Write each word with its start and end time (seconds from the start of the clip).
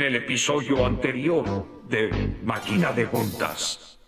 en 0.00 0.06
el 0.06 0.16
episodio 0.16 0.86
anterior 0.86 1.84
de 1.86 2.10
Máquina 2.42 2.90
de 2.90 3.04
Juntas. 3.04 3.99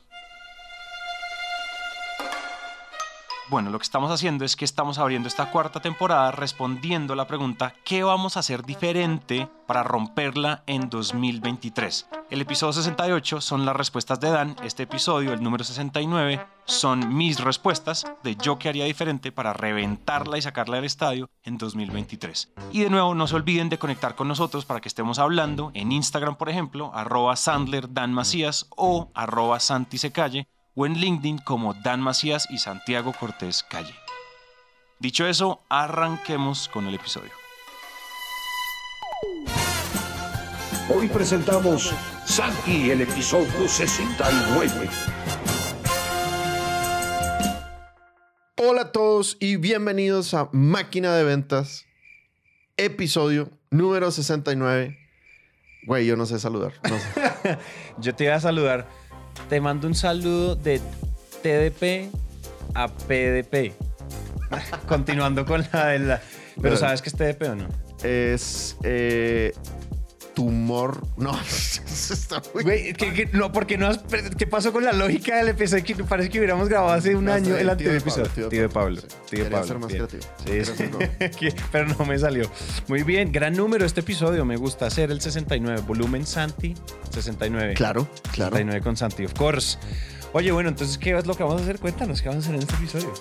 Bueno, 3.52 3.68
lo 3.68 3.78
que 3.78 3.82
estamos 3.82 4.10
haciendo 4.10 4.46
es 4.46 4.56
que 4.56 4.64
estamos 4.64 4.96
abriendo 4.96 5.28
esta 5.28 5.50
cuarta 5.50 5.78
temporada 5.78 6.30
respondiendo 6.30 7.14
la 7.14 7.26
pregunta 7.26 7.74
¿qué 7.84 8.02
vamos 8.02 8.34
a 8.34 8.40
hacer 8.40 8.64
diferente 8.64 9.46
para 9.66 9.82
romperla 9.82 10.62
en 10.66 10.88
2023? 10.88 12.08
El 12.30 12.40
episodio 12.40 12.72
68 12.72 13.42
son 13.42 13.66
las 13.66 13.76
respuestas 13.76 14.20
de 14.20 14.30
Dan, 14.30 14.56
este 14.64 14.84
episodio, 14.84 15.34
el 15.34 15.42
número 15.42 15.64
69, 15.64 16.40
son 16.64 17.14
mis 17.14 17.40
respuestas 17.40 18.06
de 18.22 18.36
yo 18.36 18.58
qué 18.58 18.70
haría 18.70 18.86
diferente 18.86 19.32
para 19.32 19.52
reventarla 19.52 20.38
y 20.38 20.42
sacarla 20.42 20.76
del 20.76 20.86
estadio 20.86 21.28
en 21.42 21.58
2023. 21.58 22.54
Y 22.72 22.80
de 22.80 22.88
nuevo, 22.88 23.14
no 23.14 23.26
se 23.26 23.36
olviden 23.36 23.68
de 23.68 23.78
conectar 23.78 24.14
con 24.14 24.28
nosotros 24.28 24.64
para 24.64 24.80
que 24.80 24.88
estemos 24.88 25.18
hablando 25.18 25.72
en 25.74 25.92
Instagram, 25.92 26.36
por 26.36 26.48
ejemplo, 26.48 26.90
arroba 26.94 27.36
Sandler 27.36 27.92
Dan 27.92 28.14
Macías 28.14 28.66
o 28.70 29.10
arroba 29.12 29.60
Santi 29.60 29.98
Secalle 29.98 30.48
o 30.74 30.86
en 30.86 30.94
LinkedIn 30.94 31.38
como 31.38 31.74
Dan 31.74 32.00
Macías 32.00 32.48
y 32.50 32.58
Santiago 32.58 33.12
Cortés 33.18 33.62
Calle. 33.62 33.94
Dicho 34.98 35.26
eso, 35.26 35.62
arranquemos 35.68 36.68
con 36.68 36.86
el 36.86 36.94
episodio. 36.94 37.30
Hoy 40.88 41.08
presentamos 41.08 41.94
Santi, 42.24 42.90
el 42.90 43.02
episodio 43.02 43.68
69. 43.68 44.88
Hola 48.56 48.82
a 48.82 48.92
todos 48.92 49.36
y 49.40 49.56
bienvenidos 49.56 50.34
a 50.34 50.48
Máquina 50.52 51.14
de 51.14 51.24
Ventas, 51.24 51.86
episodio 52.76 53.50
número 53.70 54.10
69. 54.10 54.98
Güey, 55.84 56.06
yo 56.06 56.16
no 56.16 56.26
sé 56.26 56.38
saludar. 56.38 56.74
No 56.88 56.96
sé. 56.96 57.58
Yo 57.98 58.14
te 58.14 58.24
iba 58.24 58.36
a 58.36 58.40
saludar. 58.40 58.86
Te 59.48 59.60
mando 59.60 59.86
un 59.86 59.94
saludo 59.94 60.54
de 60.56 60.80
TDP 61.42 62.14
a 62.74 62.88
PDP. 62.88 63.72
Continuando 64.88 65.44
con 65.44 65.66
la 65.72 65.86
de 65.88 65.98
la. 65.98 66.20
Pero. 66.60 66.76
¿sabes 66.76 67.02
qué 67.02 67.08
es 67.08 67.16
TDP 67.16 67.50
o 67.50 67.54
no? 67.54 67.68
es 68.02 68.76
eh, 68.82 69.52
tumor. 70.34 71.06
No, 71.16 71.38
eso 71.46 72.14
está 72.14 72.42
muy. 72.54 72.62
Güey, 72.62 72.92
¿qué, 72.94 73.12
qué- 73.12 73.28
no, 73.32 73.52
porque 73.52 73.76
no 73.78 73.86
has, 73.88 74.00
¿qué 74.38 74.46
pasó 74.46 74.72
con 74.72 74.84
la 74.84 74.92
lógica 74.92 75.36
del 75.36 75.48
episodio? 75.48 75.84
Que 75.84 75.94
parece 76.04 76.30
que 76.30 76.38
hubiéramos 76.38 76.68
grabado 76.68 76.92
hace 76.92 77.14
un 77.16 77.28
año 77.28 77.56
el 77.56 77.68
anterior 77.68 77.96
episodio. 77.96 78.48
Tío 78.48 78.62
de 78.62 78.68
Pablo. 78.68 79.00
Tío 79.30 79.44
de 79.44 79.50
Pablo. 79.50 79.66
ser 79.66 79.78
más 79.78 79.88
bien. 79.92 80.06
creativo, 80.06 80.32
Sí, 80.38 80.44
pero 80.46 80.64
sí. 80.76 80.84
no. 80.90 80.98
Que- 81.38 81.54
Pero 81.70 81.88
no 81.88 82.04
me 82.06 82.18
salió. 82.18 82.50
Muy 82.88 83.02
bien, 83.02 83.32
gran 83.32 83.54
número 83.54 83.84
este 83.84 84.00
episodio. 84.00 84.44
Me 84.44 84.56
gusta 84.56 84.86
hacer 84.86 85.10
el 85.10 85.20
69. 85.20 85.82
Volumen 85.86 86.26
Santi, 86.26 86.74
69. 87.10 87.74
Claro, 87.74 88.08
claro. 88.32 88.50
69 88.56 88.80
con 88.82 88.96
Santi, 88.96 89.24
of 89.24 89.34
course. 89.34 89.78
Oye, 90.34 90.50
bueno, 90.52 90.70
entonces, 90.70 90.96
¿qué 90.98 91.16
es 91.16 91.26
lo 91.26 91.34
que 91.34 91.42
vamos 91.42 91.60
a 91.60 91.64
hacer? 91.64 91.78
Cuéntanos, 91.78 92.22
¿qué 92.22 92.28
vamos 92.28 92.44
a 92.44 92.48
hacer 92.48 92.54
en 92.56 92.62
este 92.62 92.74
episodio? 92.76 93.12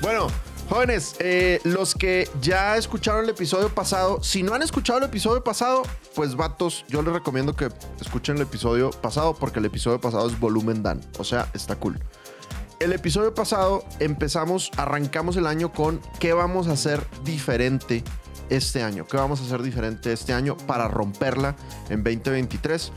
Bueno, 0.00 0.28
jóvenes, 0.68 1.16
eh, 1.18 1.60
los 1.64 1.94
que 1.94 2.28
ya 2.40 2.76
escucharon 2.76 3.24
el 3.24 3.30
episodio 3.30 3.68
pasado, 3.68 4.22
si 4.22 4.42
no 4.42 4.54
han 4.54 4.62
escuchado 4.62 4.98
el 4.98 5.04
episodio 5.04 5.42
pasado, 5.42 5.82
pues 6.14 6.36
vatos, 6.36 6.84
yo 6.88 7.02
les 7.02 7.12
recomiendo 7.12 7.56
que 7.56 7.68
escuchen 8.00 8.36
el 8.36 8.42
episodio 8.42 8.90
pasado 8.90 9.34
porque 9.34 9.58
el 9.58 9.64
episodio 9.64 10.00
pasado 10.00 10.28
es 10.28 10.38
volumen 10.38 10.82
Dan, 10.82 11.00
o 11.18 11.24
sea, 11.24 11.48
está 11.54 11.76
cool. 11.76 11.98
El 12.80 12.92
episodio 12.92 13.34
pasado 13.34 13.84
empezamos, 13.98 14.70
arrancamos 14.76 15.36
el 15.36 15.46
año 15.46 15.72
con 15.72 16.00
qué 16.20 16.32
vamos 16.32 16.68
a 16.68 16.72
hacer 16.72 17.04
diferente 17.24 18.04
este 18.50 18.82
año, 18.82 19.06
qué 19.06 19.16
vamos 19.16 19.40
a 19.40 19.44
hacer 19.44 19.62
diferente 19.62 20.12
este 20.12 20.32
año 20.32 20.56
para 20.56 20.86
romperla 20.86 21.56
en 21.88 22.04
2023. 22.04 22.92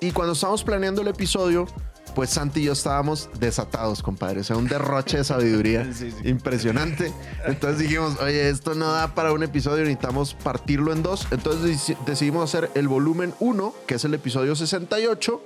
Y 0.00 0.12
cuando 0.12 0.34
estábamos 0.34 0.62
planeando 0.62 1.02
el 1.02 1.08
episodio, 1.08 1.66
pues 2.16 2.30
Santi 2.30 2.60
y 2.60 2.64
yo 2.64 2.72
estábamos 2.72 3.28
desatados, 3.38 4.02
compadre. 4.02 4.40
O 4.40 4.44
sea, 4.44 4.56
un 4.56 4.66
derroche 4.66 5.18
de 5.18 5.24
sabiduría 5.24 5.92
Sí, 5.94 6.10
sí. 6.10 6.28
impresionante. 6.28 7.12
Entonces 7.46 7.78
dijimos, 7.78 8.16
oye, 8.20 8.48
esto 8.48 8.74
no 8.74 8.90
da 8.90 9.14
para 9.14 9.32
un 9.32 9.42
episodio, 9.44 9.84
necesitamos 9.84 10.34
partirlo 10.34 10.92
en 10.94 11.02
dos. 11.02 11.28
Entonces 11.30 11.70
deci- 11.90 11.96
decidimos 12.06 12.42
hacer 12.52 12.70
el 12.74 12.88
volumen 12.88 13.34
1, 13.38 13.74
que 13.86 13.94
es 13.96 14.04
el 14.06 14.14
episodio 14.14 14.56
68, 14.56 15.42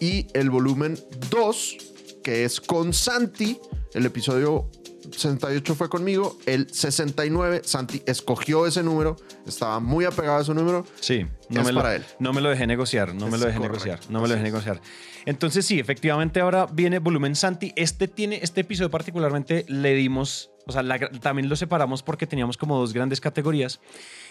y 0.00 0.28
el 0.32 0.48
volumen 0.48 0.96
2, 1.30 1.76
que 2.22 2.44
es 2.44 2.60
con 2.60 2.92
Santi. 2.94 3.58
El 3.92 4.06
episodio 4.06 4.70
68 5.12 5.74
fue 5.74 5.88
conmigo. 5.88 6.38
El 6.46 6.68
69, 6.72 7.62
Santi 7.64 8.02
escogió 8.06 8.66
ese 8.66 8.82
número. 8.82 9.16
Estaba 9.46 9.80
muy 9.80 10.04
apegado 10.04 10.38
a 10.38 10.42
ese 10.42 10.54
número. 10.54 10.84
Sí, 11.00 11.26
no 11.48 11.60
Es 11.60 11.66
me, 11.66 11.72
lo, 11.72 11.80
para 11.80 11.96
él. 11.96 12.04
no 12.18 12.32
me 12.32 12.40
lo 12.40 12.50
dejé 12.50 12.66
negociar, 12.66 13.14
no 13.14 13.26
me 13.28 13.38
lo 13.38 13.46
dejé 13.46 13.58
correcto, 13.58 13.84
negociar, 13.86 14.00
no 14.10 14.20
me 14.20 14.28
lo 14.28 14.34
dejé 14.34 14.46
es. 14.46 14.52
negociar. 14.52 14.80
Entonces 15.24 15.66
sí, 15.66 15.80
efectivamente 15.80 16.40
ahora 16.40 16.66
viene 16.72 16.98
volumen 17.00 17.34
Santi. 17.34 17.72
Este 17.76 18.06
tiene, 18.08 18.38
este 18.42 18.60
episodio 18.60 18.90
particularmente 18.90 19.64
le 19.68 19.94
dimos, 19.94 20.50
o 20.66 20.72
sea, 20.72 20.82
la- 20.84 20.98
también 21.20 21.48
lo 21.48 21.56
separamos 21.56 22.02
porque 22.04 22.26
teníamos 22.28 22.56
como 22.56 22.78
dos 22.78 22.92
grandes 22.92 23.20
categorías. 23.20 23.80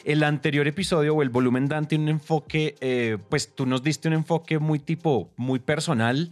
El 0.05 0.23
anterior 0.23 0.67
episodio 0.67 1.13
o 1.15 1.21
el 1.21 1.29
volumen 1.29 1.67
Dan 1.67 1.87
tiene 1.87 2.05
un 2.05 2.09
enfoque, 2.11 2.75
eh, 2.79 3.17
pues 3.29 3.53
tú 3.53 3.65
nos 3.65 3.83
diste 3.83 4.07
un 4.07 4.13
enfoque 4.13 4.57
muy 4.59 4.79
tipo, 4.79 5.33
muy 5.35 5.59
personal. 5.59 6.29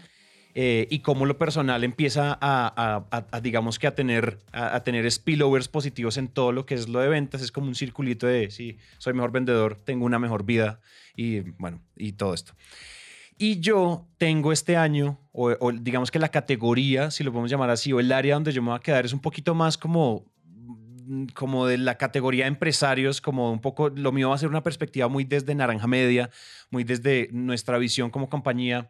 Eh, 0.56 0.88
y 0.92 1.00
cómo 1.00 1.26
lo 1.26 1.38
personal 1.38 1.84
empieza 1.84 2.38
a, 2.40 2.68
a- 2.76 3.08
a- 3.12 3.26
a, 3.32 3.42
digamos 3.42 3.80
que 3.80 3.88
a 3.88 3.96
tener, 3.96 4.40
a, 4.52 4.80
tener 4.84 5.10
spillovers 5.12 5.68
positivos 5.68 6.18
en 6.18 6.28
todo 6.28 6.52
lo 6.52 6.66
que 6.66 6.76
es 6.76 6.88
lo 6.90 7.00
de 7.00 7.08
ventas. 7.10 7.42
Es 7.42 7.52
como 7.52 7.68
un 7.68 7.76
circulito 7.76 8.28
de, 8.28 8.52
sí, 8.52 8.78
soy 9.00 9.14
mejor 9.14 9.32
vendedor, 9.32 9.76
tengo 9.84 10.06
una 10.06 10.20
mejor 10.20 10.46
vida 10.46 10.80
y 11.16 11.40
bueno, 11.58 11.82
y 11.96 12.14
todo 12.14 12.34
esto. 12.34 12.54
Y 13.38 13.60
yo 13.62 14.08
tengo 14.20 14.52
este 14.52 14.78
año, 14.78 15.20
o, 15.32 15.52
o 15.60 15.72
digamos 15.72 16.12
que 16.12 16.20
la 16.20 16.30
categoría, 16.30 17.10
si 17.10 17.24
lo 17.24 17.32
podemos 17.32 17.50
llamar 17.50 17.72
así, 17.72 17.92
o 17.92 18.00
el 18.00 18.12
área 18.12 18.36
donde 18.36 18.52
yo 18.52 18.62
me 18.62 18.70
voy 18.70 18.78
a 18.78 18.80
quedar 18.80 19.06
es 19.06 19.14
un 19.14 19.20
poquito 19.22 19.56
más 19.56 19.76
como 19.78 20.32
mm, 20.46 21.26
como 21.34 21.66
de 21.66 21.80
la 21.80 21.98
categoría 21.98 22.44
de 22.46 22.50
empresarios, 22.50 23.22
como 23.22 23.52
un 23.52 23.60
poco, 23.60 23.90
lo 23.90 24.12
mío 24.12 24.30
va 24.30 24.36
a 24.36 24.38
ser 24.38 24.50
una 24.50 24.62
perspectiva 24.62 25.08
muy 25.08 25.24
desde 25.24 25.56
naranja 25.56 25.88
media, 25.88 26.30
muy 26.70 26.84
desde 26.84 27.30
nuestra 27.32 27.80
visión 27.80 28.12
como 28.12 28.30
compañía. 28.30 28.88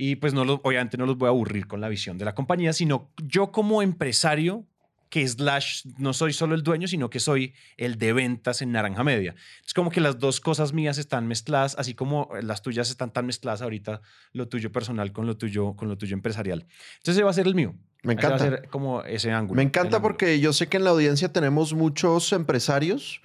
Y 0.00 0.16
pues 0.16 0.32
no 0.32 0.44
los, 0.46 0.60
obviamente 0.62 0.96
no 0.96 1.04
los 1.04 1.18
voy 1.18 1.26
a 1.26 1.30
aburrir 1.30 1.66
con 1.66 1.80
la 1.82 1.88
visión 1.90 2.16
de 2.16 2.24
la 2.24 2.34
compañía, 2.34 2.72
sino 2.72 3.10
yo 3.22 3.50
como 3.52 3.82
empresario, 3.82 4.64
que 5.10 5.26
slash, 5.26 5.86
no 5.96 6.12
soy 6.12 6.32
solo 6.34 6.54
el 6.54 6.62
dueño, 6.62 6.86
sino 6.86 7.08
que 7.10 7.18
soy 7.18 7.54
el 7.78 7.96
de 7.98 8.12
ventas 8.12 8.60
en 8.62 8.72
naranja 8.72 9.02
media. 9.02 9.34
Es 9.66 9.72
como 9.74 9.90
que 9.90 10.00
las 10.00 10.18
dos 10.18 10.38
cosas 10.40 10.72
mías 10.74 10.98
están 10.98 11.26
mezcladas, 11.26 11.74
así 11.78 11.94
como 11.94 12.28
las 12.42 12.60
tuyas 12.62 12.90
están 12.90 13.10
tan 13.10 13.24
mezcladas 13.26 13.60
ahorita, 13.62 14.02
lo 14.34 14.48
tuyo 14.48 14.70
personal 14.70 15.10
con 15.12 15.26
lo 15.26 15.36
tuyo, 15.36 15.74
con 15.76 15.88
lo 15.88 15.96
tuyo 15.98 16.14
empresarial. 16.14 16.66
Entonces 16.98 17.16
ese 17.16 17.22
va 17.24 17.30
a 17.30 17.34
ser 17.34 17.46
el 17.46 17.54
mío. 17.54 17.74
Me 18.04 18.12
Ese 18.14 18.22
va 18.22 18.28
a 18.28 18.36
encanta. 18.36 18.56
ser 18.58 18.68
como 18.68 19.02
ese 19.02 19.32
ángulo. 19.32 19.56
Me 19.56 19.62
encanta 19.62 19.96
ángulo. 19.96 20.02
porque 20.14 20.38
yo 20.40 20.52
sé 20.52 20.68
que 20.68 20.76
en 20.76 20.84
la 20.84 20.90
audiencia 20.90 21.32
tenemos 21.32 21.72
muchos 21.74 22.32
empresarios 22.32 23.20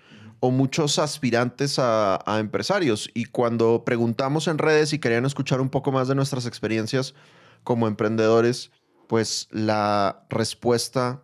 o 0.46 0.52
muchos 0.52 1.00
aspirantes 1.00 1.80
a, 1.80 2.20
a 2.26 2.40
empresarios. 2.40 3.10
Y 3.14 3.24
cuando 3.24 3.86
preguntamos 3.86 4.50
en 4.50 4.58
redes 4.58 4.90
si 4.90 5.00
querían 5.00 5.26
escuchar 5.26 5.62
un 5.62 5.70
poco 5.70 5.94
más 5.94 6.10
de 6.10 6.16
nuestras 6.16 6.46
experiencias 6.46 7.16
como 7.64 7.88
emprendedores, 7.88 8.70
pues 9.08 9.48
la 9.52 10.26
respuesta 10.30 11.24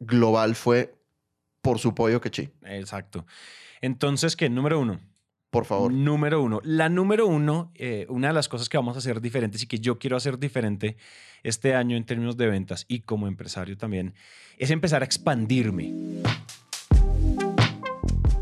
global 0.00 0.56
fue 0.56 0.96
por 1.62 1.78
su 1.78 1.94
pollo 1.94 2.20
que 2.20 2.30
sí. 2.32 2.50
Exacto. 2.64 3.24
Entonces, 3.80 4.34
¿qué? 4.34 4.50
Número 4.50 4.80
uno. 4.80 4.98
Por 5.50 5.64
favor. 5.64 5.92
Número 5.92 6.42
uno. 6.42 6.60
La 6.64 6.88
número 6.88 7.28
uno, 7.28 7.70
eh, 7.76 8.04
una 8.08 8.26
de 8.26 8.34
las 8.34 8.48
cosas 8.48 8.68
que 8.68 8.76
vamos 8.76 8.96
a 8.96 8.98
hacer 8.98 9.20
diferentes 9.20 9.62
y 9.62 9.68
que 9.68 9.78
yo 9.78 10.00
quiero 10.00 10.16
hacer 10.16 10.40
diferente 10.40 10.96
este 11.44 11.76
año 11.76 11.96
en 11.96 12.04
términos 12.04 12.36
de 12.36 12.48
ventas 12.48 12.84
y 12.88 13.02
como 13.02 13.28
empresario 13.28 13.76
también, 13.76 14.12
es 14.58 14.72
empezar 14.72 15.02
a 15.02 15.04
expandirme. 15.04 15.92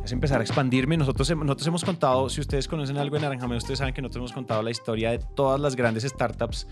Es 0.05 0.13
empezar 0.13 0.41
a 0.41 0.43
expandirme. 0.43 0.97
Nosotros, 0.97 1.31
nosotros 1.37 1.67
hemos 1.67 1.85
contado, 1.85 2.29
si 2.29 2.41
ustedes 2.41 2.67
conocen 2.67 2.99
algo 2.99 3.17
de 3.17 3.23
Naranjame, 3.23 3.57
ustedes 3.57 3.79
saben 3.79 3.95
que 3.95 4.03
nosotros 4.03 4.23
hemos 4.23 4.33
contado 4.33 4.63
la 4.63 4.71
historia 4.71 5.11
de 5.13 5.19
todas 5.19 5.61
las 5.61 5.77
grandes 5.77 6.05
startups 6.05 6.67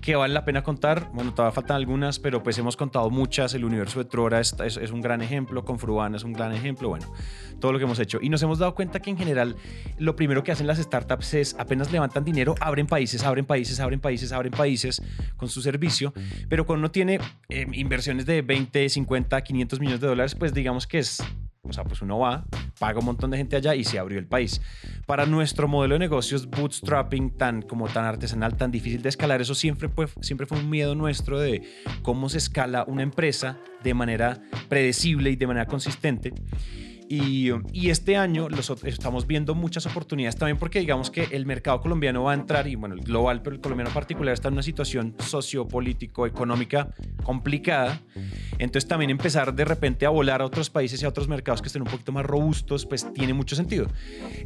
que 0.00 0.16
vale 0.16 0.34
la 0.34 0.44
pena 0.44 0.62
contar. 0.62 1.10
Bueno, 1.12 1.32
todavía 1.34 1.54
faltan 1.54 1.76
algunas, 1.76 2.18
pero 2.18 2.42
pues 2.42 2.58
hemos 2.58 2.76
contado 2.76 3.08
muchas. 3.10 3.54
El 3.54 3.64
universo 3.64 3.98
de 3.98 4.04
Trora 4.06 4.40
es, 4.40 4.54
es- 4.64 4.76
es 4.76 4.90
un 4.90 5.00
gran 5.00 5.22
ejemplo, 5.22 5.64
Confruana 5.64 6.16
es 6.16 6.24
un 6.24 6.32
gran 6.32 6.52
ejemplo. 6.52 6.88
Bueno, 6.88 7.12
todo 7.60 7.72
lo 7.72 7.78
que 7.78 7.84
hemos 7.84 7.98
hecho. 7.98 8.18
Y 8.20 8.28
nos 8.28 8.42
hemos 8.42 8.58
dado 8.58 8.74
cuenta 8.74 9.00
que 9.00 9.10
en 9.10 9.16
general 9.16 9.56
lo 9.98 10.16
primero 10.16 10.42
que 10.42 10.52
hacen 10.52 10.66
las 10.66 10.78
startups 10.78 11.34
es 11.34 11.56
apenas 11.58 11.92
levantan 11.92 12.24
dinero, 12.24 12.54
abren 12.60 12.86
países, 12.86 13.22
abren 13.24 13.44
países, 13.44 13.78
abren 13.80 14.00
países, 14.00 14.32
abren 14.32 14.52
países 14.52 15.02
con 15.36 15.48
su 15.48 15.62
servicio. 15.62 16.12
Pero 16.48 16.66
cuando 16.66 16.80
uno 16.80 16.90
tiene 16.90 17.20
eh, 17.48 17.66
inversiones 17.72 18.26
de 18.26 18.42
20, 18.42 18.88
50, 18.88 19.40
500 19.42 19.78
millones 19.80 20.00
de 20.00 20.06
dólares, 20.08 20.34
pues 20.34 20.52
digamos 20.54 20.86
que 20.86 20.98
es 20.98 21.22
o 21.64 21.72
sea, 21.72 21.84
pues 21.84 22.02
uno 22.02 22.18
va, 22.18 22.44
paga 22.80 22.98
un 22.98 23.04
montón 23.04 23.30
de 23.30 23.36
gente 23.36 23.54
allá 23.54 23.76
y 23.76 23.84
se 23.84 23.96
abrió 23.96 24.18
el 24.18 24.26
país. 24.26 24.60
Para 25.06 25.26
nuestro 25.26 25.68
modelo 25.68 25.94
de 25.94 26.00
negocios, 26.00 26.50
bootstrapping 26.50 27.36
tan 27.36 27.62
como 27.62 27.86
tan 27.88 28.04
artesanal, 28.04 28.56
tan 28.56 28.72
difícil 28.72 29.00
de 29.00 29.08
escalar, 29.08 29.40
eso 29.40 29.54
siempre 29.76 29.88
fue, 29.88 30.06
siempre 30.22 30.46
fue 30.46 30.58
un 30.58 30.70
miedo 30.70 30.94
nuestro 30.94 31.38
de 31.38 31.62
cómo 32.02 32.28
se 32.28 32.38
escala 32.38 32.84
una 32.86 33.02
empresa 33.02 33.58
de 33.82 33.94
manera 33.94 34.42
predecible 34.68 35.30
y 35.30 35.36
de 35.36 35.46
manera 35.46 35.66
consistente. 35.66 36.32
Y, 37.14 37.50
y 37.74 37.90
este 37.90 38.16
año 38.16 38.48
los, 38.48 38.70
estamos 38.84 39.26
viendo 39.26 39.54
muchas 39.54 39.84
oportunidades 39.84 40.34
también 40.36 40.56
porque 40.56 40.78
digamos 40.78 41.10
que 41.10 41.24
el 41.32 41.44
mercado 41.44 41.78
colombiano 41.82 42.22
va 42.22 42.30
a 42.30 42.34
entrar, 42.34 42.66
y 42.66 42.74
bueno, 42.74 42.94
el 42.94 43.02
global, 43.02 43.42
pero 43.42 43.54
el 43.54 43.60
colombiano 43.60 43.90
en 43.90 43.94
particular 43.94 44.32
está 44.32 44.48
en 44.48 44.54
una 44.54 44.62
situación 44.62 45.14
sociopolítico, 45.18 46.26
económica 46.26 46.88
complicada. 47.22 48.00
Entonces 48.56 48.88
también 48.88 49.10
empezar 49.10 49.54
de 49.54 49.66
repente 49.66 50.06
a 50.06 50.08
volar 50.08 50.40
a 50.40 50.46
otros 50.46 50.70
países 50.70 51.02
y 51.02 51.04
a 51.04 51.10
otros 51.10 51.28
mercados 51.28 51.60
que 51.60 51.66
estén 51.66 51.82
un 51.82 51.88
poquito 51.88 52.12
más 52.12 52.24
robustos, 52.24 52.86
pues 52.86 53.12
tiene 53.12 53.34
mucho 53.34 53.56
sentido. 53.56 53.88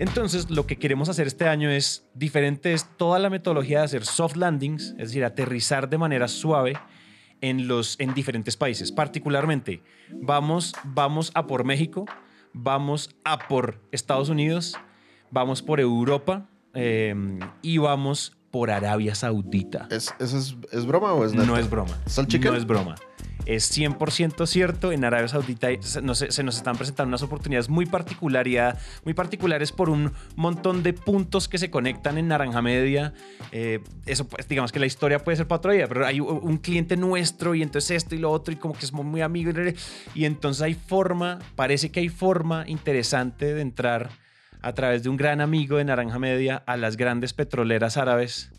Entonces 0.01 0.51
lo 0.51 0.67
que 0.67 0.77
queremos 0.77 1.09
hacer 1.09 1.29
este 1.29 1.47
año 1.47 1.71
es 1.71 2.09
diferente, 2.15 2.73
es 2.73 2.89
toda 2.97 3.21
la 3.21 3.31
metodología 3.31 3.79
de 3.79 3.85
hacer 3.85 4.05
soft 4.05 4.35
landings, 4.35 4.97
es 4.99 5.11
decir, 5.11 5.25
aterrizar 5.25 5.89
de 5.89 5.99
manera 5.99 6.27
suave 6.27 6.77
en, 7.41 7.69
los, 7.69 7.95
en 8.01 8.13
diferentes 8.13 8.57
países. 8.57 8.91
Particularmente, 8.91 9.83
vamos, 10.11 10.75
vamos 10.83 11.31
a 11.35 11.47
por 11.47 11.63
México, 11.63 12.07
vamos 12.57 13.11
a 13.25 13.47
por 13.47 13.81
Estados 13.93 14.29
Unidos, 14.29 14.77
vamos 15.31 15.63
por 15.63 15.79
Europa 15.79 16.49
eh, 16.75 17.15
y 17.63 17.79
vamos 17.79 18.37
por 18.51 18.71
Arabia 18.71 19.15
Saudita. 19.15 19.87
¿Es, 19.91 20.15
¿Eso 20.19 20.39
es, 20.39 20.57
es 20.73 20.87
broma 20.87 21.13
o 21.13 21.25
es 21.25 21.33
neta? 21.33 21.47
No 21.47 21.57
es 21.57 21.69
broma. 21.69 21.97
¿Salchicha? 22.07 22.51
No 22.51 22.57
es 22.57 22.67
broma. 22.67 22.97
Es 23.47 23.77
100% 23.77 24.45
cierto. 24.47 24.91
En 24.91 25.05
Arabia 25.05 25.29
Saudita 25.29 25.69
se, 25.81 26.03
nos 26.03 26.21
están 26.23 26.77
presentando 26.77 27.09
unas 27.09 27.23
oportunidades 27.23 27.69
muy, 27.69 27.89
muy 29.05 29.15
particulares 29.15 29.73
por 29.73 29.89
un 29.89 30.13
montón 30.35 30.83
de 30.83 30.93
puntos 30.93 31.49
que 31.49 31.57
se 31.59 31.71
conectan 31.71 32.19
en 32.19 32.29
Naranja 32.29 32.61
Media. 32.61 33.15
Eh, 33.53 33.81
eso, 34.05 34.27
pues, 34.27 34.49
digamos 34.49 34.73
que 34.73 34.81
la 34.81 34.87
historia 34.87 35.23
puede 35.23 35.37
ser 35.37 35.47
para 35.47 35.63
pero 35.63 36.07
hay 36.07 36.21
un 36.21 36.59
cliente 36.59 36.97
nuestro 36.97 37.55
y 37.55 37.63
entonces 37.63 37.93
esto 37.93 38.15
y 38.15 38.19
lo 38.19 38.31
otro 38.31 38.53
y 38.53 38.57
como 38.57 38.75
que 38.75 38.85
es 38.85 38.93
muy 38.93 39.21
amigo. 39.21 39.53
Y 40.15 40.25
entonces 40.25 40.63
hay 40.63 40.75
forma, 40.75 41.39
parece 41.55 41.91
que 41.91 42.01
hay 42.01 42.09
forma 42.09 42.65
interesante 42.67 43.55
de 43.55 43.61
entrar 43.61 44.11
a 44.61 44.73
través 44.73 45.05
de 45.05 45.09
un 45.09 45.17
gran 45.17 45.41
amigo 45.41 45.77
de 45.77 45.85
Naranja 45.85 46.19
Media 46.19 46.63
a 46.67 46.77
las 46.77 46.97
grandes 46.97 47.33
petroleras 47.33 47.97
árabes. 47.97 48.51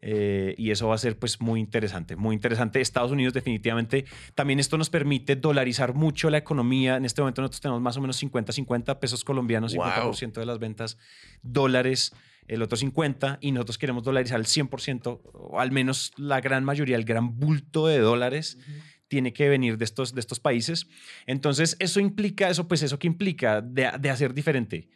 Eh, 0.00 0.54
y 0.56 0.70
eso 0.70 0.86
va 0.88 0.94
a 0.94 0.98
ser 0.98 1.18
pues 1.18 1.40
muy 1.40 1.58
interesante, 1.58 2.14
muy 2.14 2.34
interesante. 2.34 2.80
Estados 2.80 3.10
Unidos 3.10 3.34
definitivamente, 3.34 4.04
también 4.34 4.60
esto 4.60 4.78
nos 4.78 4.90
permite 4.90 5.34
dolarizar 5.34 5.94
mucho 5.94 6.30
la 6.30 6.38
economía. 6.38 6.96
En 6.96 7.04
este 7.04 7.20
momento 7.20 7.42
nosotros 7.42 7.60
tenemos 7.60 7.82
más 7.82 7.96
o 7.96 8.00
menos 8.00 8.22
50-50 8.22 8.98
pesos 9.00 9.24
colombianos, 9.24 9.74
Wow. 9.74 10.12
50% 10.12 10.34
de 10.34 10.46
las 10.46 10.58
ventas 10.60 10.98
dólares, 11.42 12.14
el 12.46 12.62
otro 12.62 12.78
50% 12.78 13.38
y 13.40 13.52
nosotros 13.52 13.76
queremos 13.78 14.04
dolarizar 14.04 14.38
el 14.38 14.46
100%, 14.46 15.20
o 15.34 15.58
al 15.60 15.72
menos 15.72 16.12
la 16.16 16.40
gran 16.40 16.64
mayoría, 16.64 16.96
el 16.96 17.04
gran 17.04 17.38
bulto 17.38 17.86
de 17.88 17.98
dólares. 17.98 18.58
tiene 19.08 19.32
que 19.32 19.48
venir 19.48 19.78
de 19.78 19.86
estos, 19.86 20.14
de 20.14 20.20
estos 20.20 20.38
países. 20.38 20.86
Entonces, 21.26 21.76
eso 21.80 21.98
implica, 21.98 22.50
eso 22.50 22.68
pues 22.68 22.82
eso 22.82 22.98
que 22.98 23.06
implica 23.06 23.62
de, 23.62 23.90
de 23.98 24.10
hacer 24.10 24.34
diferente. 24.34 24.90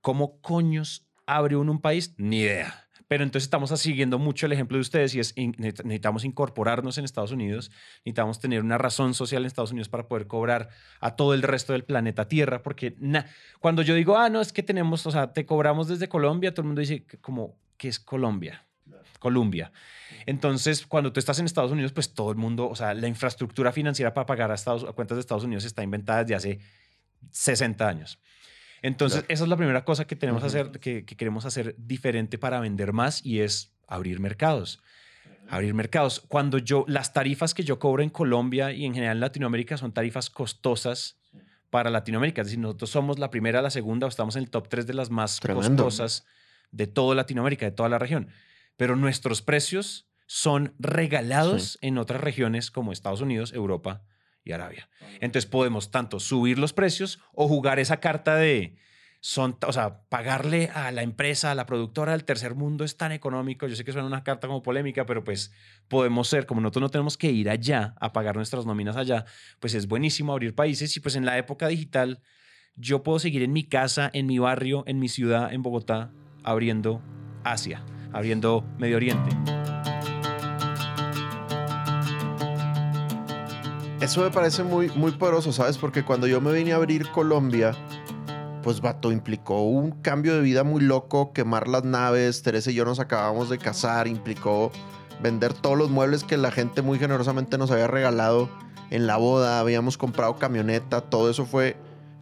¿Cómo 0.00 0.40
coños 0.40 1.06
abre 1.26 1.54
uno 1.54 1.70
un 1.72 1.80
país? 1.82 2.14
Ni 2.16 2.40
idea. 2.40 2.83
Pero 3.14 3.22
entonces 3.22 3.44
estamos 3.44 3.70
siguiendo 3.78 4.18
mucho 4.18 4.46
el 4.46 4.52
ejemplo 4.52 4.76
de 4.76 4.80
ustedes 4.80 5.14
y 5.14 5.20
es 5.20 5.36
necesitamos 5.36 6.24
incorporarnos 6.24 6.98
en 6.98 7.04
Estados 7.04 7.30
Unidos, 7.30 7.70
necesitamos 7.98 8.40
tener 8.40 8.60
una 8.60 8.76
razón 8.76 9.14
social 9.14 9.42
en 9.42 9.46
Estados 9.46 9.70
Unidos 9.70 9.88
para 9.88 10.08
poder 10.08 10.26
cobrar 10.26 10.70
a 10.98 11.14
todo 11.14 11.32
el 11.32 11.42
resto 11.42 11.74
del 11.74 11.84
planeta 11.84 12.26
Tierra, 12.26 12.64
porque 12.64 12.96
na- 12.98 13.24
cuando 13.60 13.82
yo 13.82 13.94
digo, 13.94 14.18
ah, 14.18 14.30
no, 14.30 14.40
es 14.40 14.52
que 14.52 14.64
tenemos, 14.64 15.06
o 15.06 15.12
sea, 15.12 15.32
te 15.32 15.46
cobramos 15.46 15.86
desde 15.86 16.08
Colombia, 16.08 16.52
todo 16.52 16.62
el 16.62 16.66
mundo 16.66 16.80
dice, 16.80 17.06
como, 17.20 17.54
¿qué 17.76 17.86
es 17.86 18.00
Colombia? 18.00 18.66
Colombia. 19.20 19.70
Entonces, 20.26 20.84
cuando 20.84 21.12
tú 21.12 21.20
estás 21.20 21.38
en 21.38 21.46
Estados 21.46 21.70
Unidos, 21.70 21.92
pues 21.92 22.14
todo 22.14 22.32
el 22.32 22.36
mundo, 22.36 22.68
o 22.68 22.74
sea, 22.74 22.94
la 22.94 23.06
infraestructura 23.06 23.70
financiera 23.70 24.12
para 24.12 24.26
pagar 24.26 24.50
a, 24.50 24.54
Estados, 24.54 24.82
a 24.82 24.90
cuentas 24.92 25.14
de 25.14 25.20
Estados 25.20 25.44
Unidos 25.44 25.64
está 25.64 25.84
inventada 25.84 26.24
desde 26.24 26.34
hace 26.34 26.58
60 27.30 27.88
años. 27.88 28.18
Entonces, 28.84 29.20
Claro. 29.20 29.32
esa 29.32 29.44
es 29.44 29.48
la 29.48 29.56
primera 29.56 29.82
cosa 29.84 30.06
que 30.06 30.14
tenemos 30.14 30.40
Ujú. 30.42 30.46
hacer, 30.48 30.70
que, 30.78 31.06
que 31.06 31.16
queremos 31.16 31.46
hacer 31.46 31.74
diferente 31.78 32.36
para 32.36 32.60
vender 32.60 32.92
más 32.92 33.24
y 33.24 33.40
es 33.40 33.72
abrir 33.88 34.20
mercados. 34.20 34.82
Abrir 35.48 35.72
mercados. 35.72 36.20
Cuando 36.28 36.58
yo, 36.58 36.84
las 36.86 37.14
tarifas 37.14 37.54
que 37.54 37.64
yo 37.64 37.78
cobro 37.78 38.02
en 38.02 38.10
Colombia 38.10 38.72
y 38.72 38.84
en 38.84 38.92
general 38.92 39.16
en 39.16 39.20
Latinoamérica 39.22 39.78
son 39.78 39.92
tarifas 39.92 40.28
costosas 40.28 41.16
para 41.70 41.88
Latinoamérica. 41.88 42.42
Es 42.42 42.48
decir, 42.48 42.58
nosotros 42.60 42.90
somos 42.90 43.18
la 43.18 43.30
primera, 43.30 43.62
la 43.62 43.70
segunda, 43.70 44.06
o 44.06 44.10
estamos 44.10 44.36
en 44.36 44.42
el 44.42 44.50
top 44.50 44.68
3 44.68 44.86
de 44.86 44.92
las 44.94 45.08
más 45.10 45.40
Tremendo. 45.40 45.84
costosas 45.84 46.26
de 46.70 46.86
toda 46.86 47.14
Latinoamérica, 47.14 47.64
de 47.64 47.72
toda 47.72 47.88
la 47.88 47.98
región. 47.98 48.28
Pero 48.76 48.96
nuestros 48.96 49.40
precios 49.40 50.08
son 50.26 50.74
regalados 50.78 51.78
en 51.80 51.96
otras 51.96 52.20
regiones 52.20 52.70
como 52.70 52.92
Estados 52.92 53.22
Unidos, 53.22 53.52
Europa 53.54 54.02
y 54.44 54.52
Arabia. 54.52 54.88
Entonces 55.20 55.46
podemos 55.50 55.90
tanto 55.90 56.20
subir 56.20 56.58
los 56.58 56.72
precios 56.72 57.20
o 57.32 57.48
jugar 57.48 57.78
esa 57.78 57.98
carta 57.98 58.36
de 58.36 58.76
son, 59.20 59.56
o 59.66 59.72
sea, 59.72 60.02
pagarle 60.10 60.68
a 60.74 60.92
la 60.92 61.02
empresa, 61.02 61.50
a 61.50 61.54
la 61.54 61.64
productora 61.64 62.12
del 62.12 62.24
tercer 62.24 62.54
mundo 62.54 62.84
es 62.84 62.98
tan 62.98 63.10
económico. 63.10 63.66
Yo 63.66 63.74
sé 63.74 63.82
que 63.82 63.90
suena 63.90 64.06
una 64.06 64.22
carta 64.22 64.48
como 64.48 64.62
polémica, 64.62 65.06
pero 65.06 65.24
pues 65.24 65.50
podemos 65.88 66.28
ser, 66.28 66.44
como 66.44 66.60
nosotros 66.60 66.82
no 66.82 66.88
tenemos 66.90 67.16
que 67.16 67.30
ir 67.30 67.48
allá 67.48 67.94
a 68.02 68.12
pagar 68.12 68.36
nuestras 68.36 68.66
nóminas 68.66 68.96
allá, 68.96 69.24
pues 69.60 69.72
es 69.72 69.88
buenísimo 69.88 70.34
abrir 70.34 70.54
países 70.54 70.94
y 70.98 71.00
pues 71.00 71.16
en 71.16 71.24
la 71.24 71.38
época 71.38 71.68
digital 71.68 72.20
yo 72.76 73.02
puedo 73.02 73.18
seguir 73.18 73.42
en 73.42 73.54
mi 73.54 73.64
casa, 73.64 74.10
en 74.12 74.26
mi 74.26 74.38
barrio, 74.38 74.84
en 74.86 74.98
mi 74.98 75.08
ciudad, 75.08 75.54
en 75.54 75.62
Bogotá, 75.62 76.12
abriendo 76.42 77.00
Asia, 77.44 77.82
abriendo 78.12 78.62
Medio 78.78 78.96
Oriente. 78.96 79.63
Eso 84.04 84.20
me 84.20 84.30
parece 84.30 84.62
muy, 84.62 84.90
muy 84.90 85.12
poderoso, 85.12 85.50
¿sabes? 85.50 85.78
Porque 85.78 86.04
cuando 86.04 86.26
yo 86.26 86.38
me 86.38 86.52
vine 86.52 86.74
a 86.74 86.76
abrir 86.76 87.10
Colombia, 87.10 87.72
pues 88.62 88.82
vato, 88.82 89.10
implicó 89.10 89.62
un 89.62 89.92
cambio 89.92 90.34
de 90.34 90.42
vida 90.42 90.62
muy 90.62 90.82
loco, 90.82 91.32
quemar 91.32 91.68
las 91.68 91.84
naves, 91.84 92.42
Teresa 92.42 92.70
y 92.70 92.74
yo 92.74 92.84
nos 92.84 93.00
acabamos 93.00 93.48
de 93.48 93.56
casar, 93.56 94.06
implicó 94.06 94.70
vender 95.22 95.54
todos 95.54 95.78
los 95.78 95.88
muebles 95.88 96.22
que 96.22 96.36
la 96.36 96.50
gente 96.50 96.82
muy 96.82 96.98
generosamente 96.98 97.56
nos 97.56 97.70
había 97.70 97.86
regalado 97.86 98.50
en 98.90 99.06
la 99.06 99.16
boda, 99.16 99.58
habíamos 99.58 99.96
comprado 99.96 100.36
camioneta, 100.36 101.00
todo 101.00 101.30
eso 101.30 101.46
fue 101.46 101.74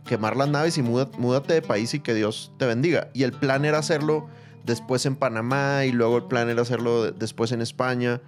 quemar 0.06 0.36
las 0.36 0.48
naves 0.48 0.78
y 0.78 0.82
múdate 0.82 1.54
de 1.54 1.62
país 1.62 1.94
y 1.94 2.00
que 2.00 2.14
Dios 2.14 2.52
te 2.58 2.66
bendiga. 2.66 3.08
Y 3.12 3.24
el 3.24 3.32
plan 3.32 3.64
era 3.64 3.78
hacerlo 3.78 4.28
después 4.64 5.04
en 5.04 5.16
Panamá 5.16 5.84
y 5.84 5.90
luego 5.90 6.18
el 6.18 6.24
plan 6.26 6.48
era 6.48 6.62
hacerlo 6.62 7.02
de- 7.02 7.10
después 7.12 7.50
en 7.50 7.60
España. 7.60 8.20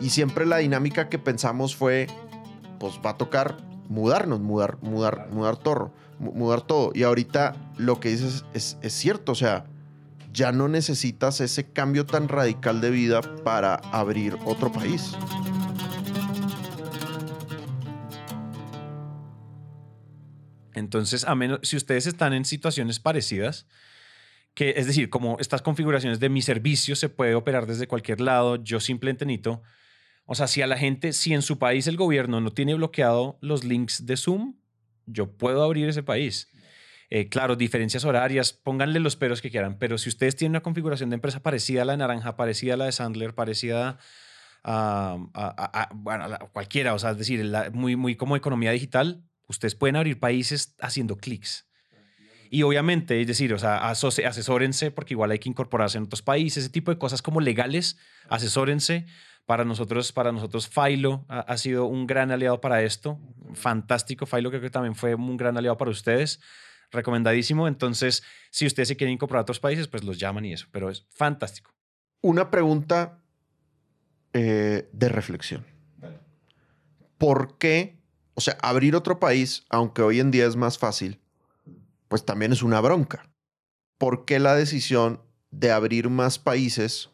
Y 0.00 0.10
siempre 0.10 0.46
la 0.46 0.58
dinámica 0.58 1.08
que 1.08 1.18
pensamos 1.18 1.74
fue, 1.74 2.06
pues 2.82 2.98
va 3.06 3.10
a 3.10 3.16
tocar 3.16 3.58
mudarnos, 3.88 4.40
mudar, 4.40 4.76
mudar, 4.82 5.28
mudar 5.30 5.56
todo, 5.56 5.94
mu- 6.18 6.32
mudar 6.32 6.62
todo. 6.62 6.90
Y 6.96 7.04
ahorita 7.04 7.54
lo 7.78 8.00
que 8.00 8.08
dices 8.08 8.44
es, 8.54 8.76
es 8.82 8.92
cierto, 8.92 9.30
o 9.30 9.34
sea, 9.36 9.66
ya 10.32 10.50
no 10.50 10.66
necesitas 10.66 11.40
ese 11.40 11.70
cambio 11.70 12.06
tan 12.06 12.26
radical 12.26 12.80
de 12.80 12.90
vida 12.90 13.20
para 13.44 13.76
abrir 13.76 14.36
otro 14.44 14.72
país. 14.72 15.12
Entonces, 20.74 21.22
a 21.24 21.36
menos, 21.36 21.60
si 21.62 21.76
ustedes 21.76 22.08
están 22.08 22.32
en 22.32 22.44
situaciones 22.44 22.98
parecidas, 22.98 23.68
que 24.54 24.70
es 24.76 24.88
decir, 24.88 25.08
como 25.08 25.36
estas 25.38 25.62
configuraciones 25.62 26.18
de 26.18 26.28
mi 26.30 26.42
servicio 26.42 26.96
se 26.96 27.08
puede 27.08 27.36
operar 27.36 27.66
desde 27.66 27.86
cualquier 27.86 28.20
lado, 28.20 28.56
yo 28.56 28.80
simplemente 28.80 29.24
necesito, 29.24 29.62
o 30.26 30.34
sea, 30.34 30.46
si 30.46 30.62
a 30.62 30.66
la 30.66 30.76
gente, 30.78 31.12
si 31.12 31.34
en 31.34 31.42
su 31.42 31.58
país 31.58 31.86
el 31.86 31.96
gobierno 31.96 32.40
no 32.40 32.50
tiene 32.52 32.74
bloqueado 32.74 33.38
los 33.40 33.64
links 33.64 34.06
de 34.06 34.16
Zoom, 34.16 34.54
yo 35.06 35.32
puedo 35.36 35.62
abrir 35.62 35.88
ese 35.88 36.02
país. 36.02 36.48
Eh, 37.10 37.28
claro, 37.28 37.56
diferencias 37.56 38.04
horarias, 38.04 38.52
pónganle 38.54 38.98
los 39.00 39.16
peros 39.16 39.42
que 39.42 39.50
quieran, 39.50 39.76
pero 39.78 39.98
si 39.98 40.08
ustedes 40.08 40.34
tienen 40.36 40.52
una 40.52 40.62
configuración 40.62 41.10
de 41.10 41.14
empresa 41.14 41.42
parecida 41.42 41.82
a 41.82 41.84
la 41.84 41.92
de 41.92 41.98
Naranja, 41.98 42.36
parecida 42.36 42.74
a 42.74 42.76
la 42.78 42.84
de 42.86 42.92
Sandler, 42.92 43.34
parecida 43.34 43.98
a, 44.64 45.18
a- 45.34 45.80
a- 45.82 45.90
bueno, 45.92 46.26
cualquiera, 46.52 46.94
o 46.94 46.98
sea, 46.98 47.10
es 47.10 47.18
decir, 47.18 47.44
muy, 47.72 47.96
muy 47.96 48.16
como 48.16 48.36
economía 48.36 48.70
digital, 48.70 49.24
ustedes 49.48 49.74
pueden 49.74 49.96
abrir 49.96 50.20
países 50.20 50.74
haciendo 50.80 51.16
clics. 51.18 51.66
Y 52.48 52.62
obviamente, 52.62 53.20
es 53.20 53.26
decir, 53.26 53.52
o 53.54 53.58
sea, 53.58 53.88
asesórense 53.88 54.90
porque 54.90 55.14
igual 55.14 55.30
hay 55.30 55.38
que 55.38 55.48
incorporarse 55.48 55.98
en 55.98 56.04
otros 56.04 56.22
países, 56.22 56.64
ese 56.64 56.72
tipo 56.72 56.90
de 56.90 56.98
cosas 56.98 57.22
como 57.22 57.40
legales, 57.40 57.96
asesórense. 58.28 59.06
Para 59.46 59.64
nosotros, 59.64 60.12
para 60.12 60.32
nosotros, 60.32 60.68
Philo 60.68 61.24
ha, 61.28 61.40
ha 61.40 61.56
sido 61.56 61.86
un 61.86 62.06
gran 62.06 62.30
aliado 62.30 62.60
para 62.60 62.82
esto. 62.82 63.18
Fantástico. 63.54 64.26
Philo 64.26 64.50
creo 64.50 64.62
que 64.62 64.70
también 64.70 64.94
fue 64.94 65.14
un 65.14 65.36
gran 65.36 65.56
aliado 65.56 65.76
para 65.76 65.90
ustedes. 65.90 66.40
Recomendadísimo. 66.90 67.66
Entonces, 67.66 68.22
si 68.50 68.66
ustedes 68.66 68.88
se 68.88 68.96
quieren 68.96 69.14
incorporar 69.14 69.40
a 69.40 69.42
otros 69.42 69.60
países, 69.60 69.88
pues 69.88 70.04
los 70.04 70.18
llaman 70.18 70.44
y 70.44 70.52
eso. 70.52 70.66
Pero 70.70 70.90
es 70.90 71.06
fantástico. 71.10 71.72
Una 72.20 72.50
pregunta 72.50 73.22
eh, 74.32 74.88
de 74.92 75.08
reflexión. 75.08 75.66
¿Por 77.18 77.58
qué? 77.58 78.00
O 78.34 78.40
sea, 78.40 78.56
abrir 78.62 78.96
otro 78.96 79.20
país, 79.20 79.64
aunque 79.68 80.02
hoy 80.02 80.20
en 80.20 80.30
día 80.30 80.46
es 80.46 80.56
más 80.56 80.78
fácil, 80.78 81.20
pues 82.08 82.24
también 82.24 82.52
es 82.52 82.62
una 82.62 82.80
bronca. 82.80 83.30
¿Por 83.98 84.24
qué 84.24 84.40
la 84.40 84.54
decisión 84.56 85.22
de 85.50 85.70
abrir 85.70 86.08
más 86.08 86.38
países 86.38 87.10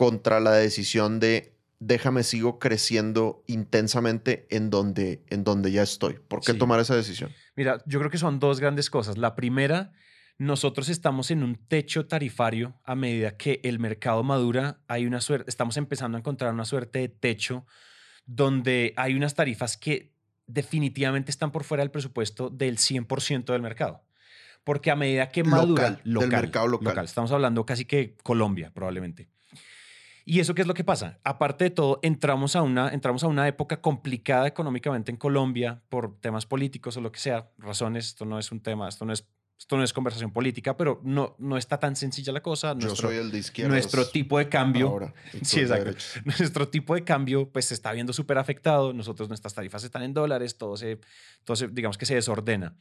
contra 0.00 0.40
la 0.40 0.52
decisión 0.52 1.20
de 1.20 1.58
déjame 1.78 2.22
sigo 2.22 2.58
creciendo 2.58 3.44
intensamente 3.46 4.46
en 4.48 4.70
donde, 4.70 5.22
en 5.28 5.44
donde 5.44 5.72
ya 5.72 5.82
estoy. 5.82 6.14
¿Por 6.26 6.40
qué 6.40 6.52
Sí. 6.52 6.58
tomar 6.58 6.80
esa 6.80 6.96
decisión? 6.96 7.30
Mira, 7.54 7.82
yo 7.84 7.98
creo 7.98 8.10
que 8.10 8.16
son 8.16 8.40
dos 8.40 8.60
grandes 8.60 8.88
cosas. 8.88 9.18
La 9.18 9.34
primera, 9.36 9.92
nosotros 10.38 10.88
estamos 10.88 11.30
en 11.30 11.42
un 11.42 11.56
techo 11.68 12.06
tarifario 12.06 12.80
a 12.82 12.94
medida 12.94 13.36
que 13.36 13.60
el 13.62 13.78
mercado 13.78 14.22
madura. 14.22 14.80
Hay 14.88 15.04
una 15.04 15.20
suerte, 15.20 15.50
estamos 15.50 15.76
empezando 15.76 16.16
a 16.16 16.20
encontrar 16.20 16.54
una 16.54 16.64
suerte 16.64 17.00
de 17.00 17.08
techo 17.10 17.66
donde 18.24 18.94
hay 18.96 19.14
unas 19.14 19.34
tarifas 19.34 19.76
que 19.76 20.14
definitivamente 20.46 21.30
están 21.30 21.52
por 21.52 21.62
fuera 21.64 21.82
del 21.82 21.90
presupuesto 21.90 22.48
del 22.48 22.78
100% 22.78 23.52
del 23.52 23.60
mercado. 23.60 24.02
Porque 24.64 24.90
a 24.90 24.96
medida 24.96 25.28
que 25.28 25.44
madura 25.44 26.00
Local, 26.04 26.30
del 26.30 26.40
mercado 26.42 26.68
local. 26.68 27.04
estamos 27.04 27.32
hablando 27.32 27.66
casi 27.66 27.84
que 27.84 28.16
Colombia, 28.22 28.70
probablemente. 28.72 29.28
¿Y 30.30 30.38
eso 30.38 30.54
qué 30.54 30.62
es 30.62 30.68
lo 30.68 30.74
que 30.74 30.84
pasa? 30.84 31.18
Aparte 31.24 31.64
de 31.64 31.70
todo, 31.70 31.98
entramos 32.02 32.54
a, 32.54 32.62
una, 32.62 32.90
entramos 32.90 33.24
a 33.24 33.26
una 33.26 33.48
época 33.48 33.80
complicada 33.80 34.46
económicamente 34.46 35.10
en 35.10 35.16
Colombia 35.16 35.82
por 35.88 36.20
temas 36.20 36.46
políticos 36.46 36.96
o 36.96 37.00
lo 37.00 37.10
que 37.10 37.18
sea, 37.18 37.50
razones, 37.58 38.06
esto 38.06 38.24
no 38.24 38.38
es 38.38 38.52
un 38.52 38.60
tema, 38.60 38.88
esto 38.88 39.04
no 39.04 39.12
es, 39.12 39.26
esto 39.58 39.76
no 39.76 39.82
es 39.82 39.92
conversación 39.92 40.30
política, 40.30 40.76
pero 40.76 41.00
no, 41.02 41.34
no 41.40 41.56
está 41.56 41.80
tan 41.80 41.96
sencilla 41.96 42.32
la 42.32 42.42
cosa. 42.44 42.74
Yo 42.74 42.86
Nuestro, 42.86 43.08
soy 43.08 43.16
el 43.16 43.32
de 43.32 43.38
izquierda. 43.38 43.72
nuestro 43.72 44.06
tipo 44.06 44.38
de 44.38 44.48
cambio, 44.48 44.86
Ahora, 44.86 45.12
Sí, 45.42 45.64
de 45.64 45.66
exacto. 45.66 45.96
nuestro 46.38 46.68
tipo 46.68 46.94
de 46.94 47.02
cambio 47.02 47.50
pues 47.50 47.64
se 47.64 47.74
está 47.74 47.90
viendo 47.90 48.12
súper 48.12 48.38
afectado. 48.38 48.92
Nosotros, 48.92 49.28
nuestras 49.28 49.52
tarifas 49.52 49.82
están 49.82 50.04
en 50.04 50.14
dólares, 50.14 50.56
todo 50.56 50.76
se, 50.76 51.00
todo 51.42 51.56
se, 51.56 51.66
digamos 51.66 51.98
que 51.98 52.06
se 52.06 52.14
desordena. 52.14 52.76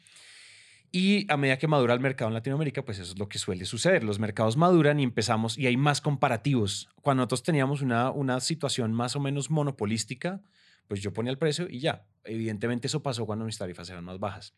Y 0.91 1.31
a 1.31 1.37
medida 1.37 1.57
que 1.57 1.67
madura 1.67 1.93
el 1.93 1.99
mercado 1.99 2.29
en 2.29 2.33
Latinoamérica, 2.33 2.83
pues 2.83 2.97
eso 2.97 3.13
es 3.13 3.19
lo 3.19 3.29
que 3.29 3.37
suele 3.37 3.65
suceder. 3.65 4.03
Los 4.03 4.17
mercados 4.17 4.57
maduran 4.57 4.99
y 4.99 5.03
empezamos, 5.03 5.57
y 5.57 5.67
hay 5.67 5.77
más 5.77 6.01
comparativos. 6.01 6.89
Cuando 7.01 7.21
nosotros 7.21 7.43
teníamos 7.43 7.81
una, 7.81 8.09
una 8.09 8.39
situación 8.39 8.93
más 8.93 9.15
o 9.15 9.19
menos 9.19 9.51
monopolística, 9.51 10.41
pues 10.87 11.01
yo 11.01 11.13
ponía 11.13 11.31
el 11.31 11.37
precio 11.37 11.67
y 11.69 11.79
ya. 11.79 12.05
Evidentemente 12.23 12.87
eso 12.87 13.03
pasó 13.03 13.25
cuando 13.27 13.45
mis 13.45 13.57
tarifas 13.57 13.89
eran 13.89 14.03
más 14.03 14.19
bajas. 14.19 14.55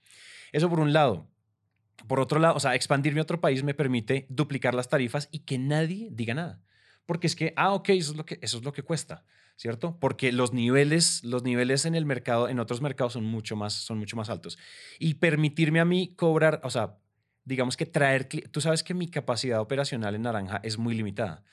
Eso 0.54 0.70
por 0.70 0.80
un 0.80 0.94
lado. 0.94 1.28
Por 2.08 2.20
otro 2.20 2.40
lado, 2.40 2.56
o 2.56 2.60
sea, 2.60 2.76
expandirme 2.76 3.20
a 3.20 3.24
otro 3.24 3.42
país 3.42 3.64
me 3.64 3.74
permite 3.74 4.26
duplicar 4.30 4.74
las 4.74 4.88
tarifas 4.88 5.28
y 5.32 5.40
que 5.40 5.58
nadie 5.58 6.08
diga 6.12 6.34
nada. 6.34 6.62
Porque 7.06 7.28
es 7.28 7.36
que, 7.36 7.54
ah, 7.58 7.74
ok, 7.74 7.90
eso 7.90 8.12
es 8.12 8.18
lo 8.18 8.26
que, 8.26 8.40
eso 8.42 8.58
es 8.58 8.64
lo 8.64 8.72
que 8.72 8.84
cuesta, 8.84 9.26
¿cierto? 9.62 9.96
Porque 10.00 10.32
los 10.32 10.54
niveles, 10.54 11.24
los 11.24 11.44
niveles 11.44 11.86
en 11.86 11.94
el 11.94 12.04
mercado, 12.04 12.50
en 12.50 12.60
otros 12.60 12.82
mercados 12.82 13.14
son 13.14 13.26
mucho 13.26 13.56
más, 13.56 13.74
son 13.74 14.00
mucho 14.00 14.18
más 14.18 14.32
altos. 14.32 14.58
Y 14.98 15.16
permitirme 15.16 15.80
a 15.80 15.86
mí 15.86 16.16
cobrar, 16.16 16.62
o 16.64 16.72
sea, 16.72 16.98
digamos 17.46 17.78
que 17.78 17.86
traer, 17.86 18.28
tú 18.28 18.60
sabes 18.60 18.82
que 18.82 18.96
mi 18.96 19.08
capacidad 19.08 19.62
operacional 19.62 20.16
en 20.16 20.24
Naranja 20.24 20.60
es 20.64 20.80
muy 20.80 20.96
limitada. 20.96 21.44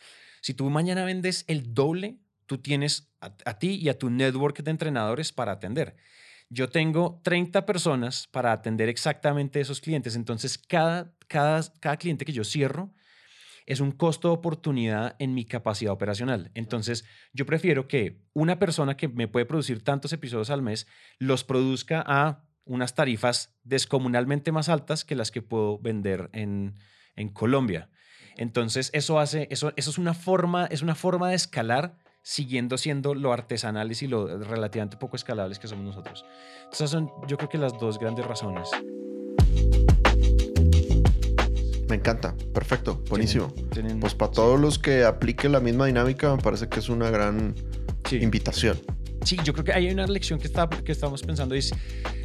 Si 0.40 0.54
tú 0.54 0.70
mañana 0.70 1.04
vendes 1.04 1.44
el 1.48 1.74
doble, 1.74 2.16
tú 2.46 2.56
tienes 2.56 3.12
a, 3.20 3.34
a 3.44 3.58
ti 3.58 3.74
y 3.74 3.90
a 3.90 3.98
tu 3.98 4.08
network 4.08 4.62
de 4.62 4.70
entrenadores 4.70 5.30
para 5.30 5.52
atender. 5.52 5.94
Yo 6.48 6.70
tengo 6.70 7.20
30 7.24 7.66
personas 7.66 8.26
para 8.26 8.52
atender 8.52 8.88
exactamente 8.88 9.60
esos 9.60 9.82
clientes. 9.82 10.16
Entonces, 10.16 10.56
cada, 10.56 11.12
cada, 11.26 11.62
cada 11.80 11.98
cliente 11.98 12.24
que 12.24 12.32
yo 12.32 12.44
cierro 12.44 12.90
es 13.68 13.80
un 13.80 13.92
costo 13.92 14.28
de 14.28 14.34
oportunidad 14.34 15.14
en 15.18 15.34
mi 15.34 15.44
capacidad 15.44 15.92
operacional. 15.92 16.50
Entonces, 16.54 17.04
yo 17.34 17.44
prefiero 17.44 17.86
que 17.86 18.24
una 18.32 18.58
persona 18.58 18.96
que 18.96 19.08
me 19.08 19.28
puede 19.28 19.44
producir 19.44 19.84
tantos 19.84 20.14
episodios 20.14 20.48
al 20.48 20.62
mes 20.62 20.86
los 21.18 21.44
produzca 21.44 22.02
a 22.06 22.46
unas 22.64 22.94
tarifas 22.94 23.54
descomunalmente 23.64 24.52
más 24.52 24.70
altas 24.70 25.04
que 25.04 25.14
las 25.14 25.30
que 25.30 25.42
puedo 25.42 25.78
vender 25.78 26.30
en, 26.32 26.78
en 27.14 27.28
Colombia. 27.28 27.90
Entonces, 28.38 28.88
eso 28.94 29.20
hace, 29.20 29.48
eso, 29.50 29.74
eso 29.76 29.90
es 29.90 29.98
una 29.98 30.14
forma, 30.14 30.64
es 30.66 30.80
una 30.80 30.94
forma 30.94 31.28
de 31.28 31.36
escalar 31.36 31.98
siguiendo 32.22 32.78
siendo 32.78 33.14
lo 33.14 33.34
artesanales 33.34 34.02
y 34.02 34.06
lo 34.06 34.38
relativamente 34.38 34.96
poco 34.96 35.16
escalables 35.16 35.58
que 35.58 35.68
somos 35.68 35.84
nosotros. 35.84 36.24
Esas 36.72 36.88
son, 36.88 37.10
yo 37.26 37.36
creo 37.36 37.50
que 37.50 37.58
las 37.58 37.78
dos 37.78 37.98
grandes 37.98 38.24
razones. 38.24 38.70
Me 41.88 41.96
encanta. 41.96 42.34
Perfecto. 42.52 43.02
Buenísimo. 43.08 43.48
Tienen- 43.52 43.70
tienen- 43.70 44.00
Pues 44.00 44.14
para 44.14 44.30
todos 44.32 44.60
los 44.60 44.78
que 44.78 45.04
apliquen 45.04 45.52
la 45.52 45.60
misma 45.60 45.86
dinámica, 45.86 46.34
me 46.34 46.42
parece 46.42 46.68
que 46.68 46.80
es 46.80 46.88
una 46.88 47.10
gran 47.10 47.54
sí. 48.08 48.16
invitación. 48.16 48.78
Sí, 49.24 49.36
yo 49.44 49.52
creo 49.52 49.64
que 49.64 49.72
hay 49.72 49.90
una 49.90 50.06
lección 50.06 50.38
que, 50.38 50.46
está, 50.46 50.68
que 50.68 50.92
estamos 50.92 51.22
pensando, 51.22 51.54
es 51.54 51.72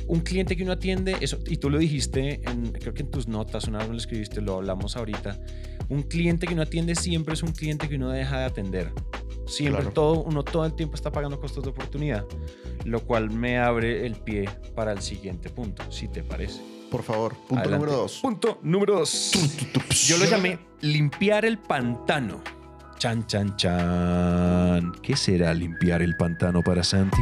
un 0.08 0.20
cliente 0.20 0.56
que 0.56 0.64
uno 0.64 0.74
atiende, 0.74 1.16
eso, 1.22 1.40
y 1.48 1.58
tú 1.58 1.70
lo 1.70 1.80
dijiste, 1.80 2.42
en, 2.48 2.72
creo 2.74 2.94
que 2.94 3.02
en 3.02 3.10
tus 3.10 3.28
notas, 3.28 3.68
una 3.68 3.80
vez 3.80 3.90
lo 3.90 3.98
escribiste, 3.98 4.42
lo 4.42 4.58
hablamos 4.58 4.96
ahorita, 4.96 5.40
un 5.90 6.04
cliente 6.04 6.46
que 6.46 6.54
uno 6.54 6.62
atiende 6.62 6.94
siempre 6.96 7.34
es 7.34 7.42
un 7.42 7.52
cliente 7.52 7.90
que 7.90 7.96
uno 7.96 8.10
deja 8.10 8.38
de 8.40 8.46
atender. 8.46 8.92
Siempre, 9.48 9.82
Claro. 9.82 9.94
todo, 9.94 10.24
uno 10.24 10.44
todo 10.44 10.66
el 10.66 10.74
tiempo 10.76 10.96
está 10.96 11.12
pagando 11.12 11.40
costos 11.40 11.64
de 11.64 11.72
oportunidad, 11.72 12.26
lo 12.86 13.00
cual 13.04 13.32
me 13.32 13.58
abre 13.58 14.06
el 14.06 14.16
pie 14.16 14.48
para 14.76 14.92
el 14.94 15.02
siguiente 15.02 15.50
punto, 15.50 15.84
si 15.92 16.08
te 16.08 16.22
parece. 16.24 16.62
Por 16.94 17.02
favor. 17.02 17.34
Punto 17.34 17.56
Adelante. 17.56 17.86
número 17.86 18.02
dos. 18.04 18.20
Punto 18.22 18.60
número 18.62 19.00
dos. 19.00 19.32
Yo 20.08 20.16
lo 20.16 20.26
llamé 20.26 20.60
limpiar 20.82 21.44
el 21.44 21.58
pantano. 21.58 22.40
Chan, 23.00 23.26
chan, 23.26 23.56
chan. 23.58 24.92
¿Qué 25.02 25.16
será 25.16 25.56
limpiar 25.56 26.04
el 26.04 26.16
pantano 26.18 26.62
para 26.62 26.84
Santi? 26.84 27.18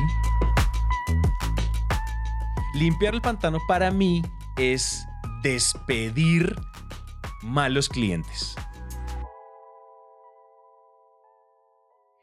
Limpiar 2.73 3.13
el 3.13 3.21
pantano 3.21 3.59
para 3.65 3.91
mí 3.91 4.21
es 4.57 5.07
despedir 5.41 6.53
malos 7.41 7.87
clientes. 7.87 8.57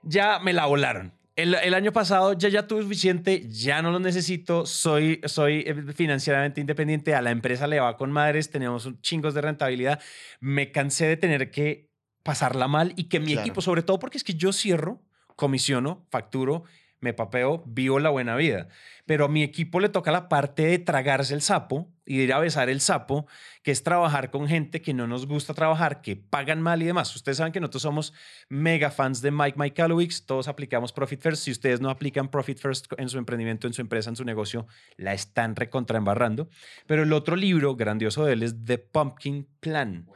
Ya 0.02 0.38
me 0.38 0.52
la 0.52 0.66
volaron. 0.66 1.17
El, 1.38 1.54
el 1.54 1.72
año 1.74 1.92
pasado 1.92 2.32
ya, 2.32 2.48
ya 2.48 2.66
tuve 2.66 2.82
suficiente, 2.82 3.48
ya 3.48 3.80
no 3.80 3.92
lo 3.92 4.00
necesito, 4.00 4.66
soy, 4.66 5.20
soy 5.24 5.62
eh, 5.64 5.92
financieramente 5.94 6.60
independiente, 6.60 7.14
a 7.14 7.22
la 7.22 7.30
empresa 7.30 7.68
le 7.68 7.78
va 7.78 7.96
con 7.96 8.10
madres, 8.10 8.50
tenemos 8.50 8.86
un 8.86 9.00
chingos 9.02 9.34
de 9.34 9.42
rentabilidad. 9.42 10.00
Me 10.40 10.72
cansé 10.72 11.06
de 11.06 11.16
tener 11.16 11.52
que 11.52 11.92
pasarla 12.24 12.66
mal 12.66 12.92
y 12.96 13.04
que 13.04 13.20
mi 13.20 13.26
Claro. 13.34 13.42
equipo, 13.42 13.60
sobre 13.60 13.84
todo 13.84 14.00
porque 14.00 14.18
es 14.18 14.24
que 14.24 14.34
yo 14.34 14.52
cierro, 14.52 15.00
comisiono, 15.36 16.08
facturo, 16.10 16.64
me 17.00 17.12
papeo, 17.12 17.62
vivo 17.66 17.98
la 17.98 18.10
buena 18.10 18.36
vida. 18.36 18.68
Pero 19.06 19.26
a 19.26 19.28
mi 19.28 19.42
equipo 19.42 19.80
le 19.80 19.88
toca 19.88 20.10
la 20.10 20.28
parte 20.28 20.66
de 20.66 20.78
tragarse 20.78 21.34
el 21.34 21.42
sapo 21.42 21.90
y 22.04 22.18
de 22.18 22.24
ir 22.24 22.32
a 22.32 22.38
besar 22.38 22.68
el 22.68 22.80
sapo, 22.80 23.26
que 23.62 23.70
es 23.70 23.82
trabajar 23.82 24.30
con 24.30 24.48
gente 24.48 24.82
que 24.82 24.94
no 24.94 25.06
nos 25.06 25.26
gusta 25.26 25.54
trabajar, 25.54 26.00
que 26.00 26.16
pagan 26.16 26.60
mal 26.60 26.82
y 26.82 26.86
demás. 26.86 27.14
Ustedes 27.14 27.38
saben 27.38 27.52
que 27.52 27.60
nosotros 27.60 27.82
somos 27.82 28.12
mega 28.48 28.90
fans 28.90 29.20
de 29.20 29.30
Mike 29.30 29.58
Michalowicz, 29.58 30.26
todos 30.26 30.48
aplicamos 30.48 30.92
Profit 30.92 31.20
First. 31.20 31.44
Si 31.44 31.50
ustedes 31.50 31.80
no 31.80 31.90
aplican 31.90 32.28
Profit 32.28 32.58
First 32.58 32.92
en 32.98 33.08
su 33.08 33.18
emprendimiento, 33.18 33.66
en 33.66 33.72
su 33.72 33.80
empresa, 33.80 34.10
en 34.10 34.16
su 34.16 34.24
negocio, 34.24 34.66
la 34.96 35.14
están 35.14 35.56
recontraembarrando. 35.56 36.48
Pero 36.86 37.02
el 37.02 37.12
otro 37.12 37.36
libro 37.36 37.76
grandioso 37.76 38.24
de 38.24 38.34
él 38.34 38.42
es 38.42 38.64
The 38.64 38.78
Pumpkin 38.78 39.48
Plan. 39.60 40.06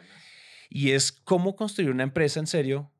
Y 0.68 0.92
es 0.92 1.12
cómo 1.12 1.54
construir 1.54 1.90
una 1.90 2.02
empresa 2.02 2.40
en 2.40 2.46
serio 2.46 2.91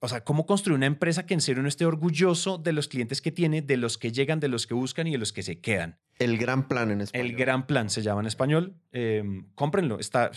o 0.00 0.08
sea, 0.08 0.22
cómo 0.22 0.46
construir 0.46 0.76
una 0.76 0.86
empresa 0.86 1.26
que 1.26 1.34
en 1.34 1.40
serio 1.40 1.62
no 1.62 1.68
esté 1.68 1.84
orgulloso 1.84 2.58
de 2.58 2.72
los 2.72 2.86
clientes 2.86 3.20
que 3.20 3.32
tiene, 3.32 3.62
de 3.62 3.76
los 3.76 3.98
que 3.98 4.12
llegan, 4.12 4.38
de 4.38 4.48
los 4.48 4.66
que 4.66 4.74
buscan 4.74 5.06
y 5.08 5.12
de 5.12 5.18
los 5.18 5.32
que 5.32 5.42
se 5.42 5.60
quedan. 5.60 5.98
El 6.18 6.38
gran 6.38 6.68
plan 6.68 6.90
en 6.90 7.00
español. 7.00 7.26
El 7.26 7.36
gran 7.36 7.66
plan 7.66 7.90
se 7.90 8.02
llama 8.02 8.20
en 8.20 8.26
español. 8.26 8.76
Eh, 8.92 9.24
cómprenlo. 9.54 9.98
Está, 9.98 10.30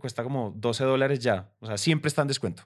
cuesta 0.00 0.22
como 0.22 0.52
12 0.56 0.84
dólares 0.84 1.20
ya. 1.20 1.52
O 1.60 1.66
sea, 1.66 1.78
siempre 1.78 2.08
está 2.08 2.22
en 2.22 2.28
descuento. 2.28 2.64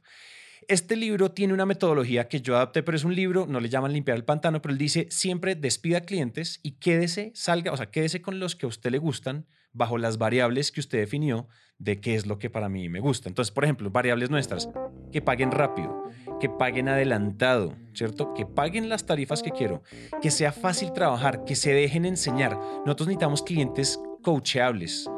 Este 0.66 0.96
libro 0.96 1.30
tiene 1.30 1.54
una 1.54 1.66
metodología 1.66 2.28
que 2.28 2.40
yo 2.40 2.56
adapté, 2.56 2.82
pero 2.82 2.96
es 2.96 3.04
un 3.04 3.14
libro, 3.14 3.46
no 3.46 3.60
le 3.60 3.68
llaman 3.68 3.92
limpiar 3.92 4.16
el 4.16 4.24
pantano, 4.24 4.60
pero 4.60 4.72
él 4.72 4.78
dice 4.78 5.06
siempre 5.10 5.54
despida 5.54 6.02
clientes 6.02 6.60
y 6.62 6.72
quédese, 6.72 7.32
salga, 7.34 7.72
o 7.72 7.76
sea, 7.76 7.90
quédese 7.90 8.20
con 8.20 8.38
los 8.38 8.54
que 8.54 8.66
a 8.66 8.68
usted 8.68 8.90
le 8.90 8.98
gustan 8.98 9.46
bajo 9.72 9.96
las 9.96 10.18
variables 10.18 10.70
que 10.70 10.80
usted 10.80 10.98
definió 10.98 11.48
de 11.78 12.00
qué 12.00 12.14
es 12.14 12.26
lo 12.26 12.38
que 12.38 12.50
para 12.50 12.68
mí 12.68 12.88
me 12.88 13.00
gusta. 13.00 13.28
Entonces, 13.28 13.52
por 13.52 13.64
ejemplo, 13.64 13.90
variables 13.90 14.30
nuestras, 14.30 14.68
que 15.12 15.22
paguen 15.22 15.52
rápido, 15.52 16.04
que 16.40 16.48
paguen 16.48 16.88
adelantado, 16.88 17.74
¿cierto? 17.94 18.34
Que 18.34 18.46
paguen 18.46 18.88
las 18.88 19.06
tarifas 19.06 19.42
que 19.42 19.52
quiero, 19.52 19.82
que 20.20 20.30
sea 20.30 20.52
fácil 20.52 20.92
trabajar, 20.92 21.44
que 21.44 21.54
se 21.54 21.72
dejen 21.72 22.04
enseñar. 22.04 22.58
Nosotros 22.84 23.08
necesitamos 23.08 23.42
clientes 23.42 24.00
coachables, 24.22 25.08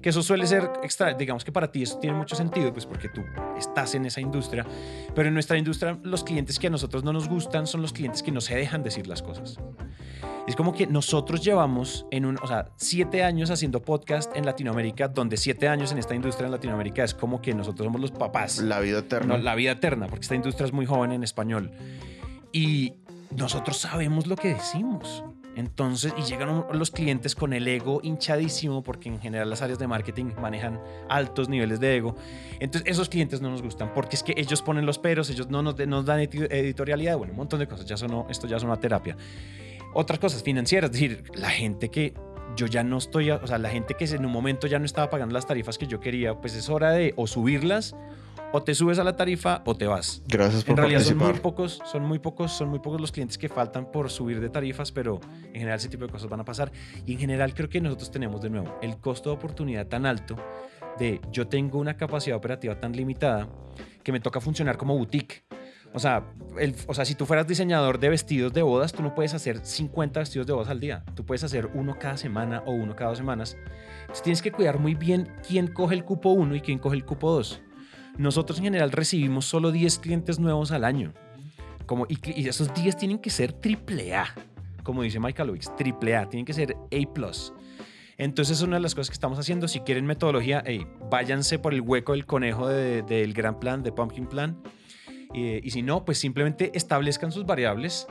que 0.00 0.08
eso 0.08 0.22
suele 0.22 0.46
ser 0.46 0.70
extra, 0.82 1.14
digamos 1.14 1.44
que 1.44 1.52
para 1.52 1.70
ti 1.70 1.82
eso 1.82 1.98
tiene 1.98 2.16
mucho 2.16 2.34
sentido, 2.36 2.72
pues 2.72 2.86
porque 2.86 3.08
tú 3.08 3.22
estás 3.58 3.94
en 3.94 4.06
esa 4.06 4.20
industria, 4.20 4.66
pero 5.14 5.28
en 5.28 5.34
nuestra 5.34 5.58
industria 5.58 5.98
los 6.02 6.24
clientes 6.24 6.58
que 6.58 6.66
a 6.66 6.70
nosotros 6.70 7.04
no 7.04 7.12
nos 7.12 7.28
gustan 7.28 7.66
son 7.66 7.82
los 7.82 7.92
clientes 7.92 8.22
que 8.22 8.32
no 8.32 8.40
se 8.40 8.54
dejan 8.54 8.82
decir 8.82 9.06
las 9.06 9.22
cosas. 9.22 9.58
Es 10.46 10.56
como 10.56 10.72
que 10.72 10.88
nosotros 10.88 11.44
llevamos 11.44 12.04
en 12.10 12.26
un, 12.26 12.36
o 12.42 12.46
sea, 12.48 12.72
siete 12.76 13.22
años 13.22 13.50
haciendo 13.50 13.80
podcast 13.82 14.36
en 14.36 14.44
Latinoamérica, 14.44 15.06
donde 15.06 15.36
siete 15.36 15.68
años 15.68 15.92
en 15.92 15.98
esta 15.98 16.16
industria 16.16 16.46
en 16.46 16.52
Latinoamérica 16.52 17.04
es 17.04 17.14
como 17.14 17.40
que 17.40 17.54
nosotros 17.54 17.86
somos 17.86 18.00
los 18.00 18.10
papás. 18.10 18.58
La 18.58 18.80
vida 18.80 18.98
eterna. 18.98 19.36
No, 19.36 19.42
la 19.42 19.54
vida 19.54 19.72
eterna, 19.72 20.08
porque 20.08 20.22
esta 20.22 20.34
industria 20.34 20.66
es 20.66 20.72
muy 20.72 20.84
joven 20.84 21.12
en 21.12 21.22
español. 21.22 21.70
Y 22.50 22.94
nosotros 23.36 23.78
sabemos 23.78 24.26
lo 24.26 24.34
que 24.34 24.54
decimos. 24.54 25.22
Entonces, 25.54 26.14
y 26.16 26.22
llegan 26.22 26.64
los 26.72 26.90
clientes 26.90 27.34
con 27.34 27.52
el 27.52 27.68
ego 27.68 28.00
hinchadísimo, 28.02 28.82
porque 28.82 29.08
en 29.08 29.20
general 29.20 29.50
las 29.50 29.60
áreas 29.60 29.78
de 29.78 29.86
marketing 29.86 30.32
manejan 30.40 30.80
altos 31.08 31.48
niveles 31.48 31.78
de 31.78 31.96
ego. 31.96 32.16
Entonces, 32.58 32.90
esos 32.90 33.08
clientes 33.08 33.40
no 33.40 33.50
nos 33.50 33.62
gustan, 33.62 33.92
porque 33.92 34.16
es 34.16 34.22
que 34.22 34.34
ellos 34.36 34.62
ponen 34.62 34.86
los 34.86 34.98
peros, 34.98 35.28
ellos 35.30 35.48
no 35.48 35.62
nos, 35.62 35.76
dan 35.76 36.20
editorialidad, 36.20 37.18
bueno, 37.18 37.32
un 37.32 37.38
montón 37.38 37.60
de 37.60 37.68
cosas. 37.68 37.86
Ya 37.86 37.96
sonó, 37.96 38.26
esto 38.30 38.46
ya 38.46 38.56
es 38.56 38.62
una 38.62 38.78
terapia. 38.78 39.16
Otras 39.94 40.18
cosas 40.18 40.42
financieras, 40.42 40.90
es 40.90 40.92
decir, 40.92 41.24
la 41.34 41.50
gente 41.50 41.90
que 41.90 42.14
yo 42.56 42.66
ya 42.66 42.82
no 42.82 42.98
estoy, 42.98 43.30
o 43.30 43.46
sea, 43.46 43.58
la 43.58 43.70
gente 43.70 43.94
que 43.94 44.04
en 44.04 44.24
un 44.24 44.32
momento 44.32 44.66
ya 44.66 44.78
no 44.78 44.84
estaba 44.84 45.10
pagando 45.10 45.34
las 45.34 45.46
tarifas 45.46 45.78
que 45.78 45.86
yo 45.86 46.00
quería, 46.00 46.34
pues 46.40 46.54
es 46.54 46.68
hora 46.68 46.92
de 46.92 47.12
o 47.16 47.26
subirlas 47.26 47.94
o 48.52 48.62
te 48.62 48.74
subes 48.74 48.98
a 48.98 49.04
la 49.04 49.16
tarifa 49.16 49.62
o 49.64 49.74
te 49.74 49.86
vas. 49.86 50.22
Gracias 50.28 50.62
por 50.64 50.72
En 50.72 50.76
realidad 50.76 51.00
son 51.00 51.18
participar. 51.18 51.32
muy 51.34 51.40
pocos, 51.40 51.80
son 51.90 52.02
muy 52.04 52.18
pocos, 52.18 52.52
son 52.52 52.68
muy 52.68 52.78
pocos 52.80 53.00
los 53.00 53.10
clientes 53.12 53.38
que 53.38 53.48
faltan 53.48 53.90
por 53.90 54.10
subir 54.10 54.40
de 54.40 54.48
tarifas, 54.50 54.92
pero 54.92 55.20
en 55.46 55.52
general 55.54 55.78
ese 55.78 55.88
tipo 55.88 56.04
de 56.06 56.12
cosas 56.12 56.28
van 56.28 56.40
a 56.40 56.44
pasar. 56.44 56.70
Y 57.06 57.14
en 57.14 57.18
general 57.18 57.54
creo 57.54 57.68
que 57.68 57.80
nosotros 57.80 58.10
tenemos 58.10 58.42
de 58.42 58.50
nuevo 58.50 58.78
el 58.82 58.98
costo 58.98 59.30
de 59.30 59.36
oportunidad 59.36 59.86
tan 59.86 60.06
alto 60.06 60.36
de 60.98 61.20
yo 61.32 61.48
tengo 61.48 61.78
una 61.78 61.96
capacidad 61.96 62.36
operativa 62.36 62.78
tan 62.78 62.92
limitada 62.92 63.48
que 64.02 64.12
me 64.12 64.20
toca 64.20 64.40
funcionar 64.40 64.76
como 64.76 64.94
boutique. 64.96 65.44
O 65.94 65.98
sea, 65.98 66.24
el- 66.58 66.74
o 66.86 66.94
sea, 66.94 67.04
si 67.04 67.14
tú 67.14 67.26
fueras 67.26 67.46
diseñador 67.46 67.98
de 67.98 68.08
vestidos 68.08 68.52
de 68.52 68.62
bodas, 68.62 68.92
tú 68.92 69.02
no 69.02 69.14
puedes 69.14 69.34
hacer 69.34 69.64
50 69.64 70.20
vestidos 70.20 70.46
de 70.46 70.52
bodas 70.54 70.68
al 70.68 70.80
día. 70.80 71.04
Tú 71.14 71.24
puedes 71.24 71.44
hacer 71.44 71.68
uno 71.74 71.98
cada 71.98 72.16
semana 72.16 72.62
o 72.66 72.72
uno 72.72 72.96
cada 72.96 73.10
dos 73.10 73.18
semanas. 73.18 73.56
Entonces 74.02 74.22
tienes 74.22 74.42
que 74.42 74.52
cuidar 74.52 74.78
muy 74.78 74.94
bien 74.94 75.28
quién 75.46 75.66
coge 75.68 75.94
el 75.94 76.04
cupo 76.04 76.30
1 76.30 76.54
y 76.56 76.60
quién 76.62 76.78
coge 76.78 76.96
el 76.96 77.04
cupo 77.04 77.30
2. 77.32 77.60
Nosotros 78.18 78.58
en 78.58 78.64
general 78.64 78.92
recibimos 78.92 79.46
solo 79.46 79.72
10 79.72 79.98
clientes 79.98 80.38
nuevos 80.38 80.70
al 80.72 80.84
año. 80.84 81.12
Como, 81.86 82.06
y, 82.08 82.18
y 82.40 82.48
esos 82.48 82.72
10 82.74 82.96
tienen 82.96 83.18
que 83.18 83.30
ser 83.30 83.52
triple 83.52 84.14
A, 84.14 84.26
como 84.82 85.02
dice 85.02 85.18
Michael 85.18 85.48
Lewis, 85.48 85.70
triple 85.76 86.16
A, 86.16 86.28
tienen 86.28 86.44
que 86.44 86.52
ser 86.52 86.74
A+. 86.76 87.30
Entonces 88.18 88.58
es 88.58 88.62
una 88.62 88.76
de 88.76 88.82
las 88.82 88.94
cosas 88.94 89.08
que 89.10 89.14
estamos 89.14 89.38
haciendo. 89.38 89.66
Si 89.66 89.80
quieren 89.80 90.06
metodología, 90.06 90.62
hey, 90.64 90.86
váyanse 91.10 91.58
por 91.58 91.74
el 91.74 91.80
hueco 91.80 92.12
del 92.12 92.26
conejo 92.26 92.68
de- 92.68 93.02
del 93.02 93.32
gran 93.32 93.58
plan, 93.58 93.82
de 93.82 93.90
Pumpkin 93.90 94.26
Plan. 94.26 94.58
Eh, 95.34 95.60
y 95.64 95.70
si 95.70 95.82
no, 95.82 96.04
pues 96.04 96.18
simplemente 96.18 96.70
establezcan 96.74 97.32
sus 97.32 97.46
variables 97.46 98.06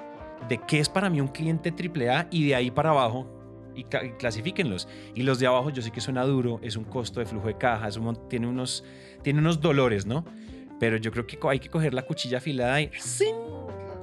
de 0.49 0.57
qué 0.67 0.79
es 0.79 0.89
para 0.89 1.09
mí 1.09 1.21
un 1.21 1.27
cliente 1.27 1.71
AAA 1.71 2.27
y 2.31 2.47
de 2.47 2.55
ahí 2.55 2.71
para 2.71 2.89
abajo 2.89 3.29
y, 3.75 3.81
y 3.81 4.11
clasifíquenlos. 4.17 4.87
Y 5.15 5.23
los 5.23 5.39
de 5.39 5.47
abajo 5.47 5.69
yo 5.69 5.81
sé 5.81 5.91
que 5.91 6.01
suena 6.01 6.23
duro, 6.23 6.59
es 6.61 6.75
un 6.75 6.83
costo 6.83 7.19
de 7.19 7.25
flujo 7.25 7.47
de 7.47 7.57
caja, 7.57 7.87
es 7.87 7.97
un 7.97 8.27
tiene, 8.29 8.47
unos, 8.47 8.83
tiene 9.23 9.39
unos 9.39 9.61
dolores, 9.61 10.05
¿no? 10.05 10.25
Pero 10.79 10.97
yo 10.97 11.11
creo 11.11 11.27
que 11.27 11.37
hay 11.47 11.59
que 11.59 11.69
coger 11.69 11.93
la 11.93 12.03
cuchilla 12.03 12.39
afilada 12.39 12.81
y 12.81 12.89
¡zin! 12.99 13.35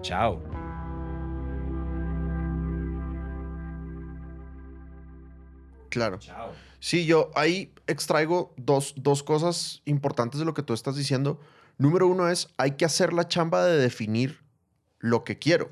Chao. 0.03 0.43
Claro. 5.91 6.19
Chao. 6.19 6.53
Sí, 6.81 7.07
yo 7.07 7.31
ahí 7.35 7.73
extraigo 7.87 8.55
dos, 8.57 8.95
dos 8.97 9.23
cosas 9.23 9.83
importantes 9.85 10.39
de 10.39 10.47
lo 10.47 10.55
que 10.55 10.63
tú 10.63 10.73
estás 10.73 10.97
diciendo. 10.97 11.41
Número 11.77 12.07
uno 12.07 12.29
es, 12.29 12.49
hay 12.57 12.73
que 12.73 12.85
hacer 12.85 13.13
la 13.13 13.27
chamba 13.27 13.65
de 13.65 13.79
definir 13.79 14.41
lo 14.99 15.25
que 15.25 15.39
quiero. 15.39 15.71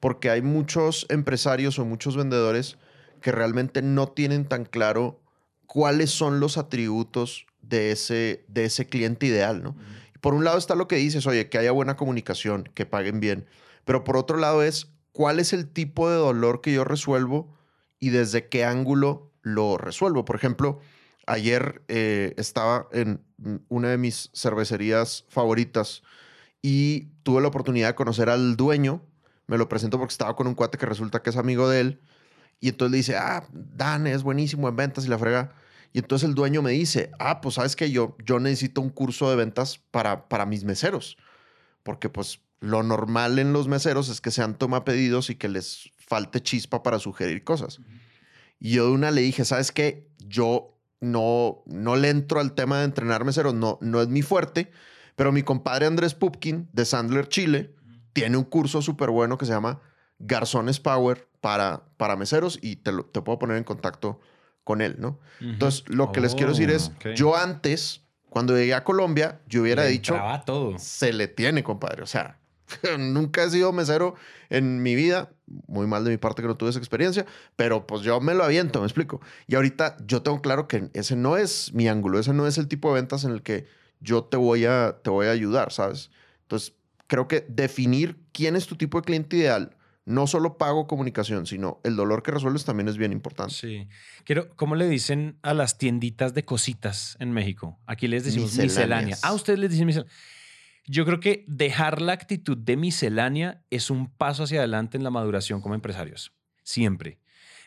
Porque 0.00 0.30
hay 0.30 0.42
muchos 0.42 1.06
empresarios 1.08 1.78
o 1.78 1.84
muchos 1.84 2.16
vendedores 2.16 2.76
que 3.24 3.32
realmente 3.32 3.80
no 3.80 4.08
tienen 4.08 4.44
tan 4.44 4.66
claro 4.66 5.18
cuáles 5.64 6.10
son 6.10 6.40
los 6.40 6.58
atributos 6.58 7.46
de 7.62 7.90
ese, 7.90 8.44
de 8.48 8.66
ese 8.66 8.86
cliente 8.86 9.24
ideal, 9.24 9.62
¿no? 9.62 9.74
Por 10.20 10.34
un 10.34 10.44
lado 10.44 10.58
está 10.58 10.74
lo 10.74 10.88
que 10.88 10.96
dices, 10.96 11.26
oye, 11.26 11.48
que 11.48 11.56
haya 11.56 11.72
buena 11.72 11.96
comunicación, 11.96 12.68
que 12.74 12.84
paguen 12.84 13.20
bien. 13.20 13.46
Pero 13.86 14.04
por 14.04 14.18
otro 14.18 14.36
lado 14.36 14.62
es, 14.62 14.92
¿cuál 15.12 15.40
es 15.40 15.54
el 15.54 15.70
tipo 15.70 16.10
de 16.10 16.16
dolor 16.16 16.60
que 16.60 16.74
yo 16.74 16.84
resuelvo 16.84 17.56
y 17.98 18.10
desde 18.10 18.50
qué 18.50 18.66
ángulo 18.66 19.32
lo 19.40 19.78
resuelvo? 19.78 20.26
Por 20.26 20.36
ejemplo, 20.36 20.80
ayer 21.26 21.82
eh, 21.88 22.34
estaba 22.36 22.88
en 22.92 23.24
una 23.68 23.88
de 23.88 23.96
mis 23.96 24.28
cervecerías 24.34 25.24
favoritas 25.30 26.02
y 26.60 27.06
tuve 27.22 27.40
la 27.40 27.48
oportunidad 27.48 27.88
de 27.88 27.94
conocer 27.94 28.28
al 28.28 28.56
dueño. 28.56 29.00
Me 29.46 29.56
lo 29.56 29.66
presento 29.70 29.98
porque 29.98 30.12
estaba 30.12 30.36
con 30.36 30.46
un 30.46 30.54
cuate 30.54 30.76
que 30.76 30.84
resulta 30.84 31.22
que 31.22 31.30
es 31.30 31.38
amigo 31.38 31.70
de 31.70 31.80
él. 31.80 32.00
Y 32.60 32.68
entonces 32.68 32.90
le 32.92 32.96
dice, 32.98 33.16
ah, 33.16 33.46
Dan 33.52 34.06
es 34.06 34.22
buenísimo 34.22 34.68
en 34.68 34.76
ventas 34.76 35.06
y 35.06 35.08
la 35.08 35.18
frega. 35.18 35.52
Y 35.92 35.98
entonces 35.98 36.28
el 36.28 36.34
dueño 36.34 36.62
me 36.62 36.72
dice, 36.72 37.10
ah, 37.18 37.40
pues 37.40 37.56
sabes 37.56 37.76
que 37.76 37.90
yo, 37.90 38.16
yo 38.24 38.40
necesito 38.40 38.80
un 38.80 38.90
curso 38.90 39.30
de 39.30 39.36
ventas 39.36 39.80
para, 39.90 40.28
para 40.28 40.46
mis 40.46 40.64
meseros. 40.64 41.16
Porque 41.82 42.08
pues 42.08 42.40
lo 42.60 42.82
normal 42.82 43.38
en 43.38 43.52
los 43.52 43.68
meseros 43.68 44.08
es 44.08 44.20
que 44.20 44.30
sean 44.30 44.56
toma 44.56 44.84
pedidos 44.84 45.30
y 45.30 45.36
que 45.36 45.48
les 45.48 45.90
falte 45.98 46.42
chispa 46.42 46.82
para 46.82 46.98
sugerir 46.98 47.44
cosas. 47.44 47.80
Y 48.58 48.72
yo 48.72 48.86
de 48.86 48.92
una 48.92 49.10
le 49.10 49.20
dije, 49.20 49.44
¿sabes 49.44 49.70
qué? 49.70 50.08
Yo 50.18 50.74
no, 51.00 51.62
no 51.66 51.96
le 51.96 52.08
entro 52.08 52.40
al 52.40 52.54
tema 52.54 52.78
de 52.78 52.86
entrenar 52.86 53.24
meseros, 53.24 53.54
no, 53.54 53.78
no 53.80 54.00
es 54.00 54.08
mi 54.08 54.22
fuerte, 54.22 54.70
pero 55.16 55.32
mi 55.32 55.42
compadre 55.42 55.86
Andrés 55.86 56.14
Pupkin 56.14 56.68
de 56.72 56.84
Sandler, 56.84 57.28
Chile, 57.28 57.74
tiene 58.12 58.36
un 58.36 58.44
curso 58.44 58.80
súper 58.80 59.10
bueno 59.10 59.36
que 59.38 59.46
se 59.46 59.52
llama 59.52 59.80
Garzones 60.18 60.80
Power 60.80 61.28
para, 61.44 61.82
para 61.98 62.16
meseros 62.16 62.58
y 62.62 62.76
te, 62.76 62.90
lo- 62.90 63.04
te 63.04 63.20
puedo 63.20 63.38
poner 63.38 63.58
en 63.58 63.64
contacto 63.64 64.18
con 64.64 64.80
él, 64.80 64.96
¿no? 64.98 65.20
Entonces, 65.42 65.84
lo 65.88 66.10
que 66.10 66.22
les 66.22 66.34
quiero 66.34 66.52
decir 66.52 66.70
es, 66.70 66.92
Oh, 67.04 67.08
yo 67.14 67.36
antes, 67.36 68.00
cuando 68.30 68.56
llegué 68.56 68.72
a 68.72 68.82
Colombia, 68.82 69.42
yo 69.46 69.60
hubiera 69.60 69.82
Le 69.84 69.90
dicho, 69.90 70.14
todo. 70.46 70.78
se 70.78 71.12
le 71.12 71.28
tiene, 71.28 71.62
compadre. 71.62 72.02
O 72.02 72.06
sea, 72.06 72.38
nunca 72.98 73.44
he 73.44 73.50
sido 73.50 73.72
mesero 73.74 74.14
en 74.48 74.82
mi 74.82 74.94
vida. 74.94 75.34
Muy 75.66 75.86
mal 75.86 76.02
de 76.02 76.12
mi 76.12 76.16
parte 76.16 76.40
que 76.40 76.48
no 76.48 76.56
tuve 76.56 76.70
esa 76.70 76.78
experiencia, 76.78 77.26
pero 77.56 77.86
pues 77.86 78.00
yo 78.00 78.18
me 78.22 78.32
lo 78.32 78.42
aviento, 78.44 78.80
me 78.80 78.86
explico. 78.86 79.20
Y 79.46 79.54
ahorita 79.54 79.98
yo 80.06 80.22
tengo 80.22 80.40
claro 80.40 80.66
que 80.66 80.88
ese 80.94 81.14
no 81.14 81.36
es 81.36 81.74
mi 81.74 81.88
ángulo, 81.88 82.18
ese 82.18 82.32
no 82.32 82.46
es 82.46 82.56
el 82.56 82.68
tipo 82.68 82.88
de 82.88 82.94
ventas 83.02 83.24
en 83.24 83.32
el 83.32 83.42
que 83.42 83.66
yo 84.00 84.24
te 84.24 84.38
voy 84.38 84.64
a, 84.64 84.96
te 85.04 85.10
voy 85.10 85.26
a 85.26 85.30
ayudar, 85.32 85.72
¿sabes? 85.72 86.10
Entonces, 86.40 86.72
creo 87.06 87.28
que 87.28 87.44
definir 87.50 88.16
quién 88.32 88.56
es 88.56 88.66
tu 88.66 88.76
tipo 88.76 88.98
de 88.98 89.04
cliente 89.04 89.36
ideal, 89.36 89.76
no 90.06 90.26
solo 90.26 90.58
pago 90.58 90.86
comunicación, 90.86 91.46
sino 91.46 91.80
el 91.82 91.96
dolor 91.96 92.22
que 92.22 92.30
resuelves 92.30 92.64
también 92.64 92.88
es 92.88 92.96
bien 92.98 93.12
importante. 93.12 93.54
Sí. 93.54 93.88
Quiero, 94.24 94.54
¿cómo 94.56 94.74
le 94.74 94.86
dicen 94.88 95.38
a 95.42 95.54
las 95.54 95.78
tienditas 95.78 96.34
de 96.34 96.44
cositas 96.44 97.16
en 97.20 97.32
México? 97.32 97.80
Aquí 97.86 98.06
les 98.08 98.24
decimos 98.24 98.56
miscelánea. 98.58 99.16
Ah, 99.22 99.32
ustedes 99.32 99.58
les 99.58 99.70
dicen 99.70 99.86
miscelánea. 99.86 100.12
Yo 100.86 101.06
creo 101.06 101.18
que 101.20 101.44
dejar 101.48 102.02
la 102.02 102.12
actitud 102.12 102.58
de 102.58 102.76
miscelánea 102.76 103.62
es 103.70 103.88
un 103.88 104.10
paso 104.12 104.42
hacia 104.42 104.58
adelante 104.58 104.98
en 104.98 105.04
la 105.04 105.10
maduración 105.10 105.62
como 105.62 105.74
empresarios. 105.74 106.32
Siempre. 106.62 107.18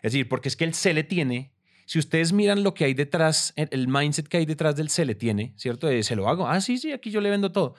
Es 0.03 0.11
decir, 0.13 0.29
porque 0.29 0.49
es 0.49 0.55
que 0.55 0.65
el 0.65 0.75
se 0.75 0.93
le 0.93 1.03
tiene. 1.03 1.51
Si 1.87 1.97
ustedes 1.97 2.33
miran 2.33 2.61
lo 2.63 2.75
que 2.75 2.85
hay 2.85 2.93
detrás, 2.93 3.53
el- 3.55 3.69
el 3.71 3.87
mindset 3.87 4.27
que 4.27 4.37
hay 4.37 4.45
detrás 4.45 4.75
del 4.75 4.89
se 4.89 5.05
le 5.05 5.15
tiene, 5.15 5.53
¿cierto? 5.57 5.87
De 5.87 6.03
se 6.03 6.15
lo 6.15 6.29
hago. 6.29 6.47
Ah, 6.47 6.61
sí, 6.61 6.77
sí, 6.77 6.91
aquí 6.91 7.09
yo 7.09 7.21
le 7.21 7.31
vendo 7.31 7.51
todo. 7.51 7.73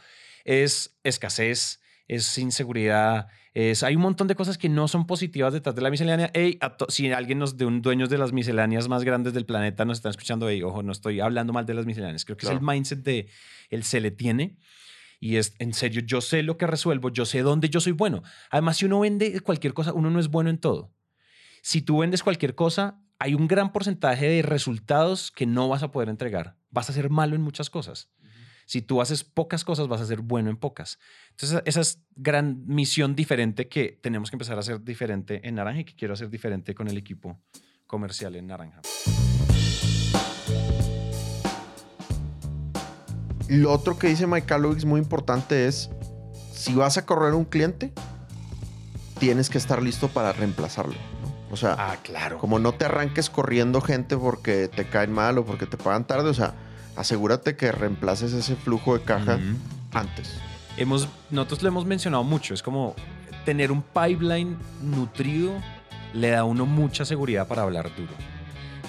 Es 0.44 0.98
escasez, 1.04 1.80
es 2.08 2.36
inseguridad, 2.38 3.28
es, 3.54 3.82
hay 3.82 3.96
un 3.96 4.02
montón 4.02 4.26
de 4.28 4.34
cosas 4.34 4.56
que 4.58 4.68
no 4.68 4.88
son 4.88 5.06
positivas 5.06 5.52
detrás 5.52 5.74
de 5.74 5.82
la 5.82 5.90
miscelánea. 5.90 6.30
Ey, 6.34 6.58
a 6.60 6.76
to- 6.76 6.86
si 6.88 7.12
alguien 7.12 7.38
nos 7.38 7.56
de 7.56 7.66
un 7.66 7.82
dueños 7.82 8.08
de 8.08 8.18
las 8.18 8.32
misceláneas 8.32 8.88
más 8.88 9.04
grandes 9.04 9.34
del 9.34 9.44
planeta 9.46 9.84
nos 9.84 9.98
están 9.98 10.10
escuchando, 10.10 10.48
ey, 10.48 10.62
ojo, 10.62 10.82
no 10.82 10.92
estoy 10.92 11.20
hablando 11.20 11.52
mal 11.52 11.66
de 11.66 11.74
las 11.74 11.86
misceláneas. 11.86 12.24
Creo 12.24 12.36
que 12.36 12.46
es 12.46 12.52
el 12.52 12.60
mindset 12.60 13.02
de 13.04 13.28
el 13.70 13.84
se 13.84 14.00
le 14.00 14.10
tiene. 14.10 14.56
Y 15.20 15.36
es 15.36 15.54
en 15.58 15.74
serio, 15.74 16.00
yo 16.06 16.20
sé 16.20 16.44
lo 16.44 16.56
que 16.56 16.66
resuelvo, 16.68 17.10
yo 17.10 17.24
sé 17.26 17.42
dónde 17.42 17.68
yo 17.68 17.80
soy 17.80 17.92
bueno. 17.92 18.22
Además, 18.50 18.76
si 18.76 18.84
uno 18.86 19.00
vende 19.00 19.40
cualquier 19.40 19.74
cosa, 19.74 19.92
uno 19.92 20.10
no 20.10 20.20
es 20.20 20.28
bueno 20.28 20.48
en 20.50 20.58
todo. 20.58 20.94
Si 21.60 21.82
tú 21.82 21.98
vendes 21.98 22.22
cualquier 22.22 22.54
cosa, 22.54 23.02
hay 23.18 23.34
un 23.34 23.48
gran 23.48 23.72
porcentaje 23.72 24.28
de 24.28 24.42
resultados 24.42 25.32
que 25.32 25.44
no 25.44 25.68
vas 25.68 25.82
a 25.82 25.90
poder 25.90 26.08
entregar. 26.08 26.56
Vas 26.70 26.88
a 26.88 26.92
ser 26.92 27.10
malo 27.10 27.34
en 27.34 27.42
muchas 27.42 27.68
cosas. 27.68 28.10
Si 28.68 28.82
tú 28.82 29.00
haces 29.00 29.24
pocas 29.24 29.64
cosas, 29.64 29.88
vas 29.88 30.02
a 30.02 30.04
ser 30.04 30.20
bueno 30.20 30.50
en 30.50 30.58
pocas. 30.58 30.98
Entonces, 31.30 31.62
esa 31.64 31.80
es 31.80 32.02
gran 32.16 32.66
misión 32.66 33.16
diferente 33.16 33.66
que 33.66 33.98
tenemos 34.02 34.28
que 34.30 34.34
empezar 34.34 34.58
a 34.58 34.60
hacer 34.60 34.84
diferente 34.84 35.40
en 35.48 35.54
Naranja 35.54 35.80
y 35.80 35.84
que 35.84 35.94
quiero 35.94 36.12
hacer 36.12 36.28
diferente 36.28 36.74
con 36.74 36.86
el 36.86 36.98
equipo 36.98 37.40
comercial 37.86 38.36
en 38.36 38.46
Naranja. 38.48 38.82
Lo 43.48 43.72
otro 43.72 43.98
que 43.98 44.08
dice 44.08 44.26
Mike 44.26 44.46
Calowix 44.46 44.84
muy 44.84 45.00
importante 45.00 45.66
es, 45.66 45.88
si 46.52 46.74
vas 46.74 46.98
a 46.98 47.06
correr 47.06 47.32
un 47.32 47.46
cliente, 47.46 47.94
tienes 49.18 49.48
que 49.48 49.56
estar 49.56 49.82
listo 49.82 50.08
para 50.08 50.34
reemplazarlo. 50.34 50.92
¿no? 50.92 51.54
O 51.54 51.56
sea, 51.56 51.74
Ah, 51.78 51.96
claro. 52.02 52.36
como 52.36 52.58
no 52.58 52.72
te 52.72 52.84
arranques 52.84 53.30
corriendo 53.30 53.80
gente 53.80 54.14
porque 54.18 54.68
te 54.68 54.86
caen 54.86 55.10
mal 55.10 55.38
o 55.38 55.46
porque 55.46 55.64
te 55.64 55.78
pagan 55.78 56.06
tarde, 56.06 56.28
o 56.28 56.34
sea, 56.34 56.52
asegúrate 56.98 57.56
que 57.56 57.72
reemplaces 57.72 58.32
ese 58.32 58.56
flujo 58.56 58.96
de 58.98 59.04
caja 59.04 59.38
antes. 59.92 60.38
hemos, 60.76 61.08
nosotros 61.30 61.62
lo 61.62 61.68
hemos 61.68 61.86
mencionado 61.86 62.24
mucho, 62.24 62.54
es 62.54 62.62
como 62.62 62.94
tener 63.44 63.72
un 63.72 63.82
pipeline 63.82 64.56
nutrido 64.82 65.52
le 66.12 66.30
da 66.30 66.40
a 66.40 66.44
uno 66.44 66.66
mucha 66.66 67.04
seguridad 67.04 67.46
para 67.48 67.62
hablar 67.62 67.90
duro. 67.96 68.12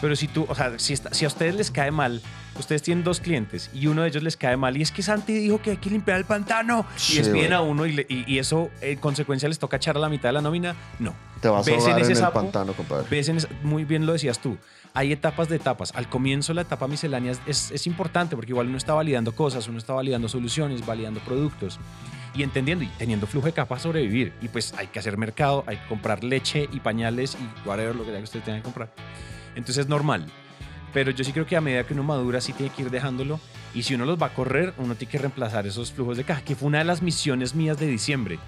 Pero 0.02 0.16
si 0.16 0.28
tú, 0.30 0.46
o 0.48 0.56
sea, 0.56 0.80
si, 0.80 0.94
está- 0.94 1.14
si 1.14 1.26
a 1.26 1.28
ustedes 1.28 1.56
les 1.56 1.72
cae 1.72 1.92
mal, 1.92 2.22
ustedes 2.58 2.82
tienen 2.82 3.04
dos 3.04 3.20
clientes 3.20 3.70
y 3.74 3.88
uno 3.88 4.04
de 4.04 4.08
ellos 4.10 4.24
les 4.24 4.38
cae 4.38 4.56
mal 4.56 4.78
y 4.78 4.82
es 4.82 4.92
que 4.92 5.02
Santi 5.04 5.34
dijo 5.34 5.62
que 5.62 5.72
hay 5.72 5.78
que 5.78 5.90
limpiar 5.90 6.18
el 6.18 6.26
pantano 6.26 6.86
Sí, 6.96 7.14
y 7.14 7.18
despiden 7.18 7.52
a 7.54 7.62
uno 7.62 7.86
y, 7.86 7.92
le- 7.94 8.06
y- 8.08 8.24
y 8.26 8.40
eso 8.40 8.70
en 8.82 8.98
consecuencia 9.00 9.50
les 9.50 9.60
toca 9.60 9.76
echar 9.78 9.98
a 9.98 10.00
la 10.00 10.08
mitad 10.10 10.30
de 10.30 10.34
la 10.34 10.42
nómina, 10.42 10.74
no. 11.00 11.14
Te 11.42 11.48
vas 11.48 11.68
a 11.68 11.72
ves 11.72 11.80
ahogar 11.80 11.98
en, 11.98 12.04
ese 12.04 12.12
el 12.14 12.18
sapo, 12.18 12.42
pantano, 12.42 12.74
compadre. 12.74 13.08
ves 13.10 13.30
en 13.30 13.38
ese- 13.38 13.48
muy 13.64 13.86
bien 13.86 14.06
lo 14.06 14.14
decías 14.14 14.40
tú. 14.40 14.58
Hay 14.94 15.12
etapas 15.12 15.48
de 15.50 15.56
etapas. 15.56 15.94
Al 15.96 16.10
comienzo 16.10 16.54
la 16.54 16.62
etapa 16.62 16.88
miscelánea 16.88 17.34
es- 17.46 17.72
es, 17.72 17.88
importante 17.88 18.36
porque 18.36 18.52
igual 18.52 18.68
uno 18.68 18.78
está 18.78 18.94
validando 18.94 19.34
cosas, 19.34 19.68
uno 19.68 19.78
está 19.78 19.94
validando 19.94 20.28
soluciones, 20.28 20.86
validando 20.86 21.20
productos 21.22 21.80
y 22.34 22.44
entendiendo 22.44 22.84
y 22.84 22.88
teniendo 22.98 23.28
flujo 23.28 23.46
de 23.48 23.54
capas 23.54 23.84
sobrevivir. 23.84 24.34
Y 24.42 24.48
pues 24.48 24.74
hay 24.78 24.88
que 24.88 25.00
hacer 25.00 25.18
mercado, 25.18 25.64
hay 25.68 25.78
que 25.78 25.88
comprar 25.88 26.24
leche 26.24 26.68
y 26.72 26.80
pañales 26.80 27.36
y 27.40 27.68
whatever 27.68 27.96
lo 27.96 28.04
que 28.04 28.10
sea 28.10 28.18
que 28.18 28.24
ustedes 28.24 28.46
tengan 28.46 28.62
que 28.62 28.66
comprar. 28.66 28.92
Entonces 29.56 29.78
es 29.86 29.88
normal. 29.88 30.26
Pero 30.92 31.12
yo 31.12 31.24
sí 31.24 31.32
creo 31.32 31.46
que 31.46 31.56
a 31.56 31.62
medida 31.62 31.84
que 31.86 31.94
uno 31.94 32.04
madura 32.04 32.42
sí 32.42 32.52
tiene 32.52 32.72
que 32.74 32.82
ir 32.82 32.90
dejándolo. 32.90 33.40
Y 33.76 33.84
si 33.84 33.94
uno 33.94 34.06
los 34.06 34.20
va 34.20 34.28
a 34.28 34.34
correr, 34.34 34.74
uno 34.80 34.96
tiene 34.96 35.12
que 35.12 35.20
reemplazar 35.20 35.68
esos 35.68 35.92
flujos 35.92 36.18
de 36.18 36.24
caja, 36.24 36.42
que 36.42 36.56
fue 36.56 36.68
una 36.68 36.80
de 36.80 36.86
las 36.86 37.04
misiones 37.04 37.54
mías 37.54 37.78
de 37.78 37.86
diciembre. 37.86 38.40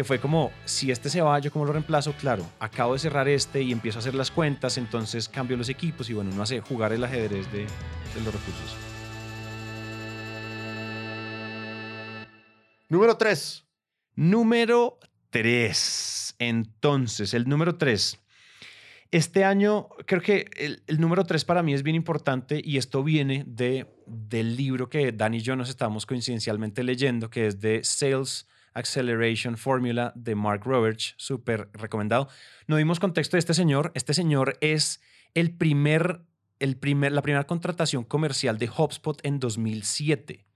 Que 0.00 0.04
fue 0.04 0.18
como, 0.18 0.50
si 0.64 0.90
este 0.90 1.10
se 1.10 1.20
va, 1.20 1.38
yo 1.40 1.52
como 1.52 1.66
lo 1.66 1.74
reemplazo, 1.74 2.14
claro, 2.14 2.50
acabo 2.58 2.94
de 2.94 3.00
cerrar 3.00 3.28
este 3.28 3.60
y 3.60 3.70
empiezo 3.70 3.98
a 3.98 4.00
hacer 4.00 4.14
las 4.14 4.30
cuentas, 4.30 4.78
entonces 4.78 5.28
cambio 5.28 5.58
los 5.58 5.68
equipos 5.68 6.08
y 6.08 6.14
bueno, 6.14 6.30
uno 6.32 6.42
hace 6.42 6.62
jugar 6.62 6.94
el 6.94 7.04
ajedrez 7.04 7.52
de, 7.52 7.58
de 7.58 8.20
los 8.24 8.32
recursos. 8.32 8.76
Número 12.88 13.18
3. 13.18 13.66
Número 14.14 14.98
3. 15.28 16.36
Entonces, 16.38 17.34
el 17.34 17.46
número 17.46 17.76
3. 17.76 18.18
Este 19.10 19.44
año, 19.44 19.90
creo 20.06 20.22
que 20.22 20.48
el, 20.56 20.82
el 20.86 20.98
número 20.98 21.26
3 21.26 21.44
para 21.44 21.62
mí 21.62 21.74
es 21.74 21.82
bien 21.82 21.96
importante 21.96 22.58
y 22.64 22.78
esto 22.78 23.04
viene 23.04 23.44
de, 23.46 23.86
del 24.06 24.56
libro 24.56 24.88
que 24.88 25.12
Dani 25.12 25.36
y 25.36 25.40
yo 25.42 25.56
nos 25.56 25.68
estamos 25.68 26.06
coincidencialmente 26.06 26.84
leyendo, 26.84 27.28
que 27.28 27.48
es 27.48 27.60
de 27.60 27.84
Sales 27.84 28.46
Acceleration 28.74 29.56
Formula 29.56 30.12
de 30.14 30.34
Mark 30.34 30.62
Roberts, 30.64 31.14
súper 31.16 31.68
recomendado. 31.72 32.28
No 32.66 32.76
dimos 32.76 33.00
contexto 33.00 33.36
de 33.36 33.40
este 33.40 33.54
señor. 33.54 33.92
Este 33.94 34.14
señor 34.14 34.56
es 34.60 35.00
el 35.34 35.52
primer, 35.52 36.22
el 36.58 36.76
primer, 36.76 37.12
la 37.12 37.22
primera 37.22 37.46
contratación 37.46 38.04
comercial 38.04 38.58
de 38.58 38.68
HubSpot 38.68 39.18
en 39.24 39.40
2007. 39.40 40.46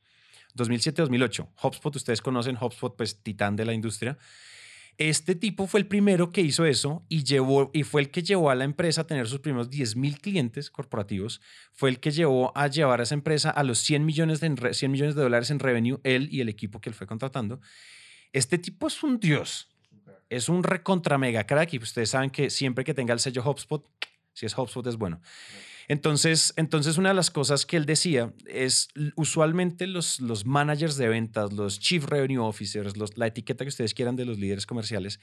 2007-2008. 0.56 1.48
HubSpot, 1.62 1.96
ustedes 1.96 2.22
conocen 2.22 2.56
HubSpot, 2.60 2.96
pues 2.96 3.22
titán 3.22 3.56
de 3.56 3.64
la 3.64 3.72
industria. 3.72 4.18
Este 4.96 5.34
tipo 5.34 5.66
fue 5.66 5.80
el 5.80 5.86
primero 5.86 6.30
que 6.30 6.40
hizo 6.40 6.64
eso 6.64 7.04
y, 7.08 7.24
llevó, 7.24 7.70
y 7.74 7.82
fue 7.82 8.00
el 8.02 8.10
que 8.10 8.22
llevó 8.22 8.50
a 8.50 8.54
la 8.54 8.64
empresa 8.64 9.00
a 9.00 9.06
tener 9.06 9.26
sus 9.26 9.40
primeros 9.40 9.68
10 9.68 9.96
mil 9.96 10.20
clientes 10.20 10.70
corporativos. 10.70 11.40
Fue 11.72 11.90
el 11.90 11.98
que 11.98 12.12
llevó 12.12 12.56
a 12.56 12.68
llevar 12.68 13.00
a 13.00 13.02
esa 13.02 13.14
empresa 13.14 13.50
a 13.50 13.64
los 13.64 13.78
100 13.80 14.04
millones, 14.06 14.40
de, 14.40 14.46
en 14.46 14.56
re- 14.56 14.72
100 14.74 14.92
millones 14.92 15.14
de 15.16 15.22
dólares 15.22 15.50
en 15.50 15.58
revenue, 15.58 15.98
él 16.04 16.28
y 16.30 16.40
el 16.40 16.48
equipo 16.48 16.80
que 16.80 16.90
él 16.90 16.94
fue 16.94 17.06
contratando. 17.08 17.60
Este 18.32 18.56
tipo 18.58 18.86
es 18.86 19.02
un 19.02 19.18
dios. 19.18 19.68
Es 20.30 20.48
un 20.48 20.62
recontra 20.62 21.18
mega 21.18 21.44
crack 21.44 21.74
y 21.74 21.78
ustedes 21.78 22.10
saben 22.10 22.30
que 22.30 22.48
siempre 22.50 22.84
que 22.84 22.94
tenga 22.94 23.12
el 23.12 23.20
sello 23.20 23.42
HubSpot, 23.44 23.84
si 24.32 24.46
es 24.46 24.56
HubSpot 24.56 24.86
es 24.86 24.96
bueno. 24.96 25.20
Entonces, 25.88 26.54
entonces 26.56 26.98
una 26.98 27.10
de 27.10 27.14
las 27.14 27.30
cosas 27.30 27.66
que 27.66 27.76
él 27.76 27.86
decía 27.86 28.32
es 28.46 28.88
usualmente 29.16 29.86
los, 29.86 30.20
los 30.20 30.46
managers 30.46 30.96
de 30.96 31.08
ventas, 31.08 31.52
los 31.52 31.78
chief 31.78 32.04
revenue 32.04 32.44
officers, 32.44 32.94
la 33.16 33.26
etiqueta 33.26 33.64
que 33.64 33.68
ustedes 33.68 33.94
quieran 33.94 34.16
de 34.16 34.24
los 34.24 34.38
líderes 34.38 34.66
comerciales, 34.66 35.20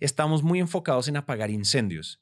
estamos 0.00 0.42
muy 0.42 0.60
enfocados 0.60 1.08
en 1.08 1.16
apagar 1.16 1.50
incendios. 1.50 2.20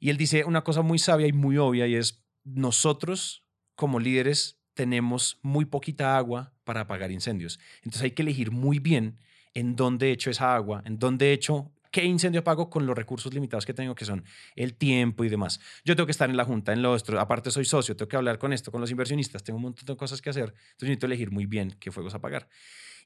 Y 0.00 0.10
él 0.10 0.16
dice 0.16 0.44
una 0.44 0.62
cosa 0.62 0.82
muy 0.82 0.98
sabia 0.98 1.26
y 1.26 1.32
muy 1.32 1.58
obvia 1.58 1.86
y 1.86 1.96
es 1.96 2.22
nosotros 2.44 3.44
como 3.74 4.00
líderes 4.00 4.58
tenemos 4.74 5.38
muy 5.42 5.64
poquita 5.64 6.16
agua 6.16 6.54
para 6.64 6.82
apagar 6.82 7.10
incendios. 7.10 7.58
Entonces 7.78 8.02
hay 8.02 8.10
que 8.12 8.22
elegir 8.22 8.52
muy 8.52 8.78
bien 8.78 9.18
en 9.54 9.74
dónde 9.74 10.12
echo 10.12 10.30
esa 10.30 10.54
agua, 10.54 10.82
en 10.84 10.98
dónde 10.98 11.32
echo 11.32 11.72
qué 11.98 12.04
incendio 12.04 12.42
apago 12.42 12.70
con 12.70 12.86
los 12.86 12.96
recursos 12.96 13.34
limitados 13.34 13.66
que 13.66 13.74
tengo, 13.74 13.96
que 13.96 14.04
son 14.04 14.24
el 14.54 14.74
tiempo 14.74 15.24
y 15.24 15.28
demás. 15.28 15.58
Yo 15.84 15.96
tengo 15.96 16.06
que 16.06 16.12
estar 16.12 16.30
en 16.30 16.36
la 16.36 16.44
junta, 16.44 16.72
en 16.72 16.80
lo 16.80 16.92
otro, 16.92 17.18
aparte 17.18 17.50
soy 17.50 17.64
socio, 17.64 17.96
tengo 17.96 18.08
que 18.08 18.16
hablar 18.16 18.38
con 18.38 18.52
esto, 18.52 18.70
con 18.70 18.80
los 18.80 18.92
inversionistas, 18.92 19.42
tengo 19.42 19.56
un 19.56 19.64
montón 19.64 19.84
de 19.84 19.96
cosas 19.96 20.22
que 20.22 20.30
hacer, 20.30 20.44
entonces 20.44 20.82
necesito 20.82 21.06
elegir 21.06 21.32
muy 21.32 21.46
bien 21.46 21.76
qué 21.80 21.90
fuegos 21.90 22.14
apagar. 22.14 22.48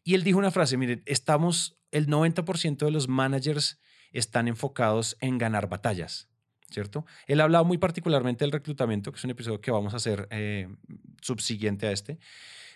Y 0.05 0.13
él 0.15 0.25
dijo 0.25 0.39
una 0.39 0.51
frase, 0.51 0.77
miren, 0.77 1.03
estamos, 1.07 1.79
el 1.91 2.07
90% 2.07 2.85
de 2.85 2.91
los 2.91 3.09
managers 3.09 3.81
están 4.11 4.47
enfocados 4.47 5.17
en 5.21 5.39
ganar 5.39 5.71
batallas, 5.71 6.29
¿cierto? 6.71 7.07
Él 7.27 7.41
ha 7.41 7.45
hablado 7.45 7.65
muy 7.65 7.79
particularmente 7.79 8.45
del 8.45 8.53
reclutamiento, 8.53 9.11
que 9.11 9.17
es 9.17 9.25
un 9.25 9.31
episodio 9.31 9.63
que 9.63 9.71
vamos 9.71 9.95
a 9.95 9.97
hacer 9.97 10.29
eh, 10.31 10.69
subsiguiente 11.23 11.87
a 11.87 11.93
este. 11.93 12.19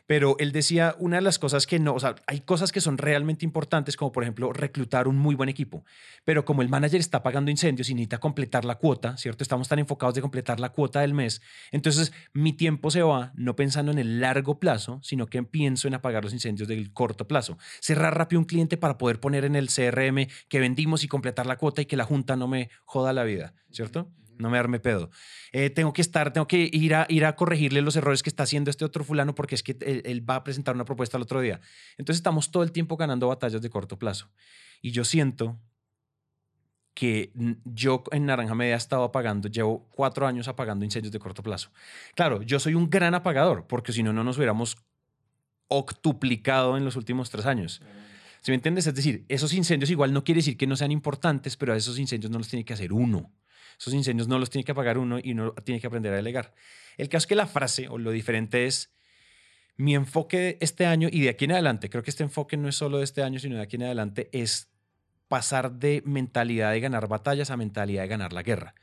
Pero 0.07 0.37
él 0.39 0.53
decía, 0.53 0.95
una 0.99 1.17
de 1.17 1.23
las 1.23 1.39
cosas 1.39 1.67
que 1.67 1.79
no, 1.79 1.95
o 1.95 2.01
sea, 2.01 2.15
hay 2.27 2.41
cosas 2.41 2.73
que 2.73 2.81
son 2.81 2.99
realmente 2.99 3.45
importantes, 3.45 3.97
como 3.97 4.13
por 4.13 4.23
ejemplo 4.23 4.53
reclutar 4.53 5.09
un 5.09 5.17
muy 5.17 5.35
buen 5.35 5.49
equipo. 5.49 5.85
Pero 6.25 6.45
como 6.45 6.63
el 6.63 6.69
manager 6.69 7.01
está 7.01 7.23
pagando 7.23 7.51
incendios 7.51 7.91
y 7.91 7.95
necesita 7.95 8.19
completar 8.19 8.65
la 8.65 8.77
cuota, 8.77 9.17
¿cierto? 9.17 9.43
Estamos 9.43 9.69
tan 9.69 9.79
enfocados 9.79 10.15
de 10.15 10.21
completar 10.21 10.61
la 10.61 10.71
cuota 10.71 11.01
del 11.01 11.15
mes. 11.15 11.43
Entonces, 11.73 12.13
mi 12.33 12.53
tiempo 12.53 12.91
se 12.91 13.03
va 13.03 13.33
no 13.35 13.57
pensando 13.57 13.93
en 13.93 13.99
el 13.99 14.21
largo 14.21 14.61
plazo, 14.61 15.01
sino 15.03 15.27
que 15.27 15.43
pienso 15.43 15.89
en 15.89 15.95
apagar 15.95 16.25
los 16.25 16.33
incendios 16.33 16.69
del 16.69 16.93
corto 16.93 17.27
plazo. 17.27 17.59
Cerrar 17.81 18.17
rápido 18.17 18.41
un 18.41 18.47
cliente 18.47 18.77
para 18.77 18.99
poder 18.99 19.21
poner 19.21 19.45
en 19.45 19.57
el 19.57 19.69
CRM 19.69 20.29
que 20.49 20.61
vendimos 20.61 21.05
y 21.05 21.09
completar 21.09 21.47
la 21.47 21.57
cuota 21.57 21.83
y 21.83 21.87
que 21.87 21.97
la 21.97 22.05
junta 22.05 22.37
no 22.37 22.49
me 22.49 22.71
joda 22.85 23.13
la 23.13 23.25
vida, 23.25 23.55
¿cierto? 23.71 24.11
No 24.39 24.51
me 24.51 24.59
arme 24.59 24.81
pedo. 24.81 25.11
Eh, 25.53 25.71
tengo 25.71 25.93
que 25.93 26.03
estar, 26.03 26.33
tengo 26.33 26.47
que 26.47 26.69
ir 26.73 26.95
a, 26.95 27.07
ir 27.09 27.25
a 27.25 27.37
corregirle 27.37 27.83
los 27.83 27.97
errores 27.97 28.23
que 28.23 28.31
está 28.31 28.43
haciendo 28.43 28.71
este 28.71 28.85
otro 28.85 29.05
fulano 29.05 29.35
porque 29.35 29.55
es 29.55 29.63
que 29.63 29.77
él, 29.81 30.03
él 30.05 30.29
va 30.29 30.37
a 30.37 30.45
presentar 30.45 30.75
una 30.75 30.85
propuesta 30.85 31.17
el 31.17 31.23
otro 31.23 31.41
día. 31.41 31.61
Entonces 31.97 32.19
estamos 32.19 32.51
todo 32.51 32.63
el 32.63 32.73
tiempo 32.73 32.97
ganando 32.97 33.29
batallas 33.29 33.63
de 33.63 33.71
corto 33.71 33.99
plazo. 33.99 34.31
Y 34.83 34.91
yo 34.91 35.05
siento 35.05 35.59
que 36.97 37.31
yo 37.65 38.03
en 38.11 38.25
Naranja 38.25 38.55
Media 38.55 38.73
he 38.73 38.79
estado 38.79 39.05
apagando, 39.05 39.49
llevo 39.49 39.87
cuatro 39.91 40.27
años 40.27 40.49
apagando 40.49 40.83
incendios 40.83 41.13
de 41.13 41.19
corto 41.19 41.43
plazo. 41.43 41.71
Claro, 42.15 42.41
yo 42.41 42.59
soy 42.59 42.75
un 42.75 42.89
gran 42.89 43.15
apagador, 43.15 43.67
porque 43.67 43.93
si 43.93 44.03
no, 44.03 44.15
no 44.15 44.25
nos 44.25 44.39
hubiéramos 44.39 44.79
octuplicado 45.69 46.79
en 46.79 46.87
los 46.87 46.97
últimos 46.97 47.29
tres 47.29 47.45
años. 47.45 47.83
¿Sí 48.41 48.51
me 48.51 48.55
entiendes? 48.55 48.87
Es 48.87 48.95
decir, 48.95 49.27
esos 49.29 49.53
incendios 49.53 49.91
igual 49.91 50.15
no 50.15 50.25
quiere 50.25 50.39
decir 50.39 50.57
que 50.57 50.67
no 50.67 50.75
sean 50.75 50.91
importantes, 50.91 51.59
pero 51.59 51.75
a 51.75 51.77
esos 51.77 51.99
incendios 51.99 52.31
no 52.31 52.39
los 52.39 52.49
tiene 52.49 52.65
que 52.65 52.73
hacer 52.73 52.95
uno. 52.95 53.31
Esos 53.79 53.95
incendios 53.95 54.29
no 54.29 54.39
los 54.39 54.51
tiene 54.51 54.65
que 54.65 54.73
apagar 54.73 54.99
uno 54.99 55.19
y 55.23 55.33
uno 55.33 55.53
tiene 55.65 55.81
que 55.81 55.87
aprender 55.87 56.13
a 56.13 56.17
delegar. 56.17 56.55
El 56.97 57.09
caso 57.09 57.25
es 57.25 57.27
que 57.27 57.35
la 57.35 57.47
frase 57.47 57.89
o 57.89 57.99
lo 57.99 58.11
diferente 58.11 58.67
es 58.67 58.91
mi 59.77 59.95
enfoque 59.95 60.57
este 60.61 60.87
año 60.87 61.09
y 61.11 61.21
de 61.21 61.29
aquí 61.29 61.45
en 61.45 61.53
adelante, 61.53 61.91
creo 61.91 62.03
que 62.03 62.11
este 62.11 62.23
enfoque 62.23 62.57
no 62.57 62.69
es 62.69 62.77
solo 62.77 62.99
de 62.99 63.05
este 63.05 63.23
año, 63.23 63.39
sino 63.39 63.57
de 63.57 63.63
aquí 63.63 63.77
en 63.77 63.83
adelante, 63.83 64.31
es 64.33 64.71
pasar 65.29 65.73
de 65.73 66.03
mentalidad 66.07 66.73
de 66.73 66.81
ganar 66.81 67.09
batallas 67.09 67.51
a 67.51 67.57
mentalidad 67.57 68.03
de 68.03 68.09
ganar 68.09 68.33
la 68.33 68.43
guerra. 68.43 68.75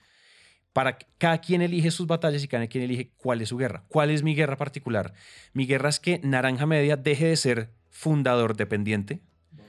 Para 0.71 0.97
cada 1.17 1.39
quien 1.39 1.61
elige 1.61 1.91
sus 1.91 2.07
batallas 2.07 2.43
y 2.43 2.47
cada 2.47 2.67
quien 2.67 2.83
elige 2.83 3.11
cuál 3.17 3.41
es 3.41 3.49
su 3.49 3.57
guerra. 3.57 3.85
¿Cuál 3.89 4.09
es 4.09 4.23
mi 4.23 4.35
guerra 4.35 4.57
particular? 4.57 5.13
Mi 5.53 5.67
guerra 5.67 5.89
es 5.89 5.99
que 5.99 6.19
Naranja 6.23 6.65
Media 6.65 6.97
deje 6.97 7.27
de 7.27 7.37
ser 7.37 7.69
fundador 7.89 8.55
dependiente, 8.55 9.21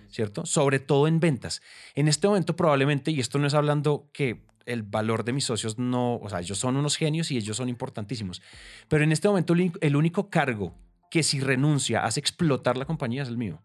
¿cierto? 0.08 0.46
Sobre 0.46 0.78
todo 0.78 1.06
en 1.06 1.20
ventas. 1.20 1.60
En 1.94 2.08
este 2.08 2.26
momento 2.26 2.56
probablemente, 2.56 3.10
y 3.10 3.20
esto 3.20 3.38
no 3.38 3.46
es 3.46 3.54
hablando 3.54 4.08
que 4.12 4.44
el 4.66 4.82
valor 4.82 5.24
de 5.24 5.32
mis 5.32 5.44
socios 5.44 5.78
no, 5.78 6.16
o 6.16 6.28
sea, 6.28 6.40
ellos 6.40 6.58
son 6.58 6.76
unos 6.76 6.96
genios 6.96 7.30
y 7.30 7.36
ellos 7.36 7.56
son 7.56 7.68
importantísimos, 7.68 8.42
pero 8.88 9.04
en 9.04 9.12
este 9.12 9.28
momento 9.28 9.54
el 9.80 9.96
único- 9.96 10.30
cargo 10.30 10.74
que 11.10 11.22
si 11.22 11.40
renuncia 11.40 12.04
hace 12.04 12.20
explotar 12.20 12.76
la 12.76 12.84
compañía 12.86 13.22
es 13.22 13.28
el 13.28 13.36
mío. 13.36 13.62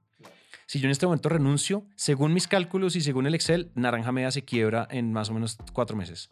Si 0.67 0.79
yo 0.79 0.85
en 0.85 0.91
este 0.91 1.07
momento 1.07 1.29
renuncio, 1.29 1.83
según 1.95 2.31
mis 2.33 2.47
cálculos 2.47 2.95
y 2.95 3.01
según 3.01 3.25
el 3.25 3.33
Excel, 3.33 3.71
Naranja 3.73 4.11
Media 4.11 4.29
se 4.29 4.43
quiebra 4.45 4.87
en 4.91 5.11
más 5.11 5.29
o 5.29 5.33
menos 5.33 5.57
cuatro 5.73 5.97
meses. 5.97 6.29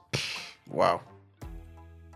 Wow. 0.68 1.00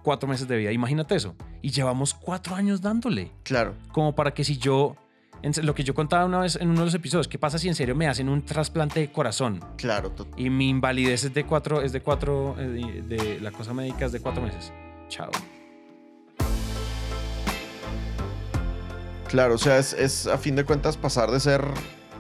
Cuatro 0.04 0.28
meses 0.30 0.48
de 0.48 0.58
vida, 0.58 0.72
imagínate 0.72 1.16
eso. 1.16 1.36
Y 1.62 1.70
llevamos 1.72 2.14
cuatro 2.14 2.56
años 2.56 2.82
dándole. 2.82 3.32
Claro. 3.44 3.76
Como 3.92 4.14
para 4.16 4.34
que 4.34 4.44
si 4.44 4.58
yo, 4.58 4.96
en 5.44 5.66
lo 5.66 5.74
que 5.74 5.84
yo 5.84 5.94
contaba 5.94 6.26
una 6.26 6.40
vez 6.40 6.56
en 6.56 6.70
uno 6.70 6.80
de 6.80 6.86
los 6.86 6.94
episodios, 6.94 7.28
¿qué 7.28 7.40
pasa 7.40 7.58
si 7.58 7.68
en 7.68 7.76
serio 7.76 7.96
me 7.96 8.08
hacen 8.08 8.30
un 8.30 8.44
trasplante 8.44 9.00
de 9.00 9.12
corazón? 9.12 9.60
Claro. 9.78 10.14
Y 10.38 10.50
mi 10.50 10.70
invalidez 10.70 11.24
es 11.24 11.34
de 11.34 11.46
cuatro, 11.46 11.82
es 11.82 11.92
de 11.92 12.02
cuatro, 12.02 12.56
eh, 12.60 13.04
de, 13.08 13.18
de 13.18 13.40
la 13.42 13.52
cosa 13.52 13.74
médica 13.74 14.06
es 14.06 14.12
de 14.12 14.20
cuatro 14.20 14.42
meses. 14.42 14.72
Chao. 15.10 15.32
Claro, 19.28 19.56
o 19.56 19.58
sea, 19.58 19.78
es, 19.78 19.94
es 19.94 20.28
a 20.28 20.38
fin 20.38 20.56
de 20.56 20.66
cuentas 20.66 20.98
pasar 20.98 21.32
de 21.32 21.40
ser 21.40 21.64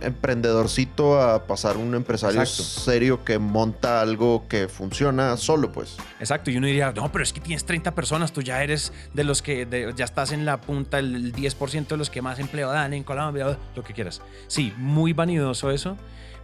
emprendedorcito 0.01 1.21
a 1.21 1.45
pasar 1.47 1.77
un 1.77 1.95
empresario 1.95 2.39
Exacto. 2.41 2.63
serio 2.63 3.23
que 3.23 3.39
monta 3.39 4.01
algo 4.01 4.47
que 4.47 4.67
funciona 4.67 5.37
solo, 5.37 5.71
pues. 5.71 5.97
Exacto, 6.19 6.51
y 6.51 6.57
uno 6.57 6.67
diría, 6.67 6.91
no, 6.91 7.11
pero 7.11 7.23
es 7.23 7.33
que 7.33 7.39
tienes 7.41 7.65
30 7.65 7.93
personas, 7.95 8.31
tú 8.33 8.41
ya 8.41 8.63
eres 8.63 8.91
de 9.13 9.23
los 9.23 9.41
que, 9.41 9.65
de- 9.65 9.93
ya 9.95 10.05
estás 10.05 10.31
en 10.31 10.45
la 10.45 10.61
punta, 10.61 10.99
el 10.99 11.33
10% 11.33 11.87
de 11.87 11.97
los 11.97 12.09
que 12.09 12.21
más 12.21 12.39
empleo 12.39 12.69
dan 12.71 12.93
en 12.93 13.03
Colombia, 13.03 13.57
lo 13.75 13.83
que 13.83 13.93
quieras. 13.93 14.21
Sí, 14.47 14.73
muy 14.77 15.13
vanidoso 15.13 15.71
eso, 15.71 15.97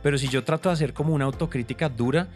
pero 0.04 0.18
si 0.18 0.28
yo 0.28 0.44
trato 0.44 0.70
de 0.70 0.74
hacer 0.74 0.94
como 0.94 1.14
una 1.14 1.26
autocrítica 1.26 1.90
dura, 1.90 2.28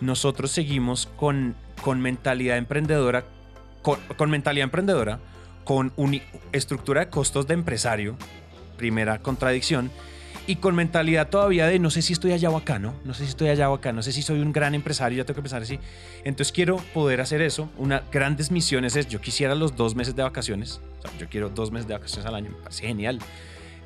nosotros 0.00 0.50
seguimos 0.50 1.08
con, 1.16 1.54
con 1.82 2.00
mentalidad 2.00 2.56
emprendedora, 2.56 3.24
con, 3.82 3.98
con 4.16 4.30
mentalidad 4.30 4.64
emprendedora, 4.64 5.18
con 5.64 5.92
uni- 5.96 6.22
estructura 6.52 7.00
de 7.04 7.10
costos 7.10 7.46
de 7.46 7.54
empresario, 7.54 8.16
primera 8.78 9.18
contradicción, 9.20 9.90
y 10.50 10.56
con 10.56 10.74
mentalidad 10.74 11.28
todavía 11.28 11.66
de 11.66 11.78
no 11.78 11.90
sé 11.90 12.02
si 12.02 12.12
estoy 12.12 12.32
allá 12.32 12.50
o 12.50 12.56
acá, 12.56 12.78
¿no? 12.78 12.94
No 13.04 13.14
sé 13.14 13.24
si 13.24 13.30
estoy 13.30 13.48
allá 13.48 13.70
o 13.70 13.74
acá, 13.74 13.92
no 13.92 14.02
sé 14.02 14.10
si 14.12 14.22
soy 14.22 14.40
un 14.40 14.52
gran 14.52 14.74
empresario, 14.74 15.18
ya 15.18 15.24
tengo 15.24 15.36
que 15.36 15.42
pensar 15.42 15.62
así. 15.62 15.78
Entonces 16.24 16.50
quiero 16.52 16.76
poder 16.92 17.20
hacer 17.20 17.40
eso. 17.40 17.70
Una 17.78 18.02
grandes 18.10 18.50
misiones 18.50 18.96
es, 18.96 19.06
yo 19.08 19.20
quisiera 19.20 19.54
los 19.54 19.76
dos 19.76 19.94
meses 19.94 20.16
de 20.16 20.22
vacaciones, 20.22 20.80
o 20.98 21.02
sea, 21.02 21.18
yo 21.18 21.28
quiero 21.28 21.48
dos 21.50 21.70
meses 21.70 21.86
de 21.86 21.94
vacaciones 21.94 22.26
al 22.26 22.34
año, 22.34 22.50
me 22.50 22.56
parece 22.62 22.86
genial. 22.86 23.18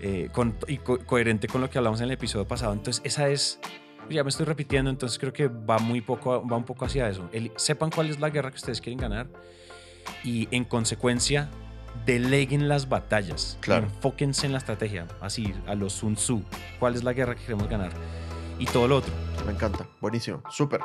eh, 0.01 0.29
con- 0.33 0.55
y 0.69 0.79
co- 0.79 0.99
coherente 0.99 1.47
con 1.49 1.61
lo 1.63 1.71
que 1.71 1.79
hablamos 1.79 2.01
en 2.01 2.07
el 2.07 2.13
episodio 2.13 2.47
pasado. 2.47 2.73
Entonces 2.75 3.01
esa 3.07 3.29
es, 3.29 3.59
ya 4.11 4.23
me 4.23 4.29
estoy 4.29 4.45
repitiendo, 4.45 4.91
entonces 4.91 5.19
creo 5.19 5.33
que 5.33 5.49
va 5.49 5.79
muy 5.79 6.01
poco, 6.03 6.47
va 6.47 6.57
un 6.59 6.65
poco 6.65 6.85
hacia 6.85 7.09
eso. 7.09 7.29
El- 7.33 7.53
sepan 7.57 7.91
cuál 7.91 8.11
es 8.11 8.21
la 8.21 8.29
guerra 8.29 8.51
que 8.51 8.57
ustedes 8.57 8.81
quieren 8.83 8.99
ganar 8.99 9.29
y 10.23 10.47
en 10.51 10.65
consecuencia 10.65 11.49
deleguen 12.07 12.69
las 12.69 12.89
batallas. 12.89 13.59
Claro. 13.61 13.87
Enfóquense 13.87 14.47
en 14.47 14.53
la 14.53 14.59
estrategia, 14.59 15.07
así 15.21 15.55
a 15.67 15.75
los 15.75 15.93
Sun 15.93 16.15
Tzu. 16.17 16.43
¿Cuál 16.79 16.95
es 16.95 17.05
la 17.05 17.13
guerra 17.13 17.35
que 17.35 17.43
queremos 17.43 17.69
ganar? 17.69 17.93
Y 18.59 18.67
todo 18.67 18.87
lo 18.89 18.99
otro. 18.99 19.13
Me 19.47 19.53
encanta. 19.53 19.87
Buenísimo. 20.01 20.43
Súper. 20.51 20.81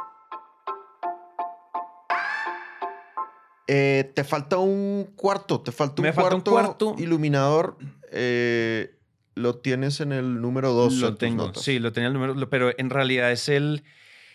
Eh, 3.67 4.11
te 4.15 4.23
falta 4.23 4.57
un 4.57 5.11
cuarto. 5.15 5.61
Te 5.61 5.71
falta 5.71 6.01
un, 6.01 6.07
Me 6.07 6.13
falta 6.13 6.35
un 6.35 6.41
cuarto, 6.41 6.85
cuarto. 6.87 6.95
iluminador. 7.03 7.77
Eh, 8.11 8.95
lo 9.35 9.57
tienes 9.57 10.01
en 10.01 10.11
el 10.11 10.41
número 10.41 10.71
2. 10.73 10.93
Lo 10.95 11.15
tengo. 11.15 11.53
Sí, 11.53 11.77
lo 11.79 11.93
tenía 11.93 12.07
el 12.07 12.13
número, 12.13 12.49
pero 12.49 12.71
en 12.77 12.89
realidad 12.89 13.31
es 13.31 13.47
el. 13.49 13.83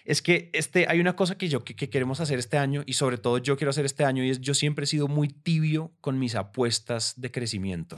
Es 0.05 0.21
que 0.21 0.51
este, 0.53 0.87
hay 0.89 1.01
una 1.01 1.17
cosa 1.17 1.37
que 1.39 1.49
yo 1.49 1.65
que, 1.65 1.75
que 1.75 1.89
queremos 1.89 2.21
hacer 2.21 2.39
este 2.39 2.59
año 2.59 2.83
y 2.85 2.93
sobre 2.93 3.17
todo 3.17 3.39
yo 3.39 3.57
quiero 3.57 3.71
hacer 3.71 3.87
este 3.87 4.05
año 4.05 4.23
y 4.23 4.31
es 4.31 4.41
yo 4.41 4.53
siempre 4.53 4.85
he 4.85 4.87
sido 4.87 5.09
muy 5.09 5.29
tibio 5.29 5.93
con 6.03 6.19
mis 6.19 6.35
apuestas 6.35 7.15
de 7.17 7.31
crecimiento. 7.31 7.97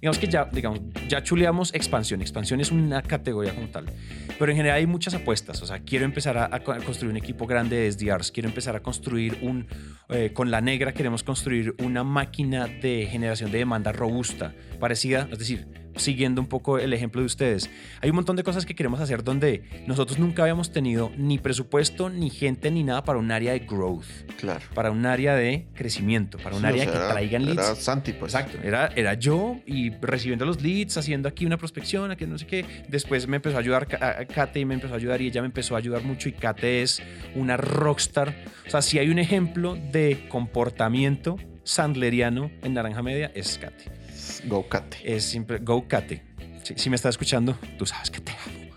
Digamos 0.00 0.18
que 0.18 0.26
ya, 0.28 0.44
digamos, 0.46 0.80
ya 1.08 1.22
chuleamos 1.22 1.74
expansión. 1.74 2.20
Expansión 2.22 2.60
es 2.60 2.70
una 2.70 3.02
categoría 3.02 3.54
como 3.54 3.68
tal. 3.68 3.86
Pero 4.38 4.50
en 4.50 4.56
general 4.56 4.78
hay 4.78 4.86
muchas 4.86 5.14
apuestas. 5.14 5.62
O 5.62 5.66
sea, 5.66 5.80
quiero 5.80 6.04
empezar 6.04 6.36
a, 6.38 6.48
a 6.54 6.60
co- 6.62 6.72
a 6.72 6.78
construir 6.78 7.10
un 7.10 7.16
equipo 7.16 7.46
grande 7.46 7.76
de 7.76 7.92
SDRs. 7.92 8.32
Quiero 8.32 8.48
empezar 8.48 8.74
a 8.76 8.80
construir 8.80 9.38
un... 9.42 9.66
eh, 10.08 10.32
con 10.32 10.50
la 10.50 10.60
negra 10.60 10.92
queremos 10.92 11.22
construir 11.22 11.74
una 11.82 12.04
máquina 12.04 12.66
de 12.66 13.06
generación 13.10 13.50
de 13.52 13.58
demanda 13.58 13.92
robusta, 13.92 14.54
parecida, 14.80 15.28
es 15.30 15.38
decir, 15.38 15.66
siguiendo 15.96 16.40
un 16.40 16.46
poco 16.46 16.78
el 16.78 16.92
ejemplo 16.92 17.20
de 17.20 17.26
ustedes. 17.26 17.70
Hay 18.00 18.10
un 18.10 18.16
montón 18.16 18.36
de 18.36 18.42
cosas 18.42 18.66
que 18.66 18.74
queremos 18.74 19.00
hacer 19.00 19.22
donde 19.24 19.62
nosotros 19.86 20.18
nunca 20.18 20.42
habíamos 20.42 20.72
tenido 20.72 21.10
ni 21.16 21.38
presupuesto, 21.38 22.08
ni 22.10 22.30
gente, 22.30 22.70
ni 22.70 22.82
nada 22.82 23.04
para 23.04 23.18
un 23.18 23.30
área 23.30 23.52
de 23.52 23.60
growth, 23.60 24.04
Claro. 24.38 24.60
para 24.74 24.90
un 24.90 25.04
área 25.06 25.34
de 25.34 25.66
crecimiento, 25.74 26.38
para 26.38 26.56
un 26.56 26.62
Sí, 26.62 26.66
o 26.66 26.68
área 26.68 26.84
sea, 26.84 26.92
que 26.92 26.98
era- 26.98 27.08
traigan 27.10 27.44
leads. 27.44 27.58
Era 27.66 27.74
Santi, 27.74 28.12
pues. 28.12 28.34
Exacto, 28.34 28.58
era, 28.62 28.88
era 28.96 29.14
yo 29.14 29.56
y 29.66 29.90
recibiendo 30.00 30.44
los 30.44 30.62
leads, 30.62 30.96
haciendo 30.96 31.28
aquí 31.28 31.46
una 31.46 31.56
prospección, 31.58 32.10
aquí 32.10 32.26
no 32.26 32.38
sé 32.38 32.46
qué. 32.46 32.64
Después 32.88 33.26
me 33.28 33.36
empezó 33.36 33.56
a 33.56 33.60
ayudar 33.60 33.86
a- 34.00 34.24
Kate 34.24 34.60
y 34.60 34.64
me 34.64 34.74
empezó 34.74 34.94
a 34.94 34.96
ayudar 34.96 35.20
y 35.20 35.26
ella 35.28 35.40
me 35.42 35.46
empezó 35.46 35.74
a 35.74 35.78
ayudar 35.78 36.02
mucho 36.02 36.28
y 36.28 36.32
Kate 36.32 36.82
es 36.82 37.02
una 37.34 37.56
rockstar. 37.56 38.34
O 38.66 38.70
sea, 38.70 38.82
si 38.82 38.98
hay 38.98 39.08
un 39.10 39.18
ejemplo 39.18 39.76
de 39.92 40.26
comportamiento 40.28 41.36
sandleriano 41.64 42.50
en 42.62 42.74
Naranja 42.74 43.02
Media 43.02 43.30
es 43.34 43.58
Kate. 43.58 43.84
Go 44.46 44.68
Kate. 44.68 44.98
Es 45.04 45.24
siempre 45.24 45.58
Go 45.58 45.86
Kate. 45.88 46.22
Si, 46.62 46.74
si 46.76 46.90
me 46.90 46.96
estás 46.96 47.10
escuchando, 47.10 47.58
tú 47.78 47.86
sabes 47.86 48.10
que 48.10 48.20
te 48.20 48.32
amo. 48.32 48.70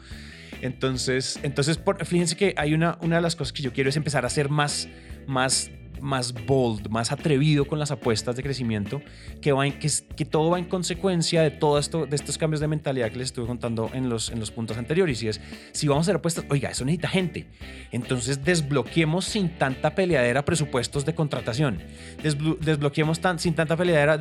Entonces, 0.62 1.40
entonces 1.44 1.78
por- 1.78 2.04
fíjense 2.06 2.36
que 2.36 2.54
hay 2.58 2.74
una, 2.74 2.98
una 3.02 3.18
de 3.18 3.22
las 3.22 3.36
cosas 3.36 3.54
que 3.54 3.62
yo 3.62 3.72
quiero 3.74 3.90
es 3.90 3.98
empezar 3.98 4.26
a 4.26 4.30
ser 4.30 4.50
más, 4.50 4.88
más, 5.28 5.70
más 6.06 6.34
bold, 6.46 6.88
más 6.90 7.12
atrevido 7.12 7.66
con 7.66 7.80
las 7.80 7.92
apuestas 7.92 8.36
de 8.36 8.44
crecimiento, 8.44 9.02
que, 9.42 9.52
va 9.52 9.66
en- 9.68 9.78
que, 9.80 9.90
que 10.16 10.24
todo 10.26 10.50
va 10.52 10.60
en 10.60 10.66
consecuencia 10.66 11.42
de 11.42 11.52
todo 11.52 11.80
esto, 11.80 12.06
de 12.06 12.16
estos 12.16 12.38
cambios 12.38 12.62
de 12.62 12.68
mentalidad 12.68 13.10
que 13.12 13.18
les 13.18 13.26
estuve 13.28 13.48
contando 13.48 13.90
en 13.94 14.08
los, 14.10 14.30
en 14.30 14.40
los 14.40 14.52
puntos 14.52 14.78
anteriores. 14.78 15.22
Y 15.24 15.28
es, 15.28 15.42
si 15.74 15.88
vamos 15.88 16.04
a 16.04 16.06
hacer 16.06 16.16
apuestas, 16.18 16.46
oiga, 16.50 16.70
eso 16.70 16.86
necesita 16.86 17.10
gente. 17.10 17.48
Entonces 17.92 18.44
desbloqueemos 18.44 19.26
sin 19.26 19.50
tanta 19.58 19.96
peleadera 19.96 20.46
presupuestos 20.46 21.06
de 21.06 21.16
contratación. 21.16 21.82
Desblo- 22.24 22.58
desbloqueemos 22.60 23.20
tan, 23.20 23.40
sin 23.40 23.54
tanta 23.56 23.76
peleadera 23.76 24.18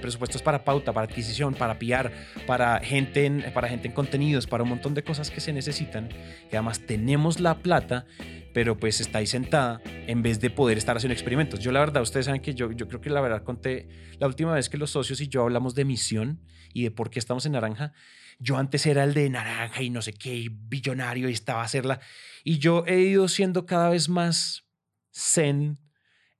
presupuestos 0.00 0.42
para 0.42 0.64
pauta, 0.64 0.92
para 0.92 1.06
adquisición, 1.06 1.54
para 1.54 1.78
PR, 1.78 2.10
para 2.46 2.80
gente, 2.80 3.26
en, 3.26 3.44
para 3.54 3.68
gente 3.68 3.88
en 3.88 3.94
contenidos, 3.94 4.46
para 4.46 4.62
un 4.64 4.68
montón 4.70 4.94
de 4.94 5.02
cosas 5.04 5.30
que 5.30 5.40
se 5.40 5.52
necesitan. 5.52 6.08
Que 6.50 6.56
además 6.56 6.80
tenemos 6.80 7.40
la 7.40 7.54
plata, 7.58 8.04
pero 8.52 8.76
pues 8.76 9.00
está 9.00 9.18
ahí 9.18 9.26
sentada 9.26 9.80
en 9.84 10.22
vez 10.22 10.40
de 10.40 10.50
poder 10.50 10.78
estar 10.78 10.96
haciendo 10.96 11.14
experimentos. 11.14 11.60
Yo 11.60 11.72
la 11.72 11.80
verdad, 11.80 12.02
ustedes 12.02 12.26
saben 12.26 12.42
que 12.42 12.54
yo, 12.54 12.72
yo 12.72 12.88
creo 12.88 13.00
que 13.00 13.10
la 13.10 13.20
verdad 13.20 13.42
conté 13.42 13.88
la 14.18 14.26
última 14.26 14.54
vez 14.54 14.68
que 14.68 14.78
los 14.78 14.90
socios 14.90 15.20
y 15.20 15.28
yo 15.28 15.42
hablamos 15.42 15.74
de 15.74 15.84
misión 15.84 16.40
y 16.72 16.84
de 16.84 16.90
por 16.90 17.10
qué 17.10 17.18
estamos 17.18 17.46
en 17.46 17.52
naranja. 17.52 17.92
Yo 18.38 18.56
antes 18.56 18.86
era 18.86 19.04
el 19.04 19.14
de 19.14 19.30
naranja 19.30 19.82
y 19.82 19.90
no 19.90 20.02
sé 20.02 20.12
qué, 20.12 20.34
y 20.34 20.48
billonario 20.48 21.28
y 21.28 21.32
estaba 21.32 21.62
a 21.62 21.64
hacerla. 21.64 22.00
Y 22.44 22.58
yo 22.58 22.84
he 22.86 23.00
ido 23.00 23.28
siendo 23.28 23.66
cada 23.66 23.88
vez 23.90 24.08
más 24.08 24.66
zen 25.12 25.78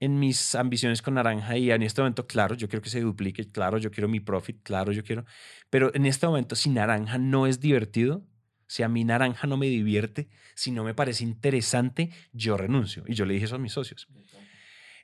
en 0.00 0.18
mis 0.18 0.56
ambiciones 0.56 1.00
con 1.00 1.14
naranja 1.14 1.56
y 1.56 1.70
en 1.70 1.82
este 1.82 2.00
momento, 2.00 2.26
claro, 2.26 2.56
yo 2.56 2.68
quiero 2.68 2.82
que 2.82 2.90
se 2.90 3.00
duplique, 3.00 3.48
claro, 3.52 3.78
yo 3.78 3.92
quiero 3.92 4.08
mi 4.08 4.18
profit, 4.18 4.60
claro, 4.64 4.90
yo 4.90 5.04
quiero, 5.04 5.24
pero 5.70 5.94
en 5.94 6.06
este 6.06 6.26
momento 6.26 6.56
si 6.56 6.70
naranja 6.70 7.18
no 7.18 7.46
es 7.46 7.60
divertido, 7.60 8.26
si 8.72 8.82
a 8.82 8.88
mí 8.88 9.04
naranja 9.04 9.46
no 9.46 9.58
me 9.58 9.66
divierte, 9.66 10.28
si 10.54 10.70
no 10.70 10.82
me 10.82 10.94
parece 10.94 11.24
interesante, 11.24 12.08
yo 12.32 12.56
renuncio. 12.56 13.04
Y 13.06 13.12
yo 13.14 13.26
le 13.26 13.34
dije 13.34 13.44
eso 13.44 13.56
a 13.56 13.58
mis 13.58 13.72
socios. 13.72 14.08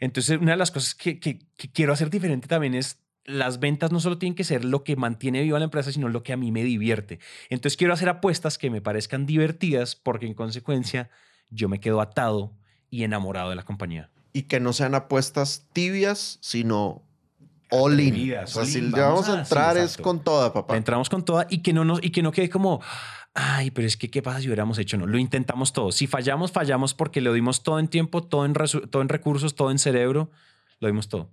Entonces, 0.00 0.38
una 0.40 0.52
de 0.52 0.56
las 0.56 0.70
cosas 0.70 0.94
que, 0.94 1.18
que- 1.20 1.40
que 1.58 1.70
quiero 1.70 1.92
hacer 1.92 2.08
diferente 2.08 2.48
también 2.48 2.74
es 2.74 2.98
las 3.24 3.60
ventas 3.60 3.92
no 3.92 4.00
solo 4.00 4.16
tienen 4.16 4.34
que 4.34 4.44
ser 4.44 4.64
lo 4.64 4.84
que 4.84 4.96
mantiene 4.96 5.42
viva 5.42 5.58
la 5.58 5.66
empresa, 5.66 5.92
sino 5.92 6.08
lo 6.08 6.22
que 6.22 6.32
a 6.32 6.38
mí 6.38 6.50
me 6.50 6.64
divierte. 6.64 7.18
Entonces 7.50 7.76
quiero 7.76 7.92
hacer 7.92 8.08
apuestas 8.08 8.56
que 8.56 8.70
me 8.70 8.80
parezcan 8.80 9.26
divertidas 9.26 9.96
porque 9.96 10.24
en 10.24 10.32
consecuencia 10.32 11.10
yo 11.50 11.68
me 11.68 11.78
quedo 11.78 12.00
atado 12.00 12.54
y 12.88 13.02
enamorado 13.04 13.50
de 13.50 13.56
la 13.56 13.64
compañía. 13.64 14.08
Y 14.32 14.44
que 14.44 14.60
no 14.60 14.72
sean 14.72 14.94
apuestas 14.94 15.66
tibias, 15.74 16.38
sino 16.40 17.02
all 17.70 18.00
in. 18.00 18.32
O 18.32 18.46
sea, 18.46 18.62
all 18.62 18.66
si 18.68 18.78
in, 18.78 18.92
le 18.92 19.00
vamos 19.00 19.26
vamos 19.26 19.28
a 19.28 19.40
entrar 19.42 19.76
sí, 19.76 19.82
es 19.82 19.96
con 19.98 20.24
toda, 20.24 20.54
papá. 20.54 20.74
Entramos 20.74 21.10
con 21.10 21.22
toda 21.22 21.46
y 21.50 21.58
que 21.58 21.74
no, 21.74 21.84
nos, 21.84 22.02
y 22.02 22.10
que 22.10 22.22
no 22.22 22.32
quede 22.32 22.48
como, 22.48 22.80
ay, 23.34 23.70
pero 23.70 23.86
es 23.86 23.96
que 23.96 24.10
qué 24.10 24.22
pasa 24.22 24.40
si 24.40 24.46
hubiéramos 24.46 24.78
hecho, 24.78 24.96
no, 24.96 25.06
lo 25.06 25.18
intentamos 25.18 25.72
todo. 25.72 25.92
Si 25.92 26.06
fallamos, 26.06 26.52
fallamos 26.52 26.94
porque 26.94 27.20
lo 27.20 27.32
dimos 27.32 27.62
todo 27.62 27.78
en 27.78 27.88
tiempo, 27.88 28.22
todo 28.22 28.44
en, 28.44 28.52
todo 28.54 29.02
en 29.02 29.08
recursos, 29.08 29.54
todo 29.54 29.70
en 29.70 29.78
cerebro, 29.78 30.30
lo 30.80 30.88
dimos 30.88 31.08
todo. 31.08 31.30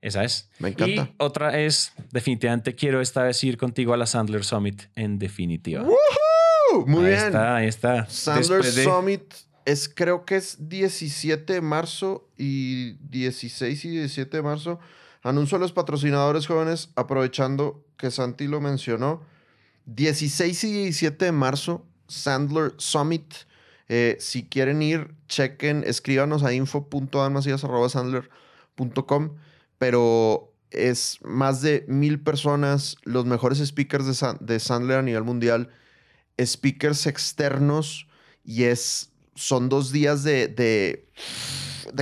Esa 0.00 0.22
es. 0.22 0.50
Me 0.58 0.68
encanta. 0.68 1.02
Y 1.10 1.14
otra 1.18 1.58
es, 1.58 1.92
definitivamente 2.12 2.74
quiero 2.74 3.00
esta 3.00 3.22
vez 3.22 3.42
ir 3.42 3.56
contigo 3.56 3.94
a 3.94 3.96
la 3.96 4.06
Sandler 4.06 4.44
Summit 4.44 4.82
en 4.96 5.18
definitiva. 5.18 5.82
¡Uh! 5.82 6.86
Muy 6.86 7.04
ahí 7.06 7.10
bien. 7.12 7.24
está, 7.26 7.56
ahí 7.56 7.66
está. 7.68 8.06
Sandler 8.10 8.62
de- 8.62 8.84
Summit 8.84 9.34
es, 9.64 9.88
creo 9.88 10.26
que 10.26 10.36
es 10.36 10.68
17 10.68 11.54
de 11.54 11.60
marzo 11.62 12.28
y 12.36 12.92
16 13.08 13.84
y 13.86 13.88
17 13.90 14.36
de 14.36 14.42
marzo. 14.42 14.78
Anuncio 15.22 15.56
a 15.56 15.60
los 15.60 15.72
patrocinadores 15.72 16.46
jóvenes, 16.46 16.90
aprovechando 16.96 17.82
que 17.96 18.10
Santi 18.10 18.46
lo 18.46 18.60
mencionó. 18.60 19.22
16 19.86 20.64
y 20.64 20.72
17 20.72 21.26
de 21.26 21.32
marzo, 21.32 21.84
Sandler 22.08 22.74
Summit. 22.78 23.32
Eh, 23.88 24.16
si 24.18 24.44
quieren 24.44 24.82
ir, 24.82 25.14
chequen, 25.28 25.84
escríbanos 25.86 26.42
a 26.42 26.52
info.almacias.sandler.com. 26.52 29.30
Pero 29.78 30.52
es 30.70 31.18
más 31.22 31.62
de 31.62 31.84
mil 31.88 32.20
personas, 32.20 32.96
los 33.04 33.26
mejores 33.26 33.58
speakers 33.58 34.06
de, 34.06 34.14
San- 34.14 34.38
de 34.40 34.58
Sandler 34.60 34.98
a 34.98 35.02
nivel 35.02 35.24
mundial, 35.24 35.70
speakers 36.40 37.06
externos 37.06 38.06
y 38.44 38.64
es, 38.64 39.10
son 39.34 39.68
dos 39.68 39.92
días 39.92 40.22
de, 40.24 40.48
de, 40.48 41.06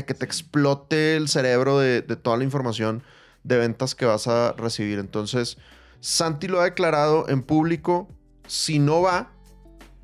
que 0.07 0.15
te 0.15 0.25
explote 0.25 1.17
el 1.17 1.29
cerebro 1.29 1.79
de 1.79 2.03
toda 2.03 2.37
la 2.37 2.45
información 2.45 3.03
de 3.45 3.59
ventas 3.59 3.95
que 3.95 4.07
vas 4.07 4.27
a 4.29 4.53
recibir. 4.53 4.99
Entonces, 4.99 5.59
Santi 6.03 6.49
lo 6.49 6.61
ha 6.61 6.65
declarado 6.65 7.29
en 7.29 7.43
público, 7.43 8.09
si 8.49 8.81
no 8.81 9.03
va, 9.03 9.31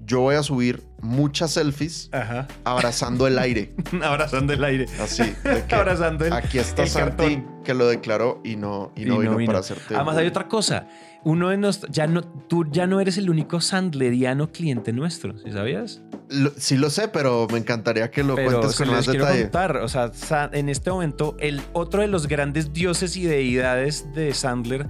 yo 0.06 0.20
voy 0.20 0.36
a 0.36 0.44
subir 0.44 0.84
muchas 1.02 1.50
selfies 1.50 2.08
Ajá. 2.12 2.46
abrazando 2.62 3.26
el 3.26 3.36
aire. 3.36 3.74
Abrazando 4.02 4.52
el 4.52 4.62
aire. 4.62 4.86
Así, 5.02 5.24
de 5.42 5.64
que 5.66 5.74
Abrazando 5.74 6.24
el, 6.24 6.32
aquí 6.32 6.58
está 6.60 6.84
el 6.84 6.88
Santi 6.88 7.16
cartón. 7.34 7.62
que 7.64 7.74
lo 7.74 7.88
declaró 7.88 8.40
y 8.44 8.54
no, 8.54 8.92
y 8.94 9.06
no, 9.06 9.16
Y 9.16 9.18
vino, 9.18 9.32
no 9.32 9.36
vino. 9.38 9.48
para 9.48 9.58
hacerte. 9.58 9.96
Además 9.96 10.16
hay 10.16 10.28
otra 10.28 10.46
cosa. 10.46 10.86
Uno 11.24 11.48
de 11.48 11.56
nuestros, 11.56 11.90
ya 11.90 12.06
no, 12.06 12.22
tú 12.22 12.64
ya 12.70 12.86
no 12.86 13.00
eres 13.00 13.18
el 13.18 13.28
único 13.28 13.60
sandleriano 13.60 14.52
cliente 14.52 14.92
nuestro, 14.92 15.36
¿sí 15.40 15.50
sabías? 15.50 16.00
Lo- 16.28 16.52
sí 16.56 16.76
lo 16.76 16.90
sé, 16.90 17.08
pero 17.08 17.48
me 17.50 17.58
encantaría 17.58 18.08
que 18.12 18.22
lo 18.22 18.36
Pero 18.36 18.52
cuentes 18.60 18.76
con 18.78 18.88
más 18.90 19.04
quiero 19.04 19.24
detalle. 19.24 19.42
contar, 19.44 19.76
o 19.78 19.88
sea, 19.88 20.12
en 20.52 20.68
este 20.68 20.92
momento 20.92 21.36
el 21.40 21.60
otro 21.72 22.02
de 22.02 22.06
los 22.08 22.28
grandes 22.28 22.72
dioses 22.72 23.16
y 23.16 23.24
deidades 23.24 24.14
de 24.14 24.32
Sandler 24.32 24.86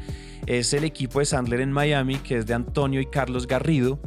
es 0.48 0.72
el 0.72 0.84
equipo 0.84 1.18
de 1.18 1.26
Sandler 1.26 1.61
en 1.61 1.70
Miami, 1.70 2.16
que 2.16 2.38
es 2.38 2.46
de 2.46 2.54
Antonio 2.54 3.02
y 3.02 3.06
Carlos 3.06 3.46
Garrido. 3.46 4.00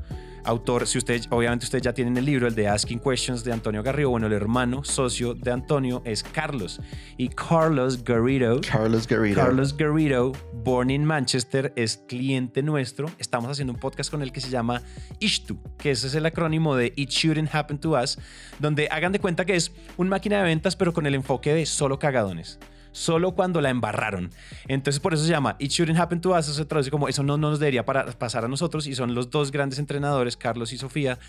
autor, 0.43 0.87
si 0.87 0.97
ustedes, 0.97 1.27
obviamente 1.29 1.65
ustedes 1.65 1.83
ya 1.83 1.93
tienen 1.93 2.17
el 2.17 2.25
libro, 2.25 2.47
el 2.47 2.55
de 2.55 2.67
Asking 2.67 2.99
Questions 2.99 3.43
de 3.43 3.53
Antonio 3.53 3.83
Garrido, 3.83 4.09
bueno, 4.09 4.25
el 4.25 4.33
hermano 4.33 4.83
socio 4.83 5.35
de 5.35 5.51
Antonio 5.51 6.01
es 6.03 6.23
Carlos. 6.23 6.81
Y 7.15 7.29
Carlos 7.29 8.03
Garrido, 8.03 8.59
Carlos 8.67 9.07
Garrido. 9.07 9.35
Carlos 9.35 9.77
Garrido, 9.77 10.31
born 10.51 10.89
in 10.89 11.05
Manchester, 11.05 11.71
es 11.75 11.97
cliente 12.07 12.63
nuestro. 12.63 13.11
Estamos 13.19 13.51
haciendo 13.51 13.73
un 13.73 13.79
podcast 13.79 14.09
con 14.09 14.23
él 14.23 14.31
que 14.31 14.41
se 14.41 14.49
llama 14.49 14.81
Ishtu, 15.19 15.59
que 15.77 15.91
ese 15.91 16.07
es 16.07 16.15
el 16.15 16.25
acrónimo 16.25 16.75
de 16.75 16.91
It 16.95 17.11
Shouldn't 17.11 17.53
Happen 17.53 17.77
to 17.77 17.91
Us, 17.91 18.17
donde 18.57 18.87
hagan 18.89 19.11
de 19.11 19.19
cuenta 19.19 19.45
que 19.45 19.55
es 19.55 19.71
una 19.95 20.09
máquina 20.09 20.39
de 20.39 20.43
ventas, 20.45 20.75
pero 20.75 20.91
con 20.91 21.05
el 21.05 21.13
enfoque 21.13 21.53
de 21.53 21.67
solo 21.67 21.99
cagadones 21.99 22.57
solo 22.91 23.31
cuando 23.31 23.61
la 23.61 23.69
embarraron. 23.69 24.31
Entonces 24.67 24.99
por 24.99 25.13
eso 25.13 25.23
se 25.23 25.29
llama 25.29 25.55
It 25.59 25.71
Shouldn't 25.71 25.99
Happen 25.99 26.21
to 26.21 26.31
Us, 26.31 26.45
eso 26.45 26.53
se 26.53 26.65
traduce 26.65 26.91
como 26.91 27.07
eso 27.07 27.23
no, 27.23 27.37
no 27.37 27.49
nos 27.49 27.59
debería 27.59 27.85
para, 27.85 28.05
pasar 28.11 28.45
a 28.45 28.47
nosotros 28.47 28.87
y 28.87 28.95
son 28.95 29.15
los 29.15 29.29
dos 29.29 29.51
grandes 29.51 29.79
entrenadores, 29.79 30.37
Carlos 30.37 30.73
y 30.73 30.77
Sofía, 30.77 31.19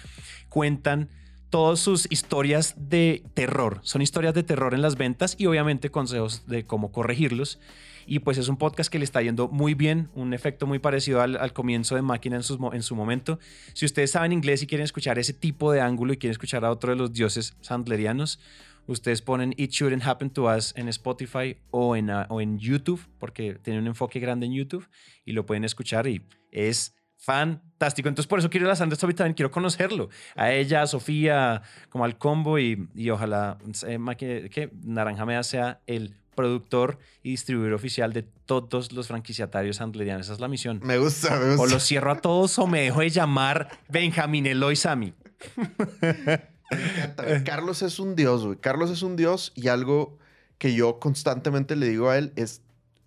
cuentan 0.49 1.09
todas 1.53 1.81
sus 1.81 2.11
historias 2.11 2.75
de 2.79 3.23
terror. 3.35 3.81
Son 3.83 4.01
historias 4.01 4.33
de 4.33 4.43
terror 4.43 4.73
en 4.73 4.81
las 4.81 4.97
ventas 4.97 5.37
y 5.39 5.45
obviamente 5.45 5.91
consejos 5.91 6.47
de 6.47 6.65
cómo 6.65 6.93
corregirlos. 6.93 7.61
Y 8.07 8.21
pues 8.21 8.39
es 8.39 8.49
un 8.49 8.57
podcast 8.57 8.91
que 8.91 8.99
le 8.99 9.05
está 9.05 9.21
yendo 9.21 9.49
muy 9.49 9.75
bien, 9.75 10.09
un 10.15 10.33
efecto 10.33 10.67
muy 10.67 10.79
parecido 10.79 11.21
al, 11.21 11.37
al 11.37 11.53
comienzo 11.53 11.95
de 11.95 12.01
Máquina 12.01 12.37
en, 12.37 12.43
en 12.73 12.83
su 12.83 12.97
momento. 12.97 13.39
Si 13.75 13.85
ustedes 13.85 14.13
saben 14.13 14.33
inglés 14.33 14.63
y 14.63 14.67
quieren 14.67 14.85
escuchar 14.85 15.19
ese 15.19 15.35
tipo 15.35 15.71
de 15.73 15.83
ángulo 15.83 16.15
y 16.15 16.17
quieren 16.17 16.33
escuchar 16.33 16.65
a 16.65 16.71
otro 16.71 16.91
de 16.91 16.97
los 16.97 17.13
dioses 17.13 17.55
sandlerianos, 17.61 18.41
ustedes 18.87 19.23
ponen 19.23 19.55
It 19.57 19.71
Shouldn't 19.71 20.05
Happen 20.07 20.31
to 20.31 20.45
Us 20.55 20.73
en 20.77 20.89
Spotify 20.89 21.57
o 21.71 21.97
en, 21.97 22.11
ah, 22.11 22.27
o 22.29 22.41
en 22.41 22.59
YouTube, 22.59 23.01
porque 23.19 23.55
tiene 23.55 23.79
un 23.79 23.87
enfoque 23.87 24.21
grande 24.21 24.47
en 24.47 24.53
YouTube 24.53 24.89
y 25.25 25.33
lo 25.33 25.47
pueden 25.47 25.65
escuchar 25.65 26.07
y 26.07 26.27
es 26.51 26.95
fantástico. 27.17 28.09
Entonces, 28.09 28.29
por 28.29 28.41
eso 28.41 28.51
quiero 28.51 28.67
ir 28.67 28.73
a 28.73 28.77
Sandra 28.77 28.95
Story 28.95 29.15
también, 29.15 29.35
quiero 29.35 29.51
conocerlo. 29.51 30.09
A 30.35 30.51
ella, 30.53 30.83
a 30.83 30.87
Sofía, 30.89 31.63
como 31.89 32.05
al 32.05 32.19
combo 32.19 32.59
y, 32.59 32.89
y 32.95 33.11
ojalá 33.11 33.59
eh, 33.87 33.99
que, 34.19 34.51
que 34.51 34.71
Naranja 34.83 35.25
Mea 35.25 35.43
sea 35.45 35.81
el 35.87 36.17
productor 36.35 36.99
y 37.23 37.31
distribuidor 37.31 37.75
oficial 37.75 38.13
de 38.13 38.23
todos 38.23 38.91
los 38.93 39.07
franquiciatarios 39.07 39.77
sandlerianos. 39.77 40.27
Esa 40.27 40.33
es 40.33 40.41
la 40.41 40.49
misión. 40.49 40.81
Me 40.83 40.99
gusta, 40.99 41.39
me 41.39 41.55
O 41.55 41.57
gusta. 41.59 41.75
los 41.75 41.87
cierro 41.87 42.11
a 42.11 42.21
todos 42.21 42.59
o 42.59 42.67
me 42.67 42.81
dejo 42.81 43.01
de 43.01 43.11
llamar 43.11 43.69
Benjamín 43.89 44.47
Eloy 44.47 44.75
Sami. 44.75 45.13
Me 46.77 46.91
encanta, 46.91 47.23
güey. 47.25 47.45
Carlos 47.45 47.83
es 47.83 47.99
un 47.99 48.17
dios, 48.17 48.45
güey. 48.45 48.59
Carlos 48.59 48.91
es 48.91 49.03
un 49.03 49.17
dios 49.17 49.53
y 49.55 49.69
algo 49.69 50.19
que 50.59 50.75
yo 50.75 50.99
constantemente 51.01 51.77
le 51.77 51.89
digo 51.89 52.09
a 52.11 52.19
él 52.19 52.33
es, 52.37 52.63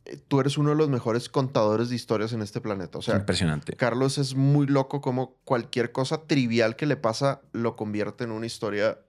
eh, 0.06 0.17
tú 0.28 0.39
eres 0.41 0.58
uno 0.58 0.71
de 0.71 0.75
los 0.75 0.89
mejores 0.89 1.30
contadores 1.30 1.89
de 1.89 1.95
historias 1.95 2.34
en 2.34 2.41
este 2.41 2.62
planeta. 2.62 2.97
O 2.97 3.01
sea, 3.01 3.15
Impresionante. 3.15 3.73
Carlos 3.75 4.17
es 4.17 4.36
muy 4.36 4.67
loco 4.67 5.01
como 5.01 5.36
cualquier 5.45 5.91
cosa 5.91 6.23
trivial 6.28 6.75
que 6.75 6.86
le 6.86 6.97
pasa 6.97 7.41
lo 7.54 7.75
convierte 7.75 8.23
en 8.25 8.32
una 8.32 8.45
historia 8.45 8.99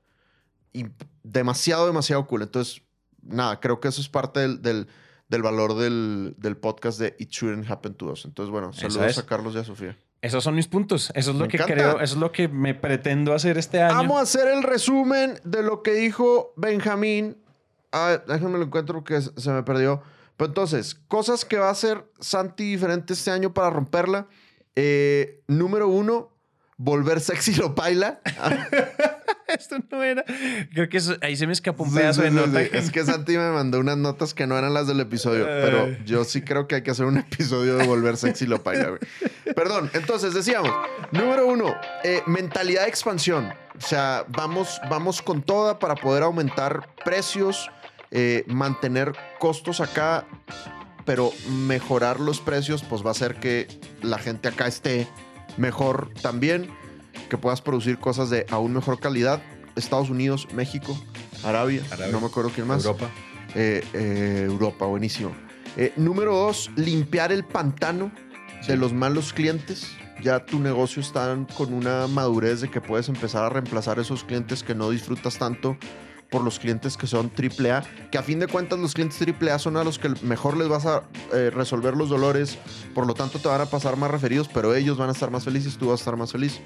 demasiado, 1.23 1.87
demasiado 1.87 2.27
cool. 2.27 2.43
Entonces, 2.43 2.83
nada, 3.23 3.61
creo 3.61 3.81
que 3.81 3.89
eso 3.89 4.01
es 4.01 4.09
parte 4.09 4.41
del, 4.41 4.63
del- 4.63 4.87
del 5.29 5.43
valor 5.43 5.75
del, 5.75 6.37
del 6.39 6.57
podcast 6.57 7.01
de 7.01 7.17
It 7.19 7.31
Shouldn't 7.31 7.69
Happen 7.69 7.95
to 7.95 8.13
Us. 8.13 8.27
Entonces, 8.27 8.49
bueno, 8.53 8.73
saludos 8.73 9.11
es. 9.11 9.19
a 9.19 9.27
Carlos 9.27 9.57
y 9.57 9.59
a 9.59 9.65
Sofía. 9.65 9.99
Esos 10.23 10.43
son 10.43 10.55
mis 10.57 10.67
puntos. 10.67 11.13
Eso 11.15 11.31
es 11.31 11.37
lo 11.37 11.45
Me 11.45 11.49
que 11.49 11.57
encanta. 11.59 11.75
creo, 11.75 11.93
eso 12.01 12.15
es 12.15 12.21
lo 12.21 12.33
que 12.33 12.49
me 12.49 12.75
pretendo 12.75 13.33
hacer 13.35 13.59
este 13.59 13.81
año. 13.83 13.95
Vamos 13.95 14.19
a 14.19 14.23
hacer 14.23 14.49
el 14.49 14.63
resumen 14.63 15.39
de 15.45 15.63
lo 15.63 15.83
que 15.83 15.93
dijo 15.93 16.53
Benjamín. 16.57 17.37
Ah, 17.93 18.21
déjenme 18.27 18.59
lo 18.59 18.65
encuentro 18.65 19.05
que 19.05 19.21
se 19.21 19.51
me 19.51 19.63
perdió. 19.63 20.03
Pero 20.37 20.49
entonces, 20.49 20.95
cosas 21.09 21.45
que 21.45 21.57
va 21.59 21.69
a 21.69 21.73
hacer 21.73 22.05
Santi 22.21 22.65
diferente 22.73 23.13
este 23.13 23.31
año 23.31 23.55
para 23.55 23.71
romperla. 23.71 24.27
Eh, 24.75 25.41
número 25.47 25.89
uno, 25.89 26.31
volver 26.77 27.21
sexy 27.21 27.55
lo 27.55 27.75
paila. 27.75 28.21
Esto 29.49 29.77
no 29.91 30.03
era. 30.03 30.25
Creo 30.75 30.89
que 30.89 30.97
eso- 30.99 31.17
ahí 31.23 31.37
se 31.37 31.47
me 31.47 31.53
escapó 31.53 31.85
un 31.85 31.91
Sí, 31.91 31.97
pedazo 31.97 32.21
sí, 32.21 32.25
de 32.27 32.31
nota. 32.33 32.61
sí. 32.65 32.69
Es 32.73 32.91
que 32.91 33.05
Santi 33.05 33.39
me 33.39 33.51
mandó 33.53 33.79
unas 33.79 33.97
notas 33.97 34.35
que 34.35 34.47
no 34.47 34.59
eran 34.59 34.75
las 34.75 34.89
del 34.89 34.99
episodio. 35.01 35.45
Pero 35.47 35.89
yo 36.05 36.25
sí 36.25 36.43
creo 36.43 36.67
que 36.67 36.75
hay 36.75 36.83
que 36.83 36.91
hacer 36.91 37.07
un 37.07 37.17
episodio 37.19 37.77
de 37.77 37.87
volver 37.87 38.17
sexy 38.17 38.47
lo 38.47 38.63
paila, 38.65 38.89
güey. 38.89 39.01
Perdón, 39.57 39.91
entonces 39.95 40.35
decíamos, 40.35 40.71
número 41.13 41.47
uno, 41.47 41.75
eh, 42.05 42.23
mentalidad 42.27 42.83
de 42.83 42.91
expansión. 42.91 43.55
O 43.79 43.81
sea, 43.81 44.27
vamos, 44.29 44.79
vamos 44.91 45.23
con 45.23 45.41
toda 45.41 45.79
para 45.79 45.95
poder 45.95 46.25
aumentar 46.25 46.87
precios, 47.07 47.71
eh, 48.11 48.45
mantener 48.49 49.15
costos 49.39 49.81
acá, 49.81 50.27
pero 51.07 51.33
mejorar 51.49 52.21
los 52.21 52.39
precios, 52.41 52.83
pues 52.83 53.03
va 53.03 53.09
a 53.09 53.11
hacer 53.13 53.37
que 53.37 53.67
la 54.03 54.19
gente 54.19 54.49
acá 54.49 54.67
esté 54.67 55.09
mejor 55.57 56.11
también, 56.21 56.69
que 57.31 57.39
puedas 57.39 57.63
producir 57.63 57.99
cosas 57.99 58.29
de 58.29 58.45
aún 58.51 58.75
mejor 58.75 59.01
calidad. 59.01 59.41
Estados 59.75 60.11
Unidos, 60.11 60.49
México, 60.53 60.95
Arabia, 61.45 61.83
Arabia. 61.91 62.13
no 62.13 62.21
me 62.21 62.27
acuerdo 62.27 62.51
quién 62.55 62.67
más. 62.67 62.85
Europa. 62.85 63.09
Eh, 63.55 63.83
eh, 63.95 64.43
Europa, 64.45 64.85
buenísimo. 64.85 65.35
Número 65.97 66.35
dos, 66.35 66.71
limpiar 66.77 67.33
el 67.33 67.45
pantano 67.45 68.11
de 68.67 68.77
los 68.77 68.93
malos 68.93 69.33
clientes. 69.33 69.93
Ya 70.23 70.45
tu 70.45 70.59
negocio 70.59 71.01
está 71.01 71.37
con 71.57 71.73
una 71.73 72.07
madurez 72.07 72.61
de 72.61 72.71
que 72.71 72.81
puedes 72.81 73.09
empezar 73.09 73.45
a 73.45 73.49
reemplazar 73.49 73.99
esos 73.99 74.25
clientes 74.25 74.63
que 74.63 74.75
no 74.75 74.91
disfrutas 74.91 75.39
tanto 75.39 75.77
por 76.31 76.43
los 76.43 76.59
clientes 76.59 76.97
que 76.97 77.07
son 77.07 77.31
AAA, 77.31 77.85
que 78.11 78.19
a 78.19 78.23
fin 78.23 78.41
de 78.41 78.49
cuentas 78.49 78.79
los 78.79 78.95
clientes 78.95 79.21
AAA 79.21 79.59
son 79.59 79.77
a 79.77 79.85
los 79.85 79.99
que 79.99 80.09
mejor 80.23 80.57
les 80.57 80.69
vas 80.69 80.85
a 80.87 81.05
eh, 81.33 81.51
resolver 81.51 81.97
los 81.97 82.09
dolores, 82.09 82.59
por 82.95 83.07
lo 83.07 83.15
tanto 83.15 83.39
te 83.39 83.47
van 83.47 83.61
a 83.61 83.67
pasar 83.67 83.97
más 83.97 84.11
referidos, 84.11 84.49
pero 84.53 84.75
ellos 84.75 84.99
van 84.99 85.09
a 85.09 85.13
estar 85.13 85.31
más 85.31 85.45
felices, 85.45 85.77
tú 85.79 85.89
vas 85.89 86.01
a 86.01 86.03
estar 86.03 86.17
más 86.17 86.33
feliz. 86.33 86.61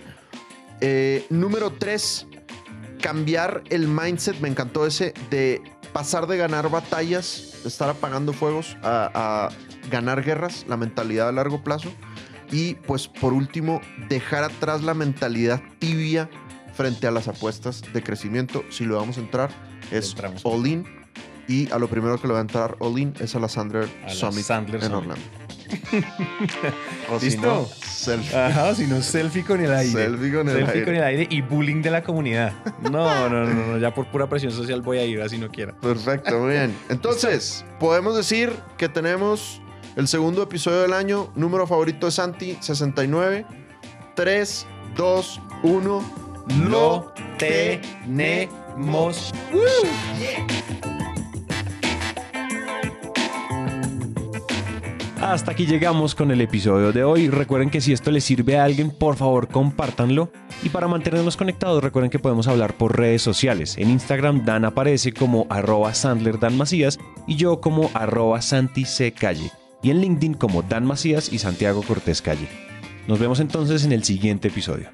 Eh, 0.81 1.27
número 1.29 1.73
tres, 1.73 2.27
cambiar 3.03 3.63
el 3.69 3.87
mindset, 3.87 4.41
me 4.41 4.49
encantó 4.49 4.87
ese, 4.87 5.13
de 5.29 5.61
pasar 5.93 6.27
de 6.27 6.39
ganar 6.39 6.71
batallas, 6.71 7.59
de 7.63 7.69
estar 7.69 7.91
apagando 7.91 8.33
fuegos, 8.33 8.79
a, 8.83 9.11
a 9.15 9.49
ganar 9.91 10.23
guerras, 10.23 10.65
la 10.69 10.77
mentalidad 10.77 11.29
a 11.29 11.33
largo 11.33 11.63
plazo. 11.63 11.91
Y 12.53 12.75
pues 12.75 13.07
por 13.09 13.33
último, 13.33 13.81
dejar 14.09 14.45
atrás 14.45 14.83
la 14.83 14.95
mentalidad 14.95 15.61
tibia 15.79 16.29
frente 16.75 17.07
a 17.07 17.11
las 17.11 17.29
apuestas 17.29 17.83
de 17.93 18.03
crecimiento. 18.03 18.65
Si 18.71 18.85
lo 18.85 18.97
vamos 18.97 19.19
a 19.19 19.21
entrar, 19.21 19.51
es 19.91 20.11
Entramos. 20.11 20.43
all 20.45 20.67
in. 20.67 20.85
Y 21.47 21.71
a 21.73 21.79
lo 21.79 21.89
primero 21.89 22.21
que 22.21 22.27
le 22.29 22.33
va 22.33 22.39
a 22.39 22.43
entrar 22.43 22.77
all 22.79 22.99
in 22.99 23.13
es 23.21 23.35
a 23.35 23.41
la 23.41 23.49
Sandler 23.49 23.89
A 24.05 24.07
la 24.09 24.15
Summit 24.15 24.45
Sandler 24.45 24.83
en 24.83 24.91
Summit. 24.91 25.11
Orlando. 25.11 25.41
o 27.11 27.19
si 27.21 27.27
¿Listo? 27.27 27.43
no, 27.43 27.67
selfie. 27.87 28.37
Ajá, 28.37 28.75
si 28.75 28.87
no, 28.87 29.03
selfie 29.03 29.45
con 29.45 29.61
el 29.61 29.73
aire. 29.73 29.93
Selfie 29.93 30.33
con 30.33 30.49
el 30.49 30.57
Selfie 30.57 30.73
aire. 30.73 30.85
con 30.85 30.95
el 30.97 31.03
aire 31.03 31.27
y 31.31 31.43
bullying 31.43 31.83
de 31.83 31.91
la 31.91 32.03
comunidad. 32.03 32.53
No, 32.91 33.29
no, 33.29 33.45
no, 33.45 33.67
no, 33.67 33.79
ya 33.79 33.93
por 33.95 34.07
pura 34.11 34.29
presión 34.29 34.53
social 34.53 34.81
voy 34.83 34.99
a 34.99 35.05
ir, 35.05 35.21
así 35.23 35.39
no 35.39 35.49
quiera. 35.49 35.73
Perfecto, 35.81 36.39
muy 36.41 36.51
bien. 36.53 36.75
Entonces, 36.89 37.65
podemos 37.79 38.17
decir 38.17 38.53
que 38.79 38.89
tenemos 38.89 39.61
el 39.97 40.09
segundo 40.09 40.43
episodio 40.43 40.83
del 40.83 40.93
año, 40.93 41.31
número 41.35 41.67
favorito 41.67 42.07
de 42.07 42.13
Santi, 42.13 42.57
69. 42.61 43.47
3, 44.15 44.67
2, 44.97 45.41
1. 45.63 46.05
Lo 46.69 47.13
tenemos. 47.39 49.33
Hasta 55.21 55.53
aquí 55.53 55.67
llegamos 55.67 56.15
con 56.15 56.31
el 56.31 56.41
episodio 56.41 56.93
de 56.93 57.05
hoy. 57.05 57.29
Recuerden 57.29 57.69
que 57.71 57.83
si 57.83 57.93
esto 57.93 58.11
les 58.11 58.25
sirve 58.25 58.59
a 58.59 58.65
alguien, 58.65 58.91
por 58.91 59.17
favor 59.17 59.49
compártanlo. 59.49 60.33
Y 60.63 60.71
para 60.71 60.89
mantenernos 60.89 61.37
conectados, 61.37 61.85
recuerden 61.85 62.11
que 62.11 62.19
podemos 62.19 62.49
hablar 62.49 62.77
por 62.77 62.99
redes 62.99 63.23
sociales. 63.23 63.77
En 63.79 63.91
Instagram, 63.91 64.45
Dan 64.45 64.65
aparece 64.65 65.13
como 65.13 65.47
arroba 65.51 65.95
Sandler 65.95 66.39
Dan 66.39 66.57
Macías 66.57 66.99
y 67.27 67.37
yo 67.37 67.61
como 67.61 67.91
arroba 67.95 68.41
Santi 68.43 68.85
C. 68.87 69.13
Calle. 69.13 69.51
Y 69.83 69.91
en 69.91 70.01
LinkedIn 70.01 70.35
como 70.35 70.63
Dan 70.63 70.85
Macías 70.85 71.33
y 71.33 71.39
Santiago 71.39 71.83
Cortés 71.83 72.23
Calle. 72.23 72.49
Nos 73.07 73.19
vemos 73.19 73.41
entonces 73.41 73.85
en 73.85 73.93
el 73.93 74.05
siguiente 74.05 74.49
episodio. 74.49 74.91